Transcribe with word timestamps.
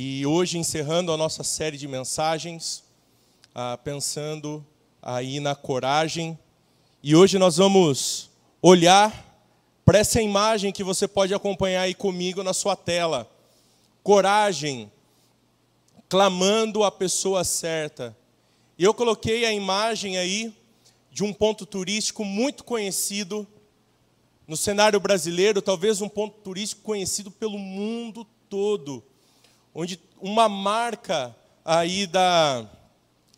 E 0.00 0.24
hoje, 0.24 0.58
encerrando 0.58 1.10
a 1.10 1.16
nossa 1.16 1.42
série 1.42 1.76
de 1.76 1.88
mensagens, 1.88 2.84
ah, 3.52 3.76
pensando 3.76 4.64
aí 5.02 5.40
na 5.40 5.56
coragem. 5.56 6.38
E 7.02 7.16
hoje 7.16 7.36
nós 7.36 7.56
vamos 7.56 8.30
olhar 8.62 9.12
para 9.84 9.98
essa 9.98 10.22
imagem 10.22 10.70
que 10.70 10.84
você 10.84 11.08
pode 11.08 11.34
acompanhar 11.34 11.80
aí 11.80 11.94
comigo 11.94 12.44
na 12.44 12.54
sua 12.54 12.76
tela. 12.76 13.28
Coragem, 14.04 14.88
clamando 16.08 16.84
a 16.84 16.92
pessoa 16.92 17.42
certa. 17.42 18.16
E 18.78 18.84
eu 18.84 18.94
coloquei 18.94 19.46
a 19.46 19.52
imagem 19.52 20.16
aí 20.16 20.54
de 21.10 21.24
um 21.24 21.32
ponto 21.32 21.66
turístico 21.66 22.24
muito 22.24 22.62
conhecido 22.62 23.44
no 24.46 24.56
cenário 24.56 25.00
brasileiro, 25.00 25.60
talvez 25.60 26.00
um 26.00 26.08
ponto 26.08 26.38
turístico 26.38 26.82
conhecido 26.82 27.32
pelo 27.32 27.58
mundo 27.58 28.24
todo, 28.48 29.02
onde 29.80 30.00
uma 30.20 30.48
marca 30.48 31.36
aí 31.64 32.04
da, 32.04 32.68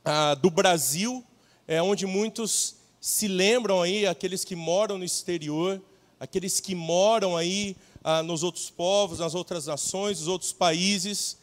a, 0.02 0.32
do 0.32 0.48
Brasil 0.48 1.22
é 1.68 1.82
onde 1.82 2.06
muitos 2.06 2.76
se 2.98 3.28
lembram 3.28 3.82
aí, 3.82 4.06
aqueles 4.06 4.42
que 4.42 4.56
moram 4.56 4.96
no 4.96 5.04
exterior, 5.04 5.82
aqueles 6.18 6.58
que 6.58 6.74
moram 6.74 7.36
aí 7.36 7.76
nos 8.24 8.42
outros 8.42 8.70
povos, 8.70 9.18
nas 9.18 9.34
outras 9.34 9.66
nações, 9.66 10.20
nos 10.20 10.28
outros 10.28 10.50
países, 10.50 11.36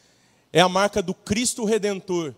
é 0.51 0.61
a 0.61 0.67
marca 0.67 0.99
do 0.99 1.13
Cristo 1.13 1.63
Redentor. 1.63 2.33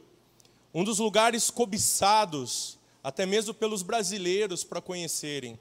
Um 0.73 0.83
dos 0.83 0.99
lugares 0.99 1.49
cobiçados, 1.49 2.77
até 3.01 3.25
mesmo 3.25 3.53
pelos 3.53 3.81
brasileiros, 3.81 4.65
para 4.65 4.81
conhecerem. 4.81 5.57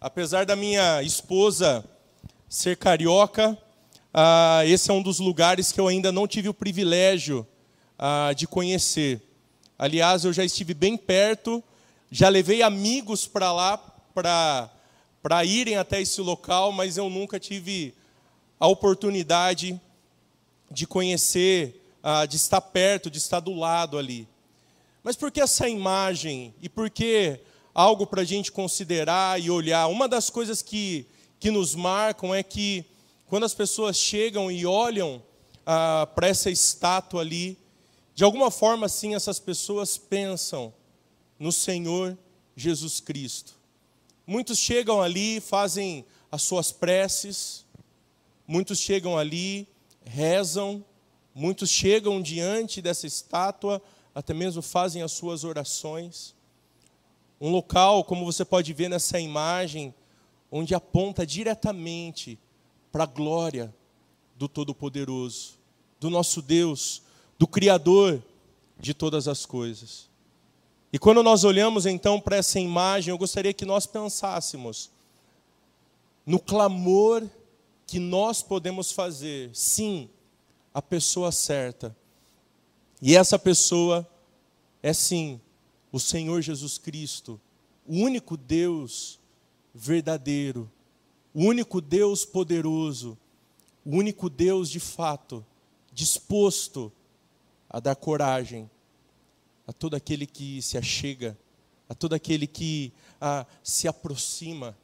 Apesar 0.00 0.46
da 0.46 0.54
minha 0.54 1.02
esposa 1.02 1.84
ser 2.48 2.76
carioca, 2.76 3.58
ah, 4.20 4.66
esse 4.66 4.90
é 4.90 4.92
um 4.92 5.00
dos 5.00 5.20
lugares 5.20 5.70
que 5.70 5.78
eu 5.78 5.86
ainda 5.86 6.10
não 6.10 6.26
tive 6.26 6.48
o 6.48 6.54
privilégio 6.54 7.46
ah, 7.96 8.32
de 8.36 8.48
conhecer. 8.48 9.22
Aliás, 9.78 10.24
eu 10.24 10.32
já 10.32 10.44
estive 10.44 10.74
bem 10.74 10.96
perto, 10.96 11.62
já 12.10 12.28
levei 12.28 12.60
amigos 12.60 13.28
para 13.28 13.52
lá 13.52 13.78
para 15.22 15.44
irem 15.44 15.76
até 15.76 16.00
esse 16.00 16.20
local, 16.20 16.72
mas 16.72 16.96
eu 16.96 17.08
nunca 17.08 17.38
tive 17.38 17.94
a 18.58 18.66
oportunidade 18.66 19.80
de 20.68 20.84
conhecer, 20.84 21.80
ah, 22.02 22.26
de 22.26 22.34
estar 22.34 22.60
perto, 22.60 23.08
de 23.08 23.18
estar 23.18 23.38
do 23.38 23.54
lado 23.54 23.96
ali. 23.96 24.26
Mas 25.04 25.14
por 25.14 25.30
que 25.30 25.40
essa 25.40 25.68
imagem? 25.68 26.52
E 26.60 26.68
por 26.68 26.90
que 26.90 27.38
algo 27.72 28.04
para 28.04 28.22
a 28.22 28.24
gente 28.24 28.50
considerar 28.50 29.40
e 29.40 29.48
olhar. 29.48 29.86
Uma 29.86 30.08
das 30.08 30.28
coisas 30.28 30.60
que, 30.60 31.06
que 31.38 31.52
nos 31.52 31.76
marcam 31.76 32.34
é 32.34 32.42
que 32.42 32.84
quando 33.28 33.44
as 33.44 33.52
pessoas 33.52 33.96
chegam 33.96 34.50
e 34.50 34.64
olham 34.64 35.22
ah, 35.64 36.08
para 36.14 36.28
essa 36.28 36.50
estátua 36.50 37.20
ali, 37.20 37.58
de 38.14 38.24
alguma 38.24 38.50
forma, 38.50 38.86
assim, 38.86 39.14
essas 39.14 39.38
pessoas 39.38 39.98
pensam 39.98 40.72
no 41.38 41.52
Senhor 41.52 42.16
Jesus 42.56 43.00
Cristo. 43.00 43.54
Muitos 44.26 44.58
chegam 44.58 45.00
ali, 45.00 45.40
fazem 45.40 46.06
as 46.32 46.42
suas 46.42 46.72
preces, 46.72 47.66
muitos 48.46 48.78
chegam 48.78 49.16
ali, 49.16 49.68
rezam, 50.04 50.82
muitos 51.34 51.68
chegam 51.68 52.20
diante 52.22 52.80
dessa 52.80 53.06
estátua, 53.06 53.80
até 54.14 54.32
mesmo 54.32 54.62
fazem 54.62 55.02
as 55.02 55.12
suas 55.12 55.44
orações. 55.44 56.34
Um 57.38 57.50
local, 57.50 58.02
como 58.04 58.24
você 58.24 58.44
pode 58.44 58.72
ver 58.72 58.88
nessa 58.88 59.20
imagem, 59.20 59.94
onde 60.50 60.74
aponta 60.74 61.26
diretamente 61.26 62.38
para 62.90 63.04
a 63.04 63.06
glória 63.06 63.74
do 64.36 64.48
Todo-Poderoso, 64.48 65.58
do 66.00 66.10
nosso 66.10 66.40
Deus, 66.40 67.02
do 67.38 67.46
Criador 67.46 68.22
de 68.78 68.94
todas 68.94 69.28
as 69.28 69.44
coisas. 69.44 70.08
E 70.92 70.98
quando 70.98 71.22
nós 71.22 71.44
olhamos 71.44 71.86
então 71.86 72.20
para 72.20 72.36
essa 72.36 72.58
imagem, 72.58 73.10
eu 73.10 73.18
gostaria 73.18 73.52
que 73.52 73.64
nós 73.64 73.86
pensássemos 73.86 74.90
no 76.24 76.38
clamor 76.38 77.26
que 77.86 77.98
nós 77.98 78.42
podemos 78.42 78.92
fazer, 78.92 79.50
sim, 79.54 80.10
a 80.74 80.82
pessoa 80.82 81.32
certa. 81.32 81.96
E 83.00 83.16
essa 83.16 83.38
pessoa 83.38 84.06
é 84.82 84.92
sim 84.92 85.40
o 85.90 85.98
Senhor 85.98 86.42
Jesus 86.42 86.76
Cristo, 86.76 87.40
o 87.86 87.94
único 87.96 88.36
Deus 88.36 89.18
verdadeiro, 89.74 90.70
o 91.38 91.44
único 91.44 91.80
Deus 91.80 92.24
poderoso, 92.24 93.16
o 93.84 93.96
único 93.96 94.28
Deus 94.28 94.68
de 94.68 94.80
fato, 94.80 95.46
disposto 95.92 96.90
a 97.70 97.78
dar 97.78 97.94
coragem 97.94 98.68
a 99.64 99.72
todo 99.72 99.94
aquele 99.94 100.26
que 100.26 100.60
se 100.60 100.76
achega, 100.76 101.38
a 101.88 101.94
todo 101.94 102.14
aquele 102.14 102.44
que 102.44 102.92
a, 103.20 103.46
se 103.62 103.86
aproxima 103.86 104.76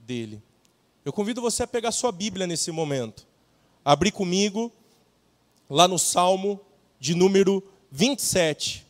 dele. 0.00 0.42
Eu 1.04 1.12
convido 1.12 1.40
você 1.40 1.62
a 1.62 1.66
pegar 1.68 1.92
sua 1.92 2.10
Bíblia 2.10 2.44
nesse 2.44 2.72
momento, 2.72 3.24
abrir 3.84 4.10
comigo 4.10 4.72
lá 5.68 5.86
no 5.86 5.96
Salmo 5.96 6.60
de 6.98 7.14
número 7.14 7.62
27. 7.92 8.84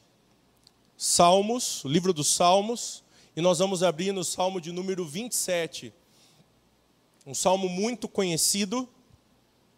Salmos, 0.96 1.82
livro 1.84 2.14
dos 2.14 2.28
Salmos, 2.28 3.04
e 3.36 3.42
nós 3.42 3.58
vamos 3.58 3.82
abrir 3.82 4.10
no 4.10 4.24
Salmo 4.24 4.58
de 4.58 4.72
número 4.72 5.04
27. 5.04 5.92
Um 7.26 7.34
salmo 7.34 7.68
muito 7.68 8.08
conhecido 8.08 8.88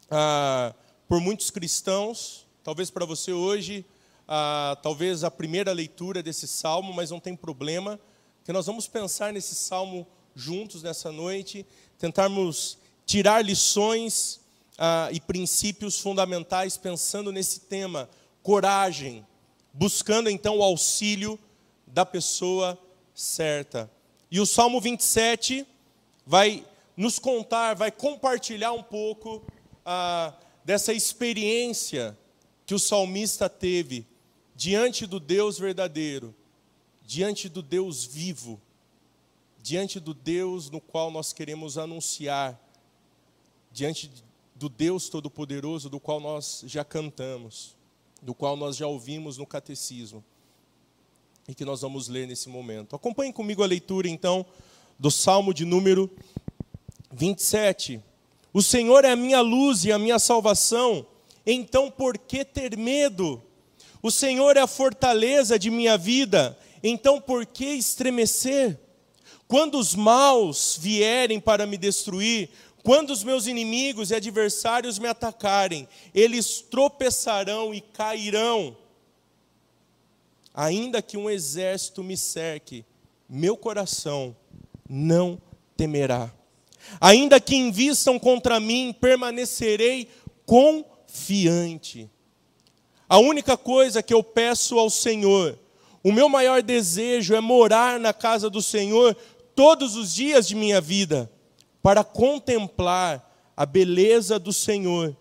ah, 0.08 0.72
por 1.08 1.20
muitos 1.20 1.50
cristãos, 1.50 2.46
talvez 2.62 2.88
para 2.88 3.04
você 3.04 3.32
hoje, 3.32 3.84
ah, 4.28 4.78
talvez 4.80 5.24
a 5.24 5.30
primeira 5.30 5.72
leitura 5.72 6.22
desse 6.22 6.46
salmo, 6.46 6.94
mas 6.94 7.10
não 7.10 7.18
tem 7.18 7.34
problema, 7.34 7.98
que 8.44 8.52
nós 8.52 8.66
vamos 8.66 8.86
pensar 8.86 9.32
nesse 9.32 9.56
salmo 9.56 10.06
juntos 10.36 10.84
nessa 10.84 11.10
noite, 11.10 11.66
tentarmos 11.98 12.78
tirar 13.04 13.44
lições 13.44 14.40
ah, 14.78 15.08
e 15.10 15.20
princípios 15.20 15.98
fundamentais 15.98 16.76
pensando 16.76 17.32
nesse 17.32 17.60
tema, 17.60 18.08
coragem, 18.40 19.26
buscando 19.72 20.30
então 20.30 20.58
o 20.58 20.62
auxílio 20.62 21.36
da 21.88 22.06
pessoa 22.06 22.78
certa. 23.12 23.90
E 24.30 24.38
o 24.38 24.46
Salmo 24.46 24.80
27 24.80 25.66
vai 26.24 26.64
nos 26.96 27.18
contar, 27.18 27.74
vai 27.74 27.90
compartilhar 27.90 28.72
um 28.72 28.82
pouco 28.82 29.42
ah, 29.84 30.34
dessa 30.64 30.92
experiência 30.92 32.16
que 32.66 32.74
o 32.74 32.78
salmista 32.78 33.48
teve 33.48 34.06
diante 34.54 35.06
do 35.06 35.18
Deus 35.18 35.58
verdadeiro, 35.58 36.34
diante 37.02 37.48
do 37.48 37.62
Deus 37.62 38.04
vivo, 38.04 38.60
diante 39.62 39.98
do 39.98 40.14
Deus 40.14 40.70
no 40.70 40.80
qual 40.80 41.10
nós 41.10 41.32
queremos 41.32 41.78
anunciar, 41.78 42.60
diante 43.70 44.10
do 44.54 44.68
Deus 44.68 45.08
Todo-Poderoso 45.08 45.88
do 45.88 45.98
qual 45.98 46.20
nós 46.20 46.62
já 46.66 46.84
cantamos 46.84 47.74
do 48.22 48.32
qual 48.32 48.56
nós 48.56 48.76
já 48.76 48.86
ouvimos 48.86 49.36
no 49.36 49.44
catecismo 49.44 50.24
e 51.48 51.54
que 51.54 51.64
nós 51.64 51.80
vamos 51.80 52.06
ler 52.06 52.28
nesse 52.28 52.48
momento. 52.48 52.94
Acompanhe 52.94 53.32
comigo 53.32 53.64
a 53.64 53.66
leitura 53.66 54.08
então 54.08 54.46
do 54.96 55.10
Salmo 55.10 55.52
de 55.52 55.64
número 55.64 56.08
27. 57.12 58.02
O 58.52 58.62
Senhor 58.62 59.04
é 59.04 59.12
a 59.12 59.16
minha 59.16 59.40
luz 59.40 59.84
e 59.84 59.92
a 59.92 59.98
minha 59.98 60.18
salvação, 60.18 61.06
então 61.46 61.90
por 61.90 62.18
que 62.18 62.44
ter 62.44 62.76
medo? 62.76 63.42
O 64.02 64.10
Senhor 64.10 64.56
é 64.56 64.60
a 64.60 64.66
fortaleza 64.66 65.58
de 65.58 65.70
minha 65.70 65.96
vida, 65.96 66.58
então 66.82 67.20
por 67.20 67.46
que 67.46 67.66
estremecer? 67.66 68.78
Quando 69.46 69.78
os 69.78 69.94
maus 69.94 70.78
vierem 70.80 71.38
para 71.38 71.66
me 71.66 71.76
destruir, 71.76 72.50
quando 72.82 73.10
os 73.10 73.22
meus 73.22 73.46
inimigos 73.46 74.10
e 74.10 74.14
adversários 74.14 74.98
me 74.98 75.06
atacarem, 75.06 75.88
eles 76.14 76.60
tropeçarão 76.60 77.72
e 77.72 77.80
cairão. 77.80 78.76
Ainda 80.52 81.00
que 81.00 81.16
um 81.16 81.30
exército 81.30 82.02
me 82.02 82.16
cerque, 82.16 82.84
meu 83.28 83.56
coração 83.56 84.36
não 84.88 85.40
temerá. 85.76 86.32
Ainda 87.00 87.40
que 87.40 87.56
invistam 87.56 88.18
contra 88.18 88.60
mim, 88.60 88.94
permanecerei 88.98 90.08
confiante. 90.46 92.10
A 93.08 93.18
única 93.18 93.56
coisa 93.56 94.02
que 94.02 94.14
eu 94.14 94.22
peço 94.22 94.78
ao 94.78 94.88
Senhor, 94.88 95.58
o 96.02 96.10
meu 96.10 96.28
maior 96.28 96.62
desejo 96.62 97.34
é 97.34 97.40
morar 97.40 98.00
na 98.00 98.12
casa 98.12 98.48
do 98.48 98.62
Senhor 98.62 99.16
todos 99.54 99.96
os 99.96 100.14
dias 100.14 100.48
de 100.48 100.54
minha 100.54 100.80
vida 100.80 101.30
para 101.82 102.02
contemplar 102.02 103.30
a 103.56 103.66
beleza 103.66 104.38
do 104.38 104.52
Senhor 104.52 105.16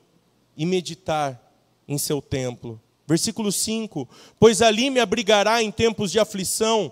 e 0.56 0.66
meditar 0.66 1.52
em 1.88 1.98
seu 1.98 2.22
templo. 2.22 2.80
Versículo 3.08 3.52
5: 3.52 4.08
Pois 4.40 4.62
ali 4.62 4.90
me 4.90 5.00
abrigará 5.00 5.62
em 5.62 5.72
tempos 5.72 6.12
de 6.12 6.20
aflição, 6.20 6.92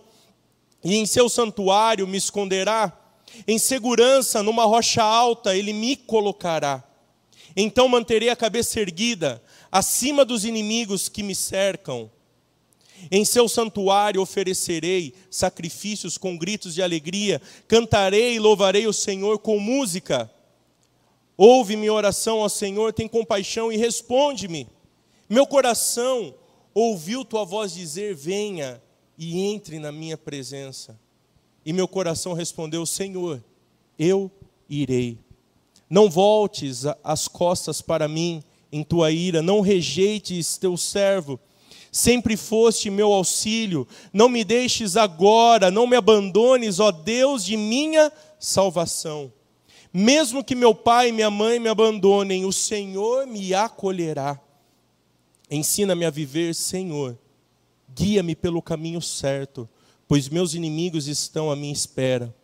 e 0.84 0.96
em 0.96 1.06
seu 1.06 1.30
santuário 1.30 2.08
me 2.08 2.18
esconderá, 2.18 2.99
em 3.48 3.58
segurança 3.58 4.44
numa 4.44 4.66
rocha 4.66 5.04
alta 5.04 5.56
ele 5.56 5.74
me 5.74 5.96
colocará. 5.96 6.84
Então 7.56 7.88
manterei 7.88 8.30
a 8.30 8.36
cabeça 8.36 8.80
erguida, 8.80 9.42
acima 9.72 10.24
dos 10.24 10.46
inimigos 10.46 11.10
que 11.10 11.24
me 11.24 11.36
cercam. 11.36 12.10
Em 13.10 13.24
seu 13.24 13.48
santuário 13.48 14.22
oferecerei 14.22 15.14
sacrifícios 15.30 16.18
com 16.18 16.38
gritos 16.38 16.74
de 16.74 16.82
alegria, 16.82 17.42
cantarei 17.68 18.36
e 18.36 18.40
louvarei 18.40 18.88
o 18.88 18.94
Senhor 18.94 19.40
com 19.40 19.58
música. 19.60 20.30
Ouve 21.38 21.78
minha 21.78 21.94
oração 21.94 22.42
ao 22.42 22.50
Senhor, 22.50 22.92
tem 22.92 23.08
compaixão 23.08 23.72
e 23.72 23.78
responde-me. 23.78 24.68
Meu 25.30 25.48
coração 25.48 26.36
ouviu 26.74 27.24
tua 27.24 27.46
voz 27.46 27.74
dizer: 27.74 28.14
Venha 28.14 28.82
e 29.18 29.40
entre 29.42 29.80
na 29.80 29.92
minha 29.92 30.18
presença. 30.18 31.00
E 31.66 31.74
meu 31.74 31.88
coração 31.88 32.34
respondeu: 32.34 32.86
Senhor, 32.86 33.44
eu 33.98 34.32
irei. 34.70 35.18
Não 35.90 36.10
voltes 36.10 36.86
as 37.04 37.28
costas 37.28 37.82
para 37.82 38.08
mim 38.08 38.44
em 38.72 38.84
tua 38.84 39.12
ira, 39.12 39.42
não 39.42 39.62
rejeites 39.62 40.58
teu 40.58 40.78
servo. 40.78 41.40
Sempre 41.92 42.38
foste 42.38 42.90
meu 42.90 43.12
auxílio, 43.12 43.88
não 44.14 44.30
me 44.30 44.44
deixes 44.44 44.96
agora, 44.96 45.72
não 45.72 45.88
me 45.88 45.96
abandones, 45.96 46.80
ó 46.80 46.92
Deus 46.92 47.44
de 47.44 47.58
minha 47.58 48.12
salvação. 48.40 49.34
Mesmo 49.92 50.44
que 50.44 50.54
meu 50.54 50.76
pai 50.76 51.10
e 51.10 51.12
minha 51.12 51.32
mãe 51.32 51.60
me 51.60 51.68
abandonem, 51.68 52.46
o 52.46 52.54
Senhor 52.54 53.26
me 53.26 53.56
acolherá. 53.56 54.40
Ensina-me 55.50 56.06
a 56.06 56.12
viver, 56.12 56.54
Senhor. 56.54 57.18
Guia-me 57.96 58.36
pelo 58.36 58.62
caminho 58.62 59.02
certo, 59.02 59.68
pois 60.10 60.28
meus 60.28 60.56
inimigos 60.56 61.08
estão 61.08 61.52
à 61.52 61.56
minha 61.56 61.72
espera. 61.72 62.36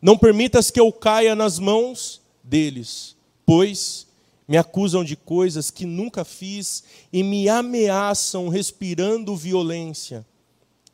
Não 0.00 0.18
permitas 0.18 0.70
que 0.70 0.78
eu 0.78 0.92
caia 0.92 1.34
nas 1.34 1.58
mãos 1.58 2.20
deles, 2.44 3.16
pois 3.46 4.06
me 4.46 4.58
acusam 4.58 5.02
de 5.02 5.16
coisas 5.16 5.70
que 5.70 5.86
nunca 5.86 6.22
fiz 6.22 6.84
e 7.10 7.22
me 7.22 7.48
ameaçam 7.48 8.48
respirando 8.50 9.34
violência. 9.34 10.24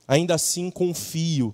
Ainda 0.07 0.37
assim 0.37 0.71
confio 0.71 1.53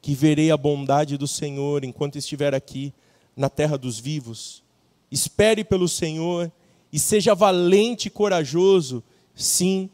que 0.00 0.14
verei 0.14 0.52
a 0.52 0.56
bondade 0.56 1.16
do 1.16 1.26
Senhor 1.26 1.82
enquanto 1.82 2.16
estiver 2.16 2.54
aqui 2.54 2.94
na 3.36 3.50
terra 3.50 3.76
dos 3.76 3.98
vivos. 3.98 4.62
Espere 5.10 5.64
pelo 5.64 5.88
Senhor 5.88 6.50
e 6.92 6.98
seja 7.00 7.34
valente 7.34 8.06
e 8.06 8.10
corajoso. 8.10 9.02
Sim, 9.34 9.90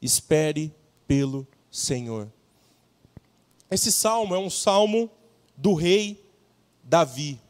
espere 0.00 0.72
pelo 1.08 1.44
Senhor. 1.68 2.30
Esse 3.70 3.90
salmo 3.90 4.34
é 4.34 4.38
um 4.38 4.50
salmo 4.50 5.10
do 5.56 5.74
rei 5.74 6.24
Davi, 6.84 7.40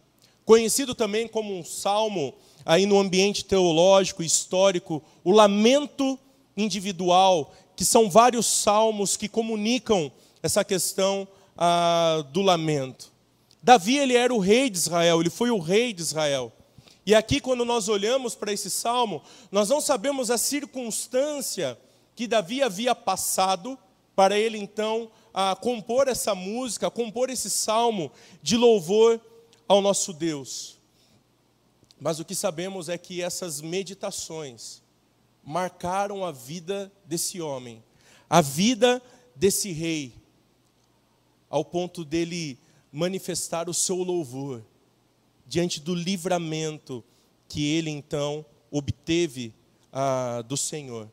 conhecido 0.44 0.94
também 0.94 1.28
como 1.28 1.54
um 1.54 1.64
salmo 1.64 2.34
aí 2.64 2.86
no 2.86 2.98
ambiente 2.98 3.44
teológico, 3.44 4.22
histórico, 4.22 5.02
o 5.22 5.30
lamento 5.30 6.18
individual, 6.56 7.52
que 7.76 7.84
são 7.84 8.08
vários 8.08 8.46
salmos 8.46 9.16
que 9.16 9.28
comunicam 9.28 10.10
essa 10.42 10.64
questão 10.64 11.28
ah, 11.56 12.24
do 12.32 12.40
lamento. 12.40 13.12
Davi 13.62 13.98
ele 13.98 14.16
era 14.16 14.32
o 14.32 14.38
rei 14.38 14.70
de 14.70 14.78
Israel, 14.78 15.20
ele 15.20 15.30
foi 15.30 15.50
o 15.50 15.58
rei 15.58 15.92
de 15.92 16.00
Israel. 16.00 16.52
E 17.04 17.14
aqui 17.14 17.40
quando 17.40 17.64
nós 17.64 17.88
olhamos 17.88 18.34
para 18.34 18.52
esse 18.52 18.70
salmo, 18.70 19.22
nós 19.52 19.68
não 19.68 19.80
sabemos 19.80 20.30
a 20.30 20.38
circunstância 20.38 21.78
que 22.14 22.26
Davi 22.26 22.62
havia 22.62 22.94
passado 22.94 23.78
para 24.14 24.38
ele 24.38 24.56
então 24.56 25.10
a 25.38 25.54
compor 25.54 26.08
essa 26.08 26.34
música, 26.34 26.86
a 26.86 26.90
compor 26.90 27.28
esse 27.28 27.50
salmo 27.50 28.10
de 28.42 28.56
louvor 28.56 29.20
ao 29.68 29.82
nosso 29.82 30.14
Deus. 30.14 30.78
Mas 32.00 32.18
o 32.18 32.24
que 32.24 32.34
sabemos 32.34 32.88
é 32.88 32.96
que 32.96 33.20
essas 33.20 33.60
meditações 33.60 34.82
marcaram 35.44 36.24
a 36.24 36.32
vida 36.32 36.90
desse 37.04 37.38
homem, 37.38 37.84
a 38.30 38.40
vida 38.40 39.02
desse 39.34 39.72
rei, 39.72 40.14
ao 41.50 41.62
ponto 41.62 42.02
dele 42.02 42.58
manifestar 42.90 43.68
o 43.68 43.74
seu 43.74 43.96
louvor 43.96 44.64
diante 45.46 45.82
do 45.82 45.94
livramento 45.94 47.04
que 47.46 47.62
ele 47.74 47.90
então 47.90 48.42
obteve 48.70 49.52
ah, 49.92 50.42
do 50.48 50.56
Senhor. 50.56 51.12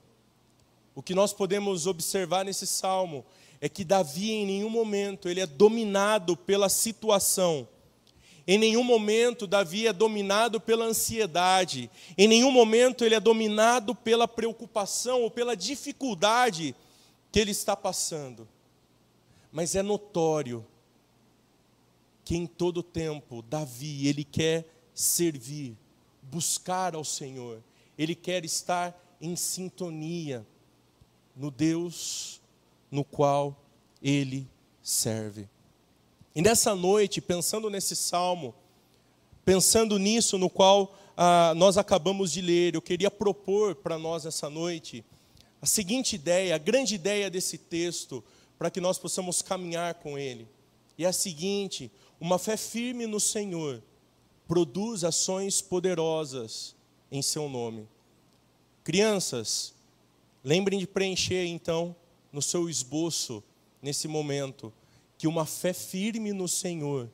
O 0.96 1.04
que 1.04 1.14
nós 1.14 1.34
podemos 1.34 1.88
observar 1.88 2.46
nesse 2.46 2.66
salmo 2.66 3.26
é 3.64 3.70
que 3.70 3.86
Davi 3.86 4.30
em 4.30 4.46
nenhum 4.46 4.70
momento 4.70 5.30
ele 5.30 5.40
é 5.40 5.48
dominado 5.48 6.36
pela 6.36 6.68
situação. 6.68 7.66
Em 8.46 8.58
nenhum 8.58 8.84
momento 8.84 9.48
Davi 9.48 9.88
é 9.88 9.94
dominado 9.94 10.60
pela 10.60 10.84
ansiedade. 10.84 11.90
Em 12.18 12.28
nenhum 12.28 12.52
momento 12.52 13.06
ele 13.06 13.16
é 13.16 13.22
dominado 13.22 13.96
pela 13.96 14.28
preocupação 14.28 15.22
ou 15.22 15.32
pela 15.32 15.56
dificuldade 15.56 16.76
que 17.32 17.40
ele 17.40 17.52
está 17.52 17.74
passando. 17.74 18.46
Mas 19.50 19.76
é 19.76 19.82
notório 19.82 20.68
que 22.26 22.36
em 22.36 22.46
todo 22.46 22.84
tempo 22.84 23.42
Davi 23.44 24.10
ele 24.10 24.26
quer 24.26 24.68
servir, 24.94 25.78
buscar 26.22 26.96
ao 26.96 27.06
Senhor. 27.06 27.64
Ele 27.98 28.14
quer 28.14 28.44
estar 28.44 28.94
em 29.22 29.38
sintonia 29.38 30.46
no 31.34 31.50
Deus 31.50 32.43
no 32.94 33.04
qual 33.04 33.60
ele 34.04 34.48
serve. 34.84 35.50
E 36.36 36.44
nessa 36.44 36.76
noite, 36.76 37.20
pensando 37.20 37.68
nesse 37.68 37.96
salmo, 37.96 38.54
pensando 39.44 39.98
nisso 39.98 40.38
no 40.38 40.48
qual 40.48 40.96
ah, 41.18 41.54
nós 41.56 41.76
acabamos 41.76 42.32
de 42.32 42.40
ler, 42.40 42.76
eu 42.76 42.82
queria 42.84 43.10
propor 43.10 43.74
para 43.74 43.98
nós 43.98 44.28
essa 44.28 44.48
noite 44.48 45.04
a 45.60 45.66
seguinte 45.66 46.16
ideia, 46.16 46.54
a 46.54 46.60
grande 46.60 46.94
ideia 46.94 47.32
desse 47.32 47.58
texto, 47.58 48.24
para 48.60 48.70
que 48.70 48.80
nós 48.80 49.00
possamos 49.00 49.42
caminhar 49.42 49.96
com 49.96 50.16
ele. 50.16 50.48
E 50.96 51.04
é 51.04 51.08
a 51.08 51.14
seguinte: 51.14 51.92
uma 52.20 52.38
fé 52.38 52.56
firme 52.56 53.08
no 53.08 53.20
Senhor 53.20 53.82
produz 54.48 55.04
ações 55.04 55.62
poderosas 55.62 56.76
em 57.12 57.24
seu 57.24 57.50
nome. 57.50 57.88
Crianças, 58.84 59.74
lembrem 60.44 60.78
de 60.78 60.86
preencher 60.86 61.46
então 61.48 61.96
no 62.34 62.42
seu 62.42 62.68
esboço, 62.68 63.44
nesse 63.80 64.08
momento, 64.08 64.74
que 65.20 65.28
uma 65.28 65.46
fé 65.46 65.72
firme 65.72 66.34
no 66.34 66.48
Senhor 66.48 67.10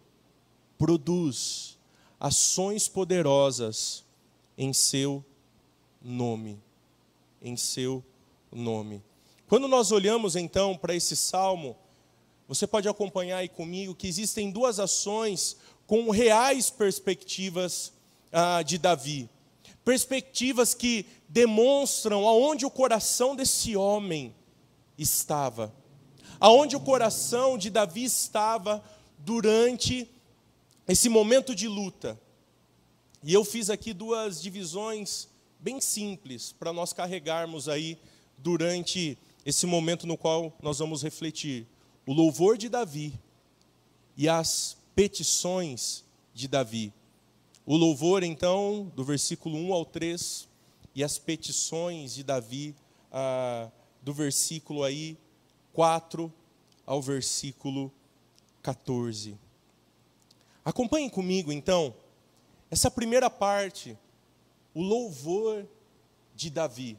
produz 0.77 1.77
ações 2.17 2.87
poderosas 2.87 4.05
em 4.57 4.71
seu 4.71 5.23
nome. 6.01 6.57
Em 7.41 7.57
seu 7.57 8.03
nome. 8.49 9.03
Quando 9.47 9.67
nós 9.67 9.91
olhamos 9.91 10.37
então 10.37 10.77
para 10.77 10.95
esse 10.95 11.15
salmo, 11.15 11.75
você 12.47 12.65
pode 12.65 12.87
acompanhar 12.87 13.39
aí 13.39 13.49
comigo 13.49 13.93
que 13.93 14.07
existem 14.07 14.49
duas 14.49 14.79
ações 14.79 15.57
com 15.85 16.09
reais 16.11 16.69
perspectivas 16.69 17.91
ah, 18.31 18.61
de 18.63 18.77
Davi. 18.77 19.29
Perspectivas 19.83 20.73
que 20.73 21.05
demonstram 21.27 22.27
aonde 22.27 22.65
o 22.65 22.71
coração 22.71 23.35
desse 23.35 23.75
homem 23.75 24.33
estava. 24.99 25.73
Aonde 26.39 26.75
o 26.75 26.79
coração 26.79 27.57
de 27.57 27.69
Davi 27.69 28.03
estava 28.03 28.83
durante 29.17 30.09
esse 30.87 31.09
momento 31.09 31.55
de 31.55 31.67
luta. 31.67 32.19
E 33.23 33.33
eu 33.33 33.43
fiz 33.43 33.69
aqui 33.69 33.93
duas 33.93 34.41
divisões 34.41 35.27
bem 35.59 35.81
simples 35.81 36.53
para 36.53 36.71
nós 36.71 36.93
carregarmos 36.93 37.67
aí 37.67 37.97
durante 38.37 39.17
esse 39.45 39.65
momento 39.65 40.07
no 40.07 40.17
qual 40.17 40.53
nós 40.61 40.79
vamos 40.79 41.03
refletir. 41.03 41.67
O 42.05 42.13
louvor 42.13 42.57
de 42.57 42.69
Davi 42.69 43.13
e 44.15 44.27
as 44.27 44.77
petições 44.95 46.03
de 46.33 46.47
Davi. 46.47 46.93
O 47.65 47.75
louvor, 47.75 48.23
então, 48.23 48.91
do 48.95 49.03
versículo 49.03 49.57
1 49.57 49.73
ao 49.73 49.85
3, 49.85 50.47
e 50.95 51.03
as 51.03 51.19
petições 51.19 52.15
de 52.15 52.23
Davi 52.23 52.75
ah, 53.11 53.69
do 54.01 54.13
versículo 54.13 54.83
aí 54.83 55.17
4 55.73 56.31
ao 56.85 57.01
versículo 57.01 57.91
14. 58.61 59.37
Acompanhem 60.63 61.09
comigo 61.09 61.51
então 61.51 61.93
essa 62.71 62.91
primeira 62.91 63.29
parte, 63.29 63.97
o 64.73 64.81
louvor 64.81 65.67
de 66.35 66.49
Davi. 66.49 66.97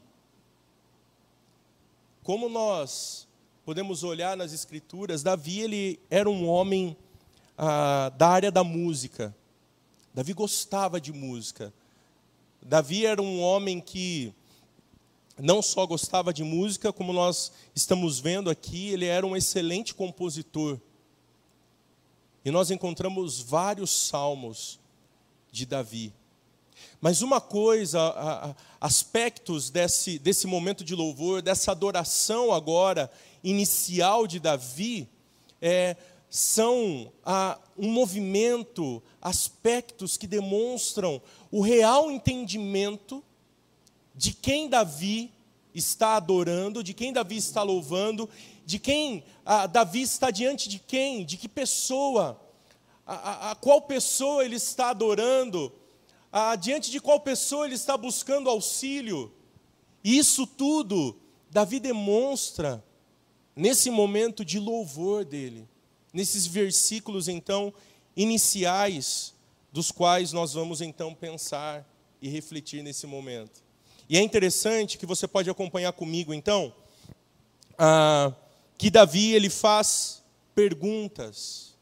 Como 2.23 2.49
nós 2.49 3.27
podemos 3.63 4.03
olhar 4.03 4.35
nas 4.35 4.51
escrituras, 4.51 5.23
Davi 5.23 5.61
ele 5.61 5.99
era 6.09 6.29
um 6.29 6.47
homem 6.47 6.97
ah, 7.57 8.09
da 8.17 8.27
área 8.27 8.51
da 8.51 8.63
música. 8.63 9.35
Davi 10.13 10.33
gostava 10.33 10.99
de 10.99 11.13
música. 11.13 11.73
Davi 12.61 13.05
era 13.05 13.21
um 13.21 13.41
homem 13.41 13.79
que 13.79 14.33
não 15.41 15.61
só 15.61 15.85
gostava 15.85 16.33
de 16.33 16.43
música, 16.43 16.93
como 16.93 17.11
nós 17.11 17.51
estamos 17.75 18.19
vendo 18.19 18.49
aqui, 18.49 18.89
ele 18.89 19.05
era 19.05 19.25
um 19.25 19.35
excelente 19.35 19.93
compositor. 19.93 20.79
E 22.45 22.51
nós 22.51 22.71
encontramos 22.71 23.39
vários 23.39 23.89
salmos 23.91 24.79
de 25.51 25.65
Davi. 25.65 26.13
Mas 26.99 27.21
uma 27.21 27.41
coisa, 27.41 28.55
aspectos 28.79 29.69
desse, 29.69 30.19
desse 30.19 30.45
momento 30.47 30.83
de 30.83 30.95
louvor, 30.95 31.41
dessa 31.41 31.71
adoração 31.71 32.51
agora 32.51 33.11
inicial 33.43 34.27
de 34.27 34.39
Davi, 34.39 35.07
é, 35.61 35.95
são 36.29 37.11
um 37.77 37.91
movimento, 37.91 39.01
aspectos 39.21 40.17
que 40.17 40.27
demonstram 40.27 41.21
o 41.51 41.61
real 41.61 42.11
entendimento 42.11 43.23
de 44.21 44.33
quem 44.33 44.69
Davi 44.69 45.33
está 45.73 46.15
adorando, 46.15 46.83
de 46.83 46.93
quem 46.93 47.11
Davi 47.11 47.37
está 47.37 47.63
louvando, 47.63 48.29
de 48.63 48.77
quem 48.77 49.23
ah, 49.43 49.65
Davi 49.65 50.03
está 50.03 50.29
diante 50.29 50.69
de 50.69 50.77
quem, 50.77 51.25
de 51.25 51.37
que 51.37 51.49
pessoa, 51.49 52.39
a, 53.03 53.15
a, 53.15 53.51
a 53.51 53.55
qual 53.55 53.81
pessoa 53.81 54.45
ele 54.45 54.57
está 54.57 54.91
adorando, 54.91 55.73
diante 56.59 56.91
de 56.91 57.01
qual 57.01 57.19
pessoa 57.19 57.65
ele 57.65 57.73
está 57.73 57.97
buscando 57.97 58.47
auxílio. 58.47 59.33
Isso 60.03 60.45
tudo 60.45 61.17
Davi 61.49 61.79
demonstra 61.79 62.85
nesse 63.55 63.89
momento 63.89 64.45
de 64.45 64.59
louvor 64.59 65.25
dele, 65.25 65.67
nesses 66.13 66.45
versículos 66.45 67.27
então 67.27 67.73
iniciais 68.15 69.33
dos 69.71 69.91
quais 69.91 70.31
nós 70.31 70.53
vamos 70.53 70.79
então 70.79 71.11
pensar 71.11 71.83
e 72.21 72.29
refletir 72.29 72.83
nesse 72.83 73.07
momento. 73.07 73.70
E 74.11 74.17
é 74.17 74.21
interessante 74.21 74.97
que 74.97 75.05
você 75.05 75.25
pode 75.25 75.49
acompanhar 75.49 75.93
comigo 75.93 76.33
então, 76.33 76.75
ah, 77.77 78.33
que 78.77 78.89
Davi 78.89 79.31
ele 79.33 79.49
faz 79.49 80.21
perguntas. 80.53 81.77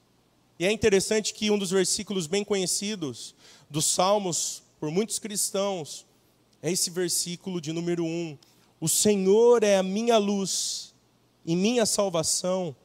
E 0.60 0.64
é 0.64 0.72
interessante 0.72 1.34
que 1.34 1.50
um 1.50 1.58
dos 1.58 1.72
versículos 1.72 2.28
bem 2.28 2.44
conhecidos 2.44 3.34
dos 3.68 3.86
Salmos 3.86 4.62
por 4.80 4.92
muitos 4.92 5.18
cristãos 5.18 6.06
é 6.62 6.72
esse 6.72 6.92
versículo 6.92 7.60
de 7.60 7.74
número 7.74 8.06
1. 8.06 8.38
O 8.80 8.88
Senhor 8.88 9.64
é 9.64 9.78
a 9.78 9.82
minha 9.82 10.20
luz 10.20 10.94
e 11.44 11.56
minha 11.56 11.84
salvação, 11.88 12.76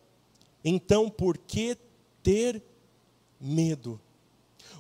então 0.65 1.11
por 1.11 1.37
que 1.37 1.77
ter 2.23 2.63
medo? 3.39 4.01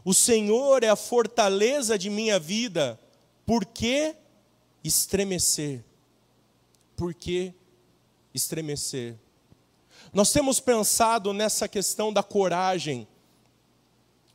O 0.03 0.15
Senhor 0.15 0.83
é 0.83 0.89
a 0.89 0.97
fortaleza 0.97 1.99
de 1.99 2.09
minha 2.09 2.39
vida, 2.39 2.99
por 3.45 3.67
que 3.67 4.17
estremecer. 4.85 5.83
Por 6.97 7.15
que 7.15 7.53
estremecer? 8.33 9.17
Nós 10.13 10.31
temos 10.31 10.61
pensado 10.61 11.33
nessa 11.33 11.67
questão 11.67 12.13
da 12.13 12.23
coragem. 12.23 13.09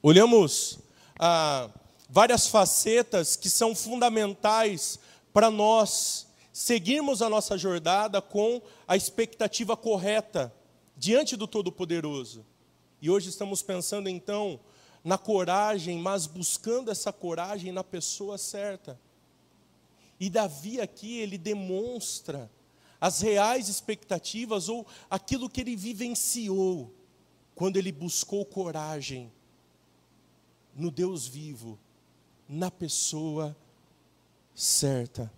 Olhamos 0.01 0.79
ah, 1.19 1.69
várias 2.09 2.47
facetas 2.47 3.35
que 3.35 3.49
são 3.49 3.75
fundamentais 3.75 4.99
para 5.31 5.51
nós 5.51 6.27
seguirmos 6.51 7.21
a 7.21 7.29
nossa 7.29 7.57
jornada 7.57 8.21
com 8.21 8.61
a 8.87 8.97
expectativa 8.97 9.77
correta 9.77 10.53
diante 10.97 11.37
do 11.37 11.47
Todo-Poderoso. 11.47 12.45
E 13.01 13.09
hoje 13.09 13.29
estamos 13.29 13.61
pensando 13.61 14.09
então 14.09 14.59
na 15.03 15.17
coragem, 15.17 15.97
mas 15.97 16.25
buscando 16.25 16.91
essa 16.91 17.13
coragem 17.13 17.71
na 17.71 17.83
pessoa 17.83 18.37
certa. 18.37 18.99
E 20.19 20.29
Davi 20.29 20.81
aqui, 20.81 21.17
ele 21.19 21.37
demonstra 21.37 22.49
as 22.99 23.21
reais 23.21 23.69
expectativas 23.69 24.67
ou 24.67 24.85
aquilo 25.09 25.49
que 25.49 25.61
ele 25.61 25.75
vivenciou 25.75 26.93
quando 27.55 27.77
ele 27.77 27.91
buscou 27.91 28.45
coragem 28.45 29.31
no 30.75 30.91
Deus 30.91 31.27
vivo, 31.27 31.77
na 32.47 32.69
pessoa 32.71 33.55
certa. 34.55 35.31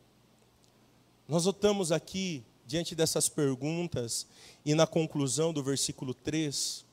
Nós 1.28 1.46
notamos 1.46 1.92
aqui, 1.92 2.44
diante 2.66 2.96
dessas 2.96 3.30
perguntas, 3.30 4.28
e 4.66 4.74
na 4.76 4.86
conclusão 4.86 5.54
do 5.54 5.64
versículo 5.64 6.14
3, 6.14 6.86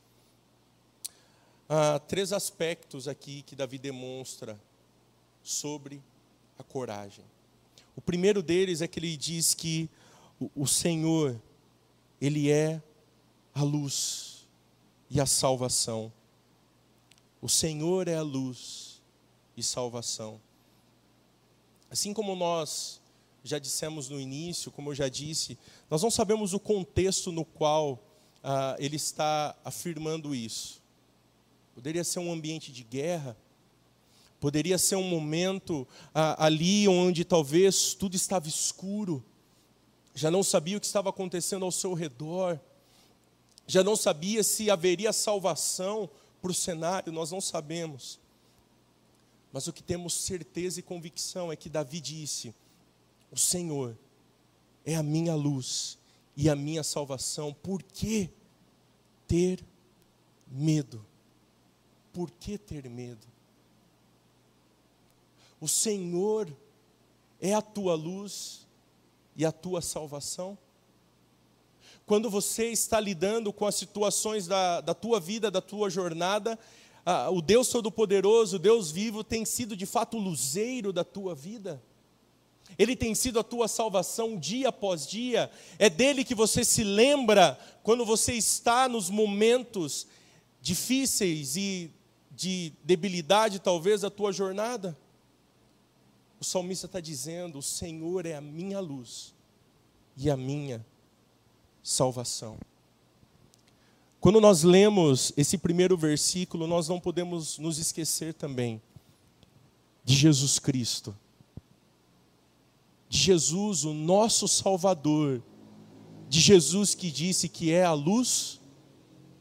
ah, 1.68 1.99
três 1.99 2.33
aspectos 2.33 3.07
aqui 3.07 3.42
que 3.42 3.54
Davi 3.54 3.78
demonstra 3.78 4.59
sobre 5.42 6.02
a 6.59 6.62
coragem. 6.62 7.25
O 7.99 8.00
primeiro 8.00 8.45
deles 8.45 8.81
é 8.81 8.87
que 8.87 9.00
ele 9.00 9.17
diz 9.17 9.55
que 9.55 9.90
o, 10.55 10.69
Senhor, 10.69 11.37
Ele 12.21 12.49
é 12.49 12.81
a 13.52 13.64
luz 13.64 14.47
e 15.11 15.21
a 15.21 15.26
salvação. 15.26 16.12
O 17.43 17.49
Senhor 17.49 18.07
é 18.07 18.14
a 18.14 18.23
luz 18.23 19.02
e 19.57 19.64
salvação. 19.64 20.40
Assim 21.90 22.14
como 22.14 22.37
nós 22.37 23.00
já 23.43 23.59
dissemos 23.59 24.09
no 24.09 24.21
início, 24.21 24.71
como 24.71 24.90
eu 24.90 24.95
já 24.95 25.09
disse, 25.09 25.59
nós 25.90 26.00
não 26.00 26.11
sabemos 26.11 26.55
o 26.55 26.61
contexto 26.61 27.33
no 27.33 27.45
qual 27.45 27.99
ah, 28.45 28.76
ele 28.78 28.95
está 28.95 29.57
afirmando 29.64 30.37
isso. 30.37 30.81
Poderia 31.75 32.05
ser 32.05 32.21
um 32.21 32.33
ambiente 32.33 32.71
de 32.71 32.85
guerra, 32.85 33.37
Poderia 34.40 34.78
ser 34.78 34.97
um 34.97 35.02
momento 35.02 35.87
ah, 36.14 36.47
ali 36.47 36.87
onde 36.87 37.25
talvez 37.25 37.95
tudo 37.95 38.14
estava 38.14 38.49
escuro, 38.49 39.25
já 40.14 40.30
não 40.30 40.42
sabia 40.42 40.76
o 40.76 40.80
que 40.80 40.87
estava 40.87 41.11
acontecendo 41.11 41.64
ao 41.64 41.73
seu 41.73 41.95
redor, 41.95 42.59
já 43.66 43.85
não 43.85 43.97
sabia 43.97 44.42
se 44.42 44.71
haveria 44.71 45.12
salvação 45.12 46.09
para 46.40 46.50
o 46.50 46.54
cenário, 46.54 47.12
nós 47.12 47.30
não 47.30 47.40
sabemos. 47.40 48.18
Mas 49.52 49.66
o 49.66 49.73
que 49.73 49.83
temos 49.83 50.14
certeza 50.14 50.80
e 50.80 50.83
convicção 50.83 51.50
é 51.50 51.57
que 51.57 51.68
Davi 51.68 52.00
disse: 52.00 52.54
O 53.30 53.38
Senhor 53.38 53.97
é 54.85 54.95
a 54.95 55.02
minha 55.02 55.35
luz 55.35 55.99
e 56.37 56.49
a 56.49 56.54
minha 56.54 56.83
salvação, 56.83 57.52
por 57.52 57.83
que 57.83 58.30
ter 59.26 59.64
medo? 60.47 61.04
Por 62.12 62.30
que 62.30 62.57
ter 62.57 62.88
medo? 62.88 63.26
O 65.61 65.67
Senhor 65.69 66.55
é 67.41 67.55
a 67.55 67.62
tua 67.62 67.95
luz 67.95 68.67
e 69.37 69.45
a 69.45 69.53
tua 69.53 69.81
salvação? 69.81 70.57
Quando 72.07 72.31
você 72.31 72.71
está 72.71 72.99
lidando 72.99 73.53
com 73.53 73.67
as 73.67 73.75
situações 73.75 74.47
da, 74.47 74.81
da 74.81 74.95
tua 74.95 75.21
vida, 75.21 75.50
da 75.50 75.61
tua 75.61 75.91
jornada, 75.91 76.59
ah, 77.05 77.31
o 77.31 77.43
Deus 77.43 77.69
Todo-Poderoso, 77.69 78.57
o 78.57 78.59
Deus 78.59 78.91
vivo, 78.91 79.23
tem 79.23 79.45
sido 79.45 79.77
de 79.77 79.85
fato 79.85 80.17
o 80.17 80.21
luzeiro 80.21 80.93
da 80.93 81.05
tua 81.05 81.35
vida? 81.35 81.83
Ele 82.79 82.95
tem 82.95 83.15
sido 83.15 83.38
a 83.38 83.45
tua 83.45 83.67
salvação 83.69 84.38
dia 84.38 84.69
após 84.69 85.07
dia. 85.07 85.50
É 85.79 85.88
dele 85.88 86.25
que 86.25 86.35
você 86.35 86.65
se 86.65 86.85
lembra 86.85 87.59
quando 87.83 88.05
você 88.05 88.35
está 88.35 88.88
nos 88.88 89.09
momentos 89.09 90.07
difíceis 90.61 91.57
e 91.57 91.91
de 92.31 92.73
debilidade, 92.85 93.59
talvez, 93.59 94.03
da 94.03 94.11
tua 94.11 94.33
jornada. 94.33 94.97
O 96.40 96.45
salmista 96.45 96.87
está 96.87 97.00
dizendo: 97.00 97.59
O 97.59 97.62
Senhor 97.62 98.25
é 98.26 98.35
a 98.35 98.40
minha 98.40 98.80
luz 98.80 99.35
e 100.16 100.30
a 100.30 100.37
minha 100.37 100.85
salvação. 101.83 102.59
Quando 104.21 104.40
nós 104.40 104.62
lemos 104.62 105.33
esse 105.37 105.57
primeiro 105.57 105.97
versículo, 105.97 106.66
nós 106.66 106.88
não 106.88 107.00
podemos 107.00 107.59
nos 107.59 107.78
esquecer 107.78 108.35
também 108.35 108.80
de 110.04 110.14
Jesus 110.14 110.59
Cristo, 110.59 111.16
de 113.09 113.18
Jesus, 113.18 113.85
o 113.85 113.92
nosso 113.92 114.49
Salvador, 114.49 115.42
de 116.28 116.40
Jesus 116.40 116.95
que 116.95 117.11
disse 117.11 117.49
que 117.49 117.73
é 117.73 117.85
a 117.85 117.92
luz 117.92 118.61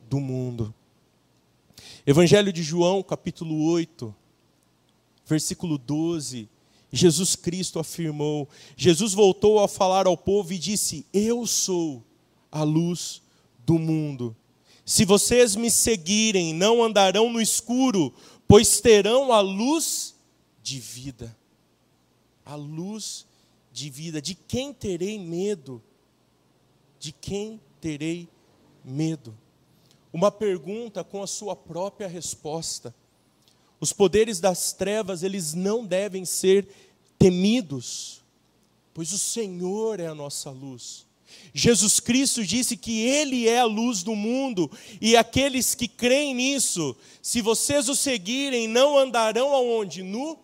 do 0.10 0.20
mundo. 0.20 0.74
Evangelho 2.06 2.54
de 2.54 2.64
João, 2.64 3.04
capítulo 3.04 3.66
8, 3.66 4.14
versículo 5.26 5.78
12 5.78 6.48
Jesus 6.92 7.36
Cristo 7.36 7.80
afirmou. 7.80 8.48
Jesus 8.76 9.14
voltou 9.14 9.60
a 9.60 9.68
falar 9.68 10.08
ao 10.08 10.18
povo 10.18 10.54
e 10.54 10.58
disse: 10.58 11.06
Eu 11.14 11.46
sou 11.46 12.04
a 12.52 12.64
luz 12.64 13.22
do 13.66 13.78
mundo. 13.78 14.36
Se 14.86 15.04
vocês 15.04 15.56
me 15.56 15.70
seguirem, 15.70 16.54
não 16.54 16.82
andarão 16.82 17.30
no 17.30 17.42
escuro, 17.42 18.14
pois 18.48 18.80
terão 18.80 19.34
a 19.34 19.42
luz 19.42 20.16
de 20.64 20.80
vida. 20.80 21.36
A 22.46 22.56
luz 22.56 23.26
de 23.72 23.90
vida. 23.90 24.22
De 24.22 24.34
quem 24.34 24.74
terei 24.74 25.20
medo? 25.20 25.84
De 26.98 27.12
quem 27.12 27.60
terei 27.82 28.30
medo? 28.84 29.38
Uma 30.14 30.32
pergunta 30.32 31.04
com 31.04 31.22
a 31.22 31.28
sua 31.28 31.54
própria 31.56 32.08
resposta. 32.08 32.96
Os 33.80 33.94
poderes 33.94 34.40
das 34.40 34.74
trevas, 34.74 35.24
eles 35.24 35.54
não 35.54 35.86
devem 35.86 36.26
ser 36.26 36.68
temidos, 37.18 38.22
pois 38.94 39.12
o 39.12 39.18
Senhor 39.18 40.00
é 40.00 40.08
a 40.08 40.16
nossa 40.16 40.50
luz. 40.50 41.06
Jesus 41.54 42.00
Cristo 42.00 42.44
disse 42.44 42.76
que 42.78 43.02
Ele 43.02 43.48
é 43.48 43.60
a 43.60 43.66
luz 43.66 44.02
do 44.02 44.16
mundo, 44.16 44.72
e 45.00 45.16
aqueles 45.16 45.76
que 45.76 45.88
creem 45.88 46.34
nisso, 46.34 46.96
se 47.22 47.42
vocês 47.42 47.90
o 47.90 47.96
seguirem, 47.96 48.68
não 48.68 48.98
andarão 48.98 49.54
aonde? 49.54 50.04
No 50.04 50.40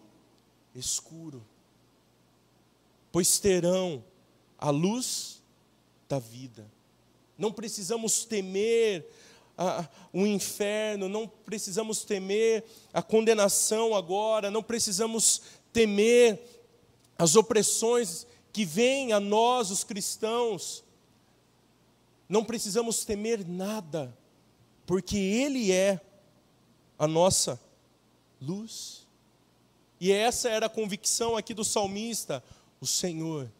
escuro, 0.75 1.43
pois 3.11 3.39
terão 3.39 4.03
a 4.57 4.69
luz 4.69 5.41
da 6.07 6.19
vida. 6.19 6.69
Não 7.37 7.51
precisamos 7.51 8.25
temer 8.25 9.05
o 10.11 10.25
inferno, 10.25 11.07
não 11.07 11.27
precisamos 11.27 12.03
temer 12.03 12.63
a 12.91 13.01
condenação 13.01 13.95
agora, 13.95 14.49
não 14.49 14.63
precisamos 14.63 15.41
temer 15.71 16.41
as 17.17 17.35
opressões 17.35 18.25
que 18.51 18.65
vêm 18.65 19.13
a 19.13 19.19
nós, 19.19 19.71
os 19.71 19.83
cristãos. 19.83 20.83
Não 22.27 22.43
precisamos 22.43 23.05
temer 23.05 23.47
nada, 23.47 24.15
porque 24.85 25.17
Ele 25.17 25.71
é 25.71 25.99
a 26.97 27.07
nossa 27.07 27.59
luz. 28.41 29.07
E 29.99 30.11
essa 30.11 30.49
era 30.49 30.65
a 30.65 30.69
convicção 30.69 31.37
aqui 31.37 31.53
do 31.53 31.63
salmista: 31.63 32.43
o 32.81 32.87
Senhor 32.87 33.51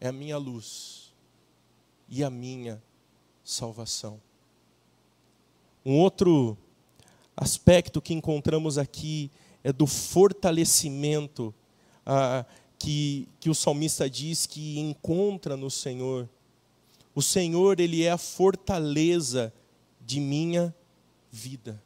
é 0.00 0.08
a 0.08 0.12
minha 0.12 0.36
luz 0.36 1.12
e 2.08 2.22
a 2.22 2.30
minha 2.30 2.82
salvação. 3.44 4.20
Um 5.84 5.98
outro 5.98 6.56
aspecto 7.36 8.00
que 8.00 8.12
encontramos 8.12 8.78
aqui 8.78 9.30
é 9.62 9.72
do 9.72 9.86
fortalecimento 9.86 11.54
ah, 12.04 12.44
que, 12.78 13.28
que 13.38 13.50
o 13.50 13.54
salmista 13.54 14.08
diz 14.08 14.46
que 14.46 14.78
encontra 14.78 15.56
no 15.56 15.70
Senhor. 15.70 16.28
O 17.14 17.22
Senhor, 17.22 17.80
Ele 17.80 18.02
é 18.02 18.10
a 18.10 18.18
fortaleza 18.18 19.52
de 20.00 20.20
minha 20.20 20.74
vida. 21.30 21.82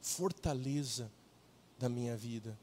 Fortaleza 0.00 1.10
da 1.78 1.88
minha 1.88 2.16
vida. 2.16 2.58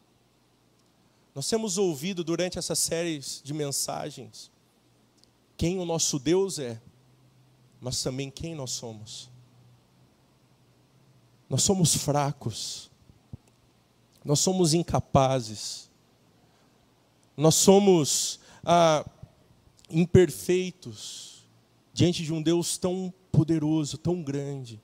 Nós 1.33 1.47
temos 1.47 1.77
ouvido 1.77 2.23
durante 2.23 2.57
essas 2.57 2.79
séries 2.79 3.41
de 3.43 3.53
mensagens 3.53 4.49
quem 5.57 5.79
o 5.79 5.85
nosso 5.85 6.19
Deus 6.19 6.59
é, 6.59 6.79
mas 7.81 8.01
também 8.01 8.29
quem 8.29 8.53
nós 8.53 8.71
somos. 8.71 9.29
Nós 11.49 11.63
somos 11.63 11.95
fracos, 11.95 12.91
nós 14.23 14.39
somos 14.39 14.73
incapazes, 14.73 15.89
nós 17.37 17.55
somos 17.55 18.39
ah, 18.65 19.09
imperfeitos 19.89 21.47
diante 21.93 22.23
de 22.23 22.33
um 22.33 22.41
Deus 22.41 22.77
tão 22.77 23.13
poderoso, 23.31 23.97
tão 23.97 24.21
grande. 24.21 24.81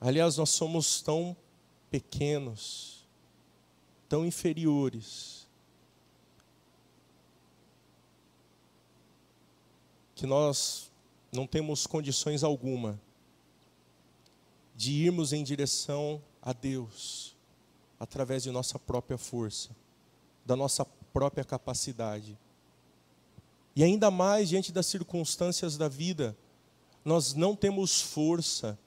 Aliás, 0.00 0.38
nós 0.38 0.50
somos 0.50 1.02
tão 1.02 1.36
pequenos, 1.90 3.06
tão 4.08 4.24
inferiores, 4.24 5.46
que 10.14 10.26
nós 10.26 10.90
não 11.30 11.46
temos 11.46 11.86
condições 11.86 12.42
alguma 12.42 12.98
de 14.76 14.92
irmos 14.92 15.32
em 15.32 15.42
direção 15.42 16.22
a 16.42 16.52
Deus 16.52 17.34
através 17.98 18.42
de 18.42 18.50
nossa 18.50 18.78
própria 18.78 19.16
força, 19.16 19.70
da 20.44 20.54
nossa 20.54 20.84
própria 20.84 21.44
capacidade. 21.44 22.38
E 23.74 23.82
ainda 23.82 24.10
mais 24.10 24.48
diante 24.48 24.70
das 24.70 24.86
circunstâncias 24.86 25.76
da 25.76 25.88
vida, 25.88 26.36
nós 27.04 27.34
não 27.34 27.56
temos 27.56 28.00
força 28.00 28.78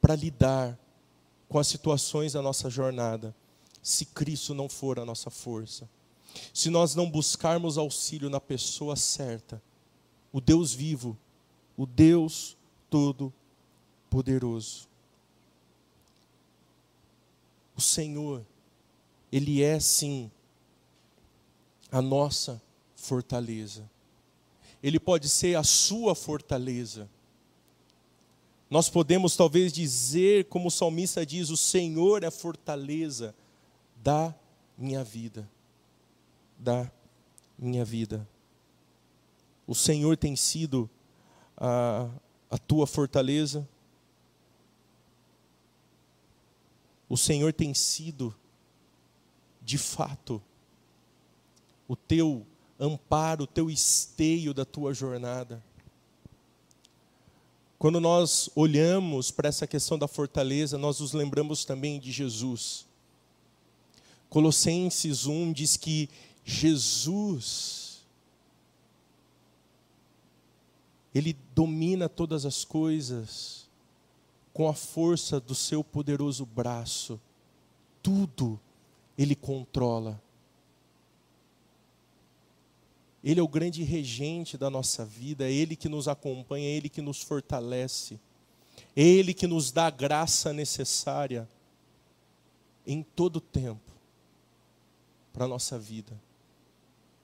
para 0.00 0.16
lidar 0.16 0.78
com 1.48 1.58
as 1.58 1.66
situações 1.66 2.32
da 2.32 2.42
nossa 2.42 2.68
jornada, 2.68 3.34
se 3.82 4.04
Cristo 4.04 4.54
não 4.54 4.68
for 4.68 4.98
a 4.98 5.04
nossa 5.04 5.30
força. 5.30 5.88
Se 6.54 6.70
nós 6.70 6.94
não 6.94 7.10
buscarmos 7.10 7.76
auxílio 7.76 8.30
na 8.30 8.40
pessoa 8.40 8.94
certa, 8.94 9.60
o 10.32 10.40
Deus 10.40 10.72
vivo, 10.72 11.18
o 11.76 11.86
Deus 11.86 12.56
todo-poderoso. 12.88 14.89
O 17.80 17.82
Senhor, 17.82 18.44
Ele 19.32 19.62
é 19.62 19.80
sim 19.80 20.30
a 21.90 22.02
nossa 22.02 22.60
fortaleza. 22.94 23.90
Ele 24.82 25.00
pode 25.00 25.30
ser 25.30 25.56
a 25.56 25.64
sua 25.64 26.14
fortaleza. 26.14 27.08
Nós 28.68 28.90
podemos 28.90 29.34
talvez 29.34 29.72
dizer, 29.72 30.44
como 30.50 30.68
o 30.68 30.70
salmista 30.70 31.24
diz: 31.24 31.48
O 31.48 31.56
Senhor 31.56 32.22
é 32.22 32.26
a 32.26 32.30
fortaleza 32.30 33.34
da 33.96 34.34
minha 34.76 35.02
vida. 35.02 35.48
Da 36.58 36.92
minha 37.58 37.82
vida. 37.82 38.28
O 39.66 39.74
Senhor 39.74 40.18
tem 40.18 40.36
sido 40.36 40.88
a, 41.56 42.10
a 42.50 42.58
tua 42.58 42.86
fortaleza. 42.86 43.66
O 47.10 47.16
Senhor 47.16 47.52
tem 47.52 47.74
sido, 47.74 48.32
de 49.60 49.76
fato, 49.76 50.40
o 51.88 51.96
teu 51.96 52.46
amparo, 52.78 53.42
o 53.42 53.46
teu 53.48 53.68
esteio 53.68 54.54
da 54.54 54.64
tua 54.64 54.94
jornada. 54.94 55.60
Quando 57.80 57.98
nós 57.98 58.48
olhamos 58.54 59.32
para 59.32 59.48
essa 59.48 59.66
questão 59.66 59.98
da 59.98 60.06
fortaleza, 60.06 60.78
nós 60.78 61.00
nos 61.00 61.12
lembramos 61.12 61.64
também 61.64 61.98
de 61.98 62.12
Jesus. 62.12 62.86
Colossenses 64.28 65.26
1 65.26 65.52
diz 65.52 65.76
que 65.76 66.08
Jesus, 66.44 68.04
Ele 71.12 71.36
domina 71.56 72.08
todas 72.08 72.46
as 72.46 72.64
coisas, 72.64 73.68
com 74.52 74.68
a 74.68 74.74
força 74.74 75.40
do 75.40 75.54
seu 75.54 75.82
poderoso 75.82 76.44
braço, 76.44 77.20
tudo 78.02 78.58
Ele 79.16 79.34
controla. 79.34 80.20
Ele 83.22 83.38
é 83.38 83.42
o 83.42 83.48
grande 83.48 83.82
regente 83.82 84.56
da 84.56 84.70
nossa 84.70 85.04
vida, 85.04 85.46
é 85.46 85.52
Ele 85.52 85.76
que 85.76 85.88
nos 85.88 86.08
acompanha, 86.08 86.66
é 86.66 86.70
Ele 86.70 86.88
que 86.88 87.02
nos 87.02 87.22
fortalece, 87.22 88.18
é 88.96 89.02
Ele 89.02 89.34
que 89.34 89.46
nos 89.46 89.70
dá 89.70 89.86
a 89.86 89.90
graça 89.90 90.52
necessária 90.52 91.48
em 92.86 93.02
todo 93.02 93.40
tempo 93.40 93.90
para 95.32 95.44
a 95.44 95.48
nossa 95.48 95.78
vida. 95.78 96.12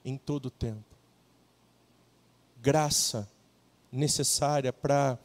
Em 0.05 0.17
todo 0.17 0.51
tempo. 0.51 0.85
Graça 2.63 3.29
necessária 3.91 4.73
para 4.73 5.19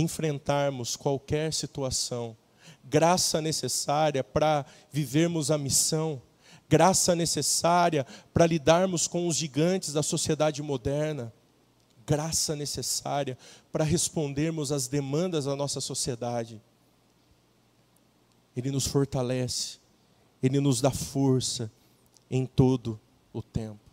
enfrentarmos 0.00 0.96
qualquer 0.96 1.52
situação, 1.52 2.36
graça 2.84 3.40
necessária 3.40 4.22
para 4.22 4.64
vivermos 4.92 5.50
a 5.50 5.58
missão, 5.58 6.22
graça 6.68 7.14
necessária 7.14 8.06
para 8.32 8.46
lidarmos 8.46 9.08
com 9.08 9.26
os 9.26 9.36
gigantes 9.36 9.92
da 9.92 10.02
sociedade 10.02 10.62
moderna, 10.62 11.32
graça 12.06 12.54
necessária 12.54 13.36
para 13.72 13.84
respondermos 13.84 14.70
às 14.70 14.86
demandas 14.86 15.46
da 15.46 15.56
nossa 15.56 15.80
sociedade. 15.80 16.60
Ele 18.56 18.70
nos 18.70 18.86
fortalece, 18.86 19.78
ele 20.42 20.60
nos 20.60 20.80
dá 20.80 20.90
força 20.90 21.70
em 22.30 22.46
todo 22.46 23.00
o 23.32 23.42
tempo. 23.42 23.87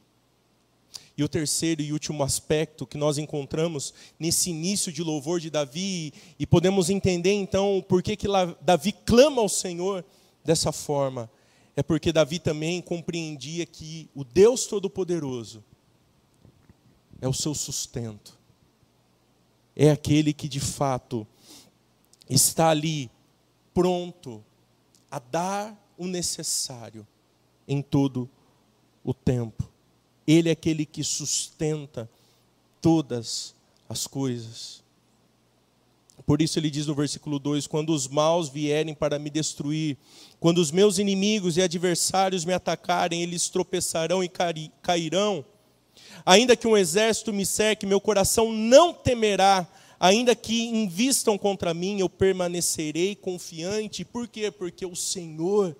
E 1.17 1.23
o 1.23 1.30
terceiro 1.30 1.82
e 1.82 1.93
último 1.93 2.23
aspecto 2.23 2.86
que 2.86 2.97
nós 2.97 3.17
encontramos 3.17 3.93
nesse 4.19 4.49
início 4.49 4.91
de 4.91 5.01
louvor 5.01 5.39
de 5.39 5.49
Davi, 5.49 6.13
e 6.38 6.45
podemos 6.45 6.89
entender 6.89 7.32
então 7.32 7.84
por 7.88 8.04
que, 8.04 8.15
que 8.17 8.28
Davi 8.62 8.91
clama 8.91 9.41
ao 9.41 9.47
Senhor 9.47 10.04
dessa 10.43 10.71
forma, 10.71 11.30
é 11.75 11.82
porque 11.82 12.12
Davi 12.12 12.39
também 12.39 12.82
compreendia 12.82 13.65
que 13.65 14.10
o 14.13 14.23
Deus 14.23 14.65
Todo-Poderoso 14.65 15.63
é 17.21 17.28
o 17.28 17.34
seu 17.34 17.54
sustento, 17.54 18.38
é 19.75 19.89
aquele 19.89 20.34
que 20.34 20.47
de 20.47 20.60
fato 20.60 21.25
está 22.30 22.69
ali 22.69 23.10
pronto 23.73 24.43
a 25.10 25.19
dar 25.19 25.93
o 25.97 26.08
necessário 26.08 27.06
em 27.67 27.82
todo 27.82 28.30
o 29.04 29.13
tempo. 29.13 29.74
Ele 30.27 30.49
é 30.49 30.51
aquele 30.53 30.85
que 30.85 31.03
sustenta 31.03 32.09
todas 32.81 33.53
as 33.88 34.07
coisas. 34.07 34.83
Por 36.25 36.41
isso 36.41 36.57
ele 36.57 36.71
diz 36.71 36.88
no 36.88 36.95
versículo 36.95 37.38
2: 37.38 37.67
Quando 37.67 37.93
os 37.93 38.07
maus 38.07 38.49
vierem 38.49 38.95
para 38.95 39.19
me 39.19 39.29
destruir, 39.29 39.97
quando 40.39 40.57
os 40.57 40.71
meus 40.71 40.97
inimigos 40.97 41.57
e 41.57 41.61
adversários 41.61 42.45
me 42.45 42.53
atacarem, 42.53 43.21
eles 43.21 43.49
tropeçarão 43.49 44.23
e 44.23 44.31
cairão. 44.81 45.45
Ainda 46.25 46.55
que 46.55 46.67
um 46.67 46.75
exército 46.75 47.31
me 47.31 47.45
cerque, 47.45 47.85
meu 47.85 48.01
coração 48.01 48.51
não 48.51 48.93
temerá. 48.93 49.67
Ainda 49.99 50.35
que 50.35 50.65
invistam 50.65 51.38
contra 51.38 51.73
mim, 51.73 51.99
eu 51.99 52.09
permanecerei 52.09 53.15
confiante. 53.15 54.03
Por 54.03 54.27
quê? 54.27 54.51
Porque 54.51 54.85
o 54.85 54.95
Senhor 54.95 55.75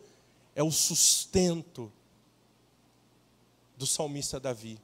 é 0.56 0.64
o 0.64 0.72
sustento 0.72 1.92
do 3.78 3.86
salmista 3.86 4.40
Davi. 4.40 4.80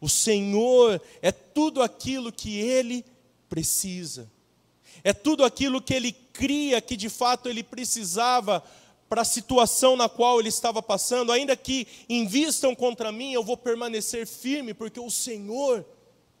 O 0.00 0.08
Senhor 0.08 1.00
é 1.22 1.32
tudo 1.32 1.82
aquilo 1.82 2.32
que 2.32 2.58
ele 2.58 3.04
precisa, 3.48 4.30
é 5.02 5.12
tudo 5.12 5.44
aquilo 5.44 5.80
que 5.80 5.94
ele 5.94 6.12
cria 6.12 6.80
que 6.80 6.96
de 6.96 7.08
fato 7.08 7.48
ele 7.48 7.62
precisava 7.62 8.62
para 9.08 9.22
a 9.22 9.24
situação 9.24 9.96
na 9.96 10.08
qual 10.08 10.40
ele 10.40 10.48
estava 10.48 10.82
passando, 10.82 11.30
ainda 11.30 11.56
que 11.56 11.86
invistam 12.08 12.74
contra 12.74 13.12
mim, 13.12 13.32
eu 13.32 13.44
vou 13.44 13.56
permanecer 13.56 14.26
firme, 14.26 14.74
porque 14.74 14.98
o 14.98 15.10
Senhor 15.10 15.86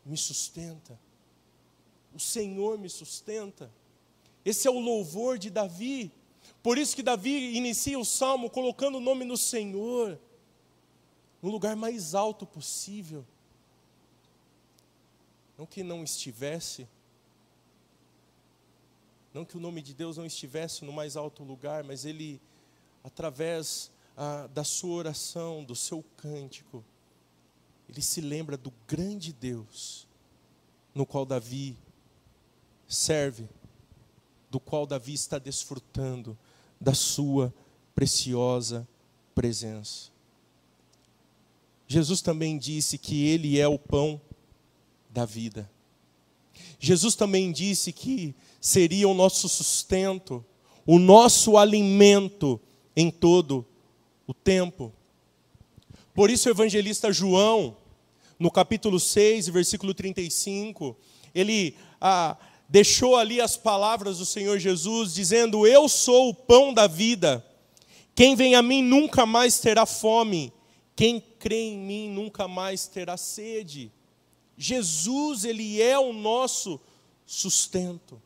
me 0.04 0.16
sustenta. 0.16 0.98
O 2.14 2.20
Senhor 2.20 2.78
me 2.78 2.88
sustenta. 2.88 3.70
Esse 4.44 4.68
é 4.68 4.70
o 4.70 4.78
louvor 4.78 5.38
de 5.38 5.50
Davi. 5.50 6.10
Por 6.62 6.78
isso 6.78 6.96
que 6.96 7.02
Davi 7.02 7.56
inicia 7.56 7.98
o 7.98 8.04
salmo 8.04 8.50
colocando 8.50 8.98
o 8.98 9.00
nome 9.00 9.24
no 9.24 9.36
Senhor 9.36 10.18
no 11.44 11.50
lugar 11.50 11.76
mais 11.76 12.14
alto 12.14 12.46
possível. 12.46 13.22
Não 15.58 15.66
que 15.66 15.82
não 15.82 16.02
estivesse, 16.02 16.88
não 19.34 19.44
que 19.44 19.54
o 19.54 19.60
nome 19.60 19.82
de 19.82 19.92
Deus 19.92 20.16
não 20.16 20.24
estivesse 20.24 20.86
no 20.86 20.92
mais 20.92 21.18
alto 21.18 21.44
lugar, 21.44 21.84
mas 21.84 22.06
ele, 22.06 22.40
através 23.04 23.92
ah, 24.16 24.48
da 24.54 24.64
sua 24.64 24.94
oração, 24.94 25.62
do 25.62 25.76
seu 25.76 26.02
cântico, 26.16 26.82
ele 27.90 28.00
se 28.00 28.22
lembra 28.22 28.56
do 28.56 28.72
grande 28.88 29.30
Deus 29.30 30.08
no 30.94 31.04
qual 31.04 31.26
Davi 31.26 31.76
serve, 32.88 33.46
do 34.50 34.58
qual 34.58 34.86
Davi 34.86 35.12
está 35.12 35.38
desfrutando 35.38 36.38
da 36.80 36.94
sua 36.94 37.52
preciosa 37.94 38.88
presença. 39.34 40.13
Jesus 41.86 42.22
também 42.22 42.58
disse 42.58 42.98
que 42.98 43.26
Ele 43.26 43.58
é 43.58 43.68
o 43.68 43.78
pão 43.78 44.20
da 45.10 45.24
vida. 45.24 45.70
Jesus 46.78 47.14
também 47.14 47.52
disse 47.52 47.92
que 47.92 48.34
seria 48.60 49.08
o 49.08 49.14
nosso 49.14 49.48
sustento, 49.48 50.44
o 50.86 50.98
nosso 50.98 51.56
alimento 51.56 52.60
em 52.96 53.10
todo 53.10 53.66
o 54.26 54.34
tempo. 54.34 54.92
Por 56.14 56.30
isso, 56.30 56.48
o 56.48 56.52
evangelista 56.52 57.12
João, 57.12 57.76
no 58.38 58.50
capítulo 58.50 59.00
6, 59.00 59.48
versículo 59.48 59.94
35, 59.94 60.96
ele 61.34 61.76
ah, 62.00 62.36
deixou 62.68 63.16
ali 63.16 63.40
as 63.40 63.56
palavras 63.56 64.18
do 64.18 64.26
Senhor 64.26 64.58
Jesus, 64.58 65.14
dizendo: 65.14 65.66
Eu 65.66 65.88
sou 65.88 66.30
o 66.30 66.34
pão 66.34 66.72
da 66.72 66.86
vida, 66.86 67.44
quem 68.14 68.36
vem 68.36 68.54
a 68.54 68.62
mim 68.62 68.82
nunca 68.82 69.26
mais 69.26 69.58
terá 69.58 69.86
fome, 69.86 70.52
quem 70.94 71.20
crê 71.44 71.60
em 71.60 71.76
mim 71.76 72.08
nunca 72.08 72.48
mais 72.48 72.86
terá 72.86 73.18
sede. 73.18 73.92
Jesus, 74.56 75.44
Ele 75.44 75.82
é 75.82 75.98
o 75.98 76.10
nosso 76.10 76.80
sustento. 77.26 78.20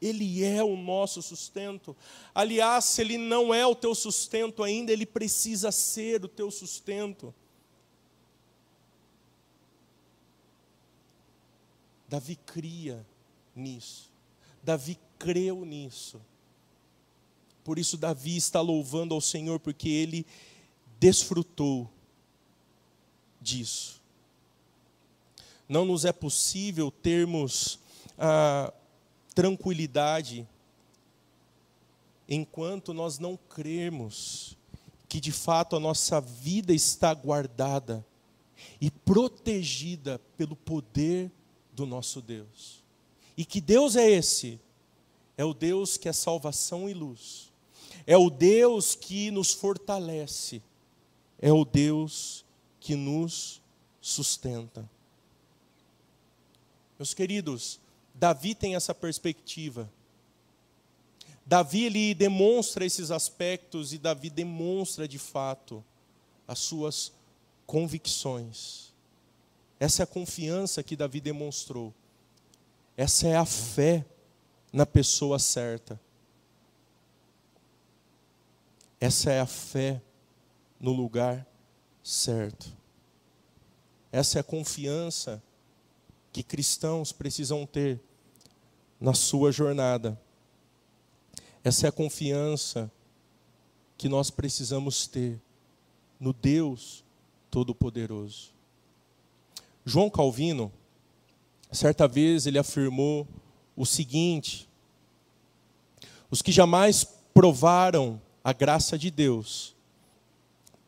Ele 0.00 0.42
é 0.42 0.64
o 0.64 0.78
nosso 0.78 1.20
sustento. 1.20 1.94
Aliás, 2.34 2.86
se 2.86 3.02
Ele 3.02 3.18
não 3.18 3.52
é 3.52 3.66
o 3.66 3.74
teu 3.74 3.94
sustento 3.94 4.62
ainda, 4.62 4.90
Ele 4.90 5.04
precisa 5.04 5.70
ser 5.70 6.24
o 6.24 6.28
teu 6.28 6.50
sustento. 6.50 7.34
Davi 12.08 12.34
cria 12.46 13.06
nisso. 13.54 14.10
Davi 14.62 14.98
creu 15.18 15.66
nisso. 15.66 16.18
Por 17.62 17.78
isso, 17.78 17.98
Davi 17.98 18.38
está 18.38 18.62
louvando 18.62 19.14
ao 19.14 19.20
Senhor, 19.20 19.60
porque 19.60 19.90
ele 19.90 20.26
desfrutou 21.00 21.90
disso. 23.40 24.02
Não 25.66 25.84
nos 25.86 26.04
é 26.04 26.12
possível 26.12 26.90
termos 26.90 27.78
a 28.18 28.72
tranquilidade 29.34 30.46
enquanto 32.28 32.92
nós 32.92 33.18
não 33.18 33.36
cremos 33.36 34.56
que 35.08 35.18
de 35.18 35.32
fato 35.32 35.74
a 35.74 35.80
nossa 35.80 36.20
vida 36.20 36.72
está 36.72 37.14
guardada 37.14 38.04
e 38.80 38.90
protegida 38.90 40.20
pelo 40.36 40.54
poder 40.54 41.32
do 41.72 41.86
nosso 41.86 42.20
Deus. 42.20 42.84
E 43.36 43.44
que 43.44 43.60
Deus 43.60 43.96
é 43.96 44.08
esse? 44.08 44.60
É 45.36 45.44
o 45.44 45.54
Deus 45.54 45.96
que 45.96 46.08
é 46.08 46.12
salvação 46.12 46.88
e 46.88 46.94
luz. 46.94 47.50
É 48.06 48.16
o 48.16 48.28
Deus 48.28 48.94
que 48.94 49.30
nos 49.30 49.52
fortalece. 49.52 50.62
É 51.40 51.52
o 51.52 51.64
Deus 51.64 52.44
que 52.78 52.94
nos 52.94 53.62
sustenta. 54.00 54.88
Meus 56.98 57.14
queridos, 57.14 57.80
Davi 58.14 58.54
tem 58.54 58.74
essa 58.74 58.94
perspectiva. 58.94 59.90
Davi 61.46 61.84
ele 61.84 62.14
demonstra 62.14 62.84
esses 62.84 63.10
aspectos 63.10 63.92
e 63.92 63.98
Davi 63.98 64.28
demonstra 64.28 65.08
de 65.08 65.18
fato 65.18 65.82
as 66.46 66.58
suas 66.58 67.12
convicções. 67.66 68.92
Essa 69.78 70.02
é 70.02 70.04
a 70.04 70.06
confiança 70.06 70.82
que 70.82 70.94
Davi 70.94 71.20
demonstrou. 71.20 71.94
Essa 72.96 73.28
é 73.28 73.36
a 73.36 73.46
fé 73.46 74.04
na 74.70 74.84
pessoa 74.84 75.38
certa. 75.38 75.98
Essa 79.00 79.32
é 79.32 79.40
a 79.40 79.46
fé 79.46 80.02
no 80.80 80.92
lugar 80.92 81.46
certo. 82.02 82.72
Essa 84.10 84.38
é 84.38 84.40
a 84.40 84.44
confiança 84.44 85.42
que 86.32 86.42
cristãos 86.42 87.12
precisam 87.12 87.66
ter 87.66 88.00
na 88.98 89.14
sua 89.14 89.52
jornada. 89.52 90.20
Essa 91.62 91.86
é 91.86 91.88
a 91.88 91.92
confiança 91.92 92.90
que 93.96 94.08
nós 94.08 94.30
precisamos 94.30 95.06
ter 95.06 95.40
no 96.18 96.32
Deus 96.32 97.04
Todo-Poderoso. 97.50 98.52
João 99.84 100.08
Calvino, 100.08 100.72
certa 101.70 102.08
vez, 102.08 102.46
ele 102.46 102.58
afirmou 102.58 103.28
o 103.76 103.84
seguinte: 103.84 104.68
os 106.30 106.40
que 106.40 106.52
jamais 106.52 107.04
provaram 107.34 108.20
a 108.42 108.52
graça 108.52 108.98
de 108.98 109.10
Deus 109.10 109.76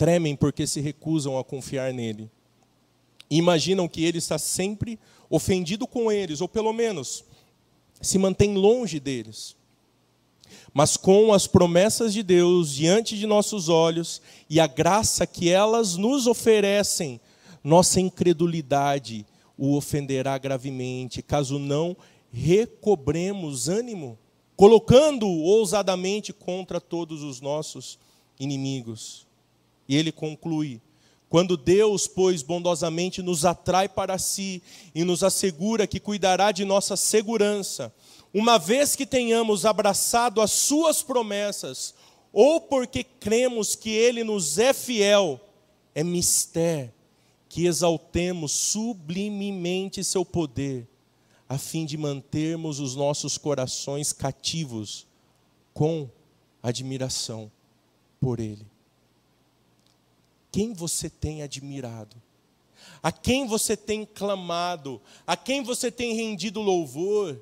tremem 0.02 0.34
porque 0.34 0.66
se 0.66 0.80
recusam 0.80 1.38
a 1.38 1.44
confiar 1.44 1.94
nele. 1.94 2.28
Imaginam 3.30 3.86
que 3.86 4.04
ele 4.04 4.18
está 4.18 4.36
sempre 4.36 4.98
ofendido 5.30 5.86
com 5.86 6.10
eles, 6.10 6.40
ou 6.40 6.48
pelo 6.48 6.72
menos 6.72 7.24
se 8.00 8.18
mantém 8.18 8.56
longe 8.56 8.98
deles. 8.98 9.54
Mas 10.74 10.96
com 10.96 11.32
as 11.32 11.46
promessas 11.46 12.12
de 12.12 12.20
Deus 12.20 12.72
diante 12.72 13.16
de 13.16 13.28
nossos 13.28 13.68
olhos 13.68 14.20
e 14.50 14.58
a 14.58 14.66
graça 14.66 15.24
que 15.24 15.48
elas 15.48 15.96
nos 15.96 16.26
oferecem, 16.26 17.20
nossa 17.62 18.00
incredulidade 18.00 19.24
o 19.56 19.76
ofenderá 19.76 20.36
gravemente, 20.36 21.22
caso 21.22 21.60
não 21.60 21.96
recobremos 22.32 23.68
ânimo, 23.68 24.18
colocando-o 24.56 25.42
ousadamente 25.44 26.32
contra 26.32 26.80
todos 26.80 27.22
os 27.22 27.40
nossos 27.40 28.00
inimigos. 28.40 29.30
E 29.88 29.96
ele 29.96 30.12
conclui: 30.12 30.80
quando 31.28 31.56
Deus, 31.56 32.06
pois, 32.06 32.42
bondosamente 32.42 33.22
nos 33.22 33.44
atrai 33.44 33.88
para 33.88 34.18
si 34.18 34.62
e 34.94 35.04
nos 35.04 35.22
assegura 35.22 35.86
que 35.86 36.00
cuidará 36.00 36.52
de 36.52 36.64
nossa 36.64 36.96
segurança, 36.96 37.94
uma 38.34 38.58
vez 38.58 38.96
que 38.96 39.06
tenhamos 39.06 39.64
abraçado 39.66 40.40
as 40.40 40.50
suas 40.52 41.02
promessas, 41.02 41.94
ou 42.32 42.60
porque 42.60 43.04
cremos 43.04 43.74
que 43.74 43.90
ele 43.90 44.24
nos 44.24 44.58
é 44.58 44.72
fiel, 44.72 45.40
é 45.94 46.02
mistério 46.02 46.92
que 47.52 47.66
exaltemos 47.66 48.50
sublimemente 48.50 50.02
seu 50.02 50.24
poder, 50.24 50.88
a 51.46 51.58
fim 51.58 51.84
de 51.84 51.98
mantermos 51.98 52.80
os 52.80 52.96
nossos 52.96 53.36
corações 53.36 54.10
cativos 54.10 55.06
com 55.74 56.08
admiração 56.62 57.52
por 58.18 58.40
Ele. 58.40 58.71
Quem 60.52 60.72
você 60.72 61.10
tem 61.10 61.42
admirado? 61.42 62.14
A 63.02 63.10
quem 63.10 63.46
você 63.46 63.76
tem 63.76 64.04
clamado? 64.04 65.00
A 65.26 65.36
quem 65.36 65.62
você 65.62 65.90
tem 65.90 66.14
rendido 66.14 66.60
louvor? 66.60 67.40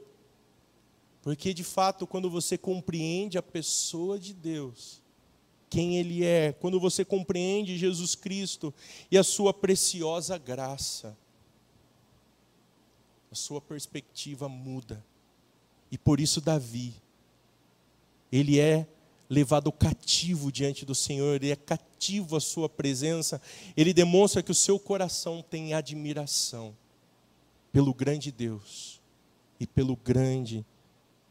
Porque 1.21 1.53
de 1.53 1.65
fato, 1.65 2.07
quando 2.07 2.31
você 2.31 2.57
compreende 2.57 3.37
a 3.37 3.43
pessoa 3.43 4.19
de 4.19 4.33
Deus, 4.33 5.03
quem 5.69 5.99
Ele 5.99 6.25
é, 6.25 6.53
quando 6.53 6.81
você 6.81 7.05
compreende 7.05 7.77
Jesus 7.77 8.15
Cristo 8.15 8.73
e 9.11 9.19
a 9.19 9.23
Sua 9.23 9.53
preciosa 9.53 10.39
graça, 10.39 11.15
a 13.31 13.35
sua 13.35 13.61
perspectiva 13.61 14.49
muda. 14.49 15.05
E 15.91 15.97
por 15.97 16.21
isso, 16.21 16.41
Davi, 16.41 16.95
ele 18.31 18.59
é 18.59 18.87
levado 19.31 19.71
cativo 19.71 20.51
diante 20.51 20.85
do 20.85 20.95
Senhor, 20.95 21.37
ele 21.37 21.53
é 21.53 21.57
cativo 21.57 22.37
à 22.37 22.41
sua 22.41 22.69
presença, 22.69 23.41
ele 23.77 23.95
demonstra 23.95 24.43
que 24.43 24.51
o 24.51 24.55
seu 24.55 24.77
coração 24.77 25.41
tem 25.41 25.73
admiração 25.73 26.77
pelo 27.73 27.95
grande 27.95 28.33
Deus 28.33 29.01
e 29.61 29.69
pelo 29.69 29.95
grande 29.95 30.67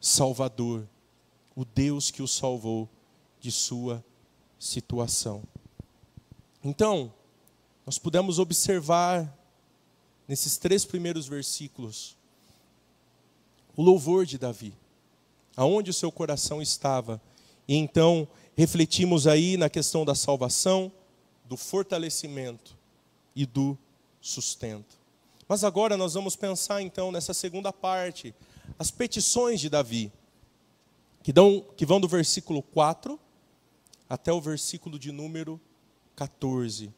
Salvador, 0.00 0.88
o 1.54 1.62
Deus 1.62 2.10
que 2.10 2.22
o 2.22 2.26
salvou 2.26 2.88
de 3.38 3.52
sua 3.52 4.02
situação. 4.58 5.42
Então, 6.64 7.12
nós 7.84 7.98
pudemos 7.98 8.38
observar 8.38 9.36
nesses 10.26 10.56
três 10.56 10.86
primeiros 10.86 11.26
versículos 11.26 12.16
o 13.76 13.82
louvor 13.82 14.24
de 14.24 14.38
Davi, 14.38 14.74
aonde 15.56 15.90
o 15.90 15.94
seu 15.94 16.10
coração 16.10 16.62
estava. 16.62 17.20
E 17.70 17.76
então 17.76 18.26
refletimos 18.56 19.28
aí 19.28 19.56
na 19.56 19.70
questão 19.70 20.04
da 20.04 20.12
salvação, 20.12 20.90
do 21.44 21.56
fortalecimento 21.56 22.76
e 23.32 23.46
do 23.46 23.78
sustento. 24.20 24.98
Mas 25.46 25.62
agora 25.62 25.96
nós 25.96 26.14
vamos 26.14 26.34
pensar 26.34 26.82
então 26.82 27.12
nessa 27.12 27.32
segunda 27.32 27.72
parte, 27.72 28.34
as 28.76 28.90
petições 28.90 29.60
de 29.60 29.70
Davi, 29.70 30.12
que, 31.22 31.32
dão, 31.32 31.64
que 31.76 31.86
vão 31.86 32.00
do 32.00 32.08
versículo 32.08 32.60
4 32.60 33.16
até 34.08 34.32
o 34.32 34.40
versículo 34.40 34.98
de 34.98 35.12
número 35.12 35.60
14. 36.16 36.92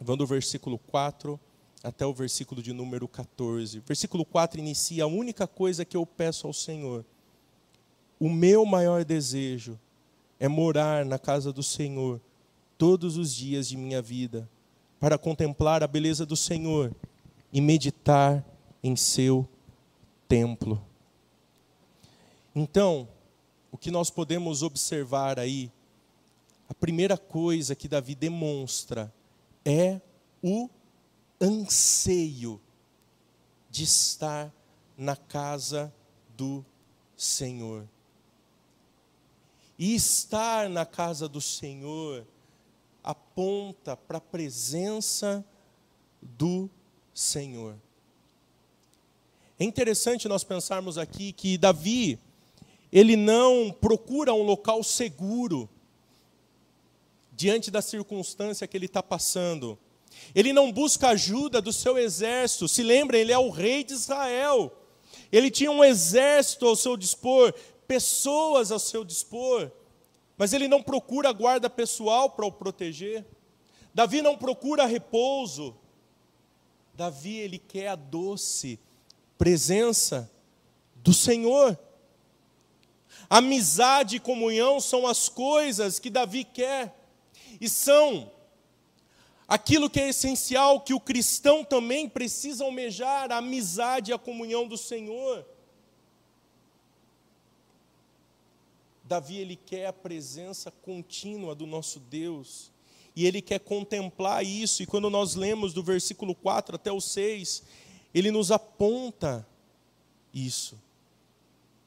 Vão 0.00 0.16
do 0.16 0.26
versículo 0.26 0.78
4 0.78 1.38
até 1.84 2.06
o 2.06 2.14
versículo 2.14 2.62
de 2.62 2.72
número 2.72 3.06
14. 3.06 3.78
Versículo 3.80 4.24
4 4.24 4.58
inicia: 4.58 5.04
A 5.04 5.06
única 5.06 5.46
coisa 5.46 5.84
que 5.84 5.98
eu 5.98 6.06
peço 6.06 6.46
ao 6.46 6.54
Senhor, 6.54 7.04
o 8.18 8.28
meu 8.28 8.64
maior 8.64 9.04
desejo 9.04 9.78
é 10.38 10.48
morar 10.48 11.04
na 11.04 11.18
casa 11.18 11.52
do 11.52 11.62
Senhor 11.62 12.20
todos 12.78 13.16
os 13.16 13.34
dias 13.34 13.68
de 13.68 13.76
minha 13.76 14.02
vida, 14.02 14.48
para 15.00 15.18
contemplar 15.18 15.82
a 15.82 15.86
beleza 15.86 16.26
do 16.26 16.36
Senhor 16.36 16.94
e 17.52 17.60
meditar 17.60 18.44
em 18.82 18.96
seu 18.96 19.48
templo. 20.28 20.82
Então, 22.54 23.08
o 23.70 23.78
que 23.78 23.90
nós 23.90 24.10
podemos 24.10 24.62
observar 24.62 25.38
aí, 25.38 25.70
a 26.68 26.74
primeira 26.74 27.16
coisa 27.16 27.74
que 27.74 27.88
Davi 27.88 28.14
demonstra 28.14 29.12
é 29.64 30.00
o 30.42 30.68
anseio 31.40 32.60
de 33.70 33.84
estar 33.84 34.52
na 34.96 35.14
casa 35.16 35.92
do 36.36 36.64
Senhor. 37.16 37.86
E 39.78 39.94
estar 39.94 40.68
na 40.68 40.86
casa 40.86 41.28
do 41.28 41.40
Senhor 41.40 42.26
aponta 43.02 43.96
para 43.96 44.18
a 44.18 44.20
presença 44.20 45.44
do 46.20 46.68
Senhor. 47.14 47.76
É 49.58 49.64
interessante 49.64 50.28
nós 50.28 50.44
pensarmos 50.44 50.98
aqui 50.98 51.32
que 51.32 51.56
Davi, 51.56 52.18
ele 52.92 53.16
não 53.16 53.74
procura 53.80 54.34
um 54.34 54.42
local 54.42 54.82
seguro 54.82 55.68
diante 57.32 57.70
da 57.70 57.80
circunstância 57.82 58.66
que 58.66 58.76
ele 58.76 58.86
está 58.86 59.02
passando. 59.02 59.78
Ele 60.34 60.52
não 60.52 60.72
busca 60.72 61.08
ajuda 61.08 61.60
do 61.60 61.72
seu 61.72 61.98
exército. 61.98 62.68
Se 62.68 62.82
lembra, 62.82 63.18
ele 63.18 63.32
é 63.32 63.38
o 63.38 63.50
rei 63.50 63.84
de 63.84 63.92
Israel. 63.92 64.72
Ele 65.30 65.50
tinha 65.50 65.70
um 65.70 65.84
exército 65.84 66.66
ao 66.66 66.76
seu 66.76 66.96
dispor, 66.96 67.54
pessoas 67.86 68.70
ao 68.70 68.78
seu 68.78 69.04
dispor. 69.04 69.70
Mas 70.36 70.52
ele 70.52 70.68
não 70.68 70.82
procura 70.82 71.32
guarda 71.32 71.70
pessoal 71.70 72.30
para 72.30 72.46
o 72.46 72.52
proteger. 72.52 73.24
Davi 73.94 74.20
não 74.20 74.36
procura 74.36 74.84
repouso. 74.84 75.74
Davi, 76.94 77.36
ele 77.36 77.58
quer 77.58 77.88
a 77.88 77.94
doce 77.94 78.78
presença 79.38 80.30
do 80.96 81.12
Senhor. 81.12 81.78
Amizade 83.28 84.16
e 84.16 84.20
comunhão 84.20 84.80
são 84.80 85.06
as 85.06 85.28
coisas 85.28 85.98
que 85.98 86.10
Davi 86.10 86.44
quer. 86.44 86.94
E 87.60 87.68
são 87.68 88.30
aquilo 89.48 89.88
que 89.88 90.00
é 90.00 90.08
essencial, 90.08 90.80
que 90.80 90.92
o 90.92 91.00
cristão 91.00 91.64
também 91.64 92.08
precisa 92.08 92.64
almejar, 92.64 93.30
a 93.32 93.38
amizade 93.38 94.10
e 94.10 94.14
a 94.14 94.18
comunhão 94.18 94.66
do 94.66 94.76
Senhor. 94.76 95.46
Davi, 99.08 99.36
ele 99.36 99.56
quer 99.56 99.86
a 99.86 99.92
presença 99.92 100.70
contínua 100.70 101.54
do 101.54 101.66
nosso 101.66 102.00
Deus, 102.00 102.70
e 103.14 103.26
ele 103.26 103.40
quer 103.40 103.60
contemplar 103.60 104.44
isso, 104.44 104.82
e 104.82 104.86
quando 104.86 105.08
nós 105.08 105.34
lemos 105.34 105.72
do 105.72 105.82
versículo 105.82 106.34
4 106.34 106.76
até 106.76 106.92
o 106.92 107.00
6, 107.00 107.62
ele 108.12 108.30
nos 108.30 108.50
aponta 108.50 109.46
isso. 110.34 110.78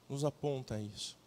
Nos 0.10 0.23
aponta 0.23 0.79
isso. 0.79 1.17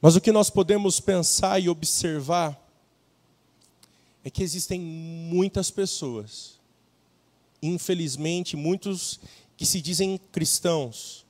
Mas 0.00 0.14
o 0.14 0.20
que 0.20 0.30
nós 0.30 0.50
podemos 0.50 1.00
pensar 1.00 1.60
e 1.60 1.68
observar 1.68 2.60
é 4.24 4.30
que 4.30 4.42
existem 4.42 4.80
muitas 4.80 5.70
pessoas, 5.70 6.60
infelizmente, 7.62 8.56
muitos 8.56 9.20
que 9.56 9.64
se 9.66 9.80
dizem 9.80 10.18
cristãos, 10.30 11.24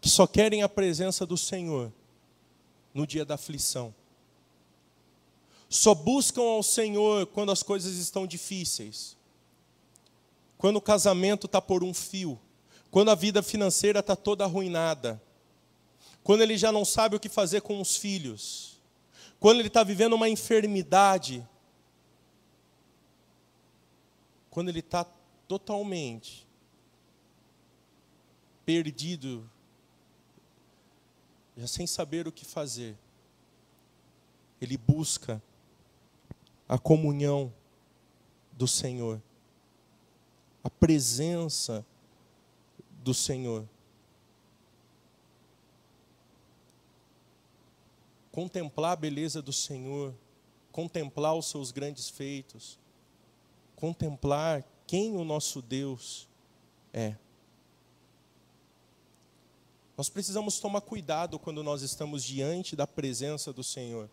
que 0.00 0.08
só 0.08 0.26
querem 0.26 0.62
a 0.62 0.68
presença 0.68 1.26
do 1.26 1.36
Senhor 1.36 1.92
no 2.94 3.06
dia 3.06 3.24
da 3.24 3.34
aflição. 3.34 3.94
Só 5.68 5.94
buscam 5.94 6.42
ao 6.42 6.62
Senhor 6.62 7.26
quando 7.26 7.52
as 7.52 7.62
coisas 7.62 7.96
estão 7.96 8.26
difíceis. 8.26 9.16
Quando 10.56 10.76
o 10.76 10.80
casamento 10.80 11.46
está 11.46 11.60
por 11.60 11.84
um 11.84 11.92
fio. 11.92 12.38
Quando 12.90 13.10
a 13.10 13.14
vida 13.14 13.42
financeira 13.42 14.00
está 14.00 14.16
toda 14.16 14.44
arruinada. 14.44 15.22
Quando 16.22 16.42
ele 16.42 16.56
já 16.56 16.72
não 16.72 16.84
sabe 16.84 17.16
o 17.16 17.20
que 17.20 17.28
fazer 17.28 17.60
com 17.60 17.80
os 17.80 17.96
filhos 17.96 18.78
quando 19.40 19.60
ele 19.60 19.68
está 19.68 19.84
vivendo 19.84 20.14
uma 20.14 20.28
enfermidade, 20.28 21.46
quando 24.50 24.68
ele 24.68 24.80
está 24.80 25.04
totalmente 25.46 26.46
perdido, 28.64 29.48
já 31.58 31.66
sem 31.66 31.86
saber 31.86 32.26
o 32.26 32.32
que 32.32 32.44
fazer, 32.44 32.96
ele 34.60 34.76
busca 34.76 35.42
a 36.68 36.78
comunhão 36.78 37.52
do 38.52 38.66
Senhor, 38.66 39.20
a 40.62 40.70
presença 40.70 41.84
do 43.02 43.12
Senhor. 43.12 43.68
contemplar 48.38 48.92
a 48.92 48.96
beleza 48.96 49.42
do 49.42 49.52
Senhor, 49.52 50.14
contemplar 50.70 51.34
os 51.34 51.46
seus 51.46 51.72
grandes 51.72 52.08
feitos, 52.08 52.78
contemplar 53.74 54.64
quem 54.86 55.16
o 55.16 55.24
nosso 55.24 55.60
Deus 55.60 56.28
é. 56.92 57.16
Nós 59.98 60.08
precisamos 60.08 60.58
tomar 60.58 60.80
cuidado 60.80 61.38
quando 61.38 61.62
nós 61.62 61.82
estamos 61.82 62.24
diante 62.24 62.74
da 62.74 62.86
presença 62.86 63.52
do 63.52 63.62
Senhor. 63.62 64.08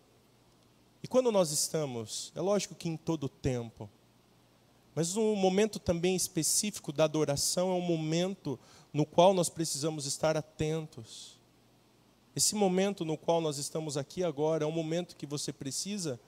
E 1.02 1.08
quando 1.08 1.32
nós 1.32 1.50
estamos, 1.50 2.30
é 2.34 2.40
lógico 2.42 2.74
que 2.74 2.90
em 2.90 2.96
todo 2.98 3.26
tempo, 3.26 3.88
mas 4.94 5.16
um 5.16 5.34
momento 5.34 5.78
também 5.78 6.14
específico 6.14 6.92
da 6.92 7.04
adoração 7.04 7.70
é 7.70 7.74
um 7.74 7.80
momento 7.80 8.58
no 8.92 9.06
qual 9.06 9.32
nós 9.32 9.48
precisamos 9.48 10.04
estar 10.04 10.36
atentos 10.36 11.36
esse 12.36 12.54
momento 12.54 13.02
no 13.02 13.16
qual 13.16 13.40
nós 13.40 13.56
estamos 13.56 13.96
aqui 13.96 14.22
agora 14.22 14.62
é 14.62 14.66
um 14.66 14.70
momento 14.70 15.16
que 15.16 15.24
você 15.24 15.54
precisa 15.54 16.20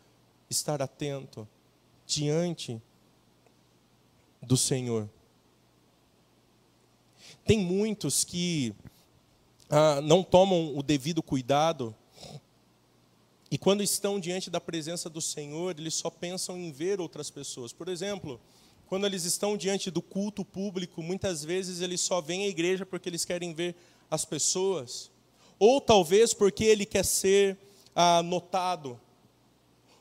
estar 0.48 0.80
atento 0.80 1.46
diante 2.06 2.80
do 4.40 4.56
Senhor. 4.56 5.06
Tem 7.44 7.58
muitos 7.58 8.24
que 8.24 8.74
ah, 9.70 10.00
não 10.02 10.22
tomam 10.22 10.76
o 10.76 10.82
devido 10.82 11.22
cuidado 11.22 11.94
e 13.50 13.56
quando 13.56 13.82
estão 13.82 14.20
diante 14.20 14.50
da 14.50 14.60
presença 14.60 15.08
do 15.08 15.20
Senhor, 15.20 15.78
eles 15.78 15.94
só 15.94 16.10
pensam 16.10 16.56
em 16.58 16.70
ver 16.70 17.00
outras 17.00 17.30
pessoas. 17.30 17.72
Por 17.72 17.88
exemplo, 17.88 18.38
quando 18.86 19.06
eles 19.06 19.24
estão 19.24 19.56
diante 19.56 19.90
do 19.90 20.02
culto 20.02 20.44
público, 20.44 21.02
muitas 21.02 21.42
vezes 21.42 21.80
eles 21.80 22.00
só 22.00 22.20
vêm 22.20 22.44
à 22.44 22.48
igreja 22.48 22.84
porque 22.84 23.08
eles 23.08 23.24
querem 23.24 23.54
ver 23.54 23.74
as 24.10 24.24
pessoas 24.24 25.10
ou 25.58 25.80
talvez 25.80 26.32
porque 26.32 26.64
ele 26.64 26.86
quer 26.86 27.04
ser 27.04 27.58
ah, 27.94 28.22
notado, 28.22 28.98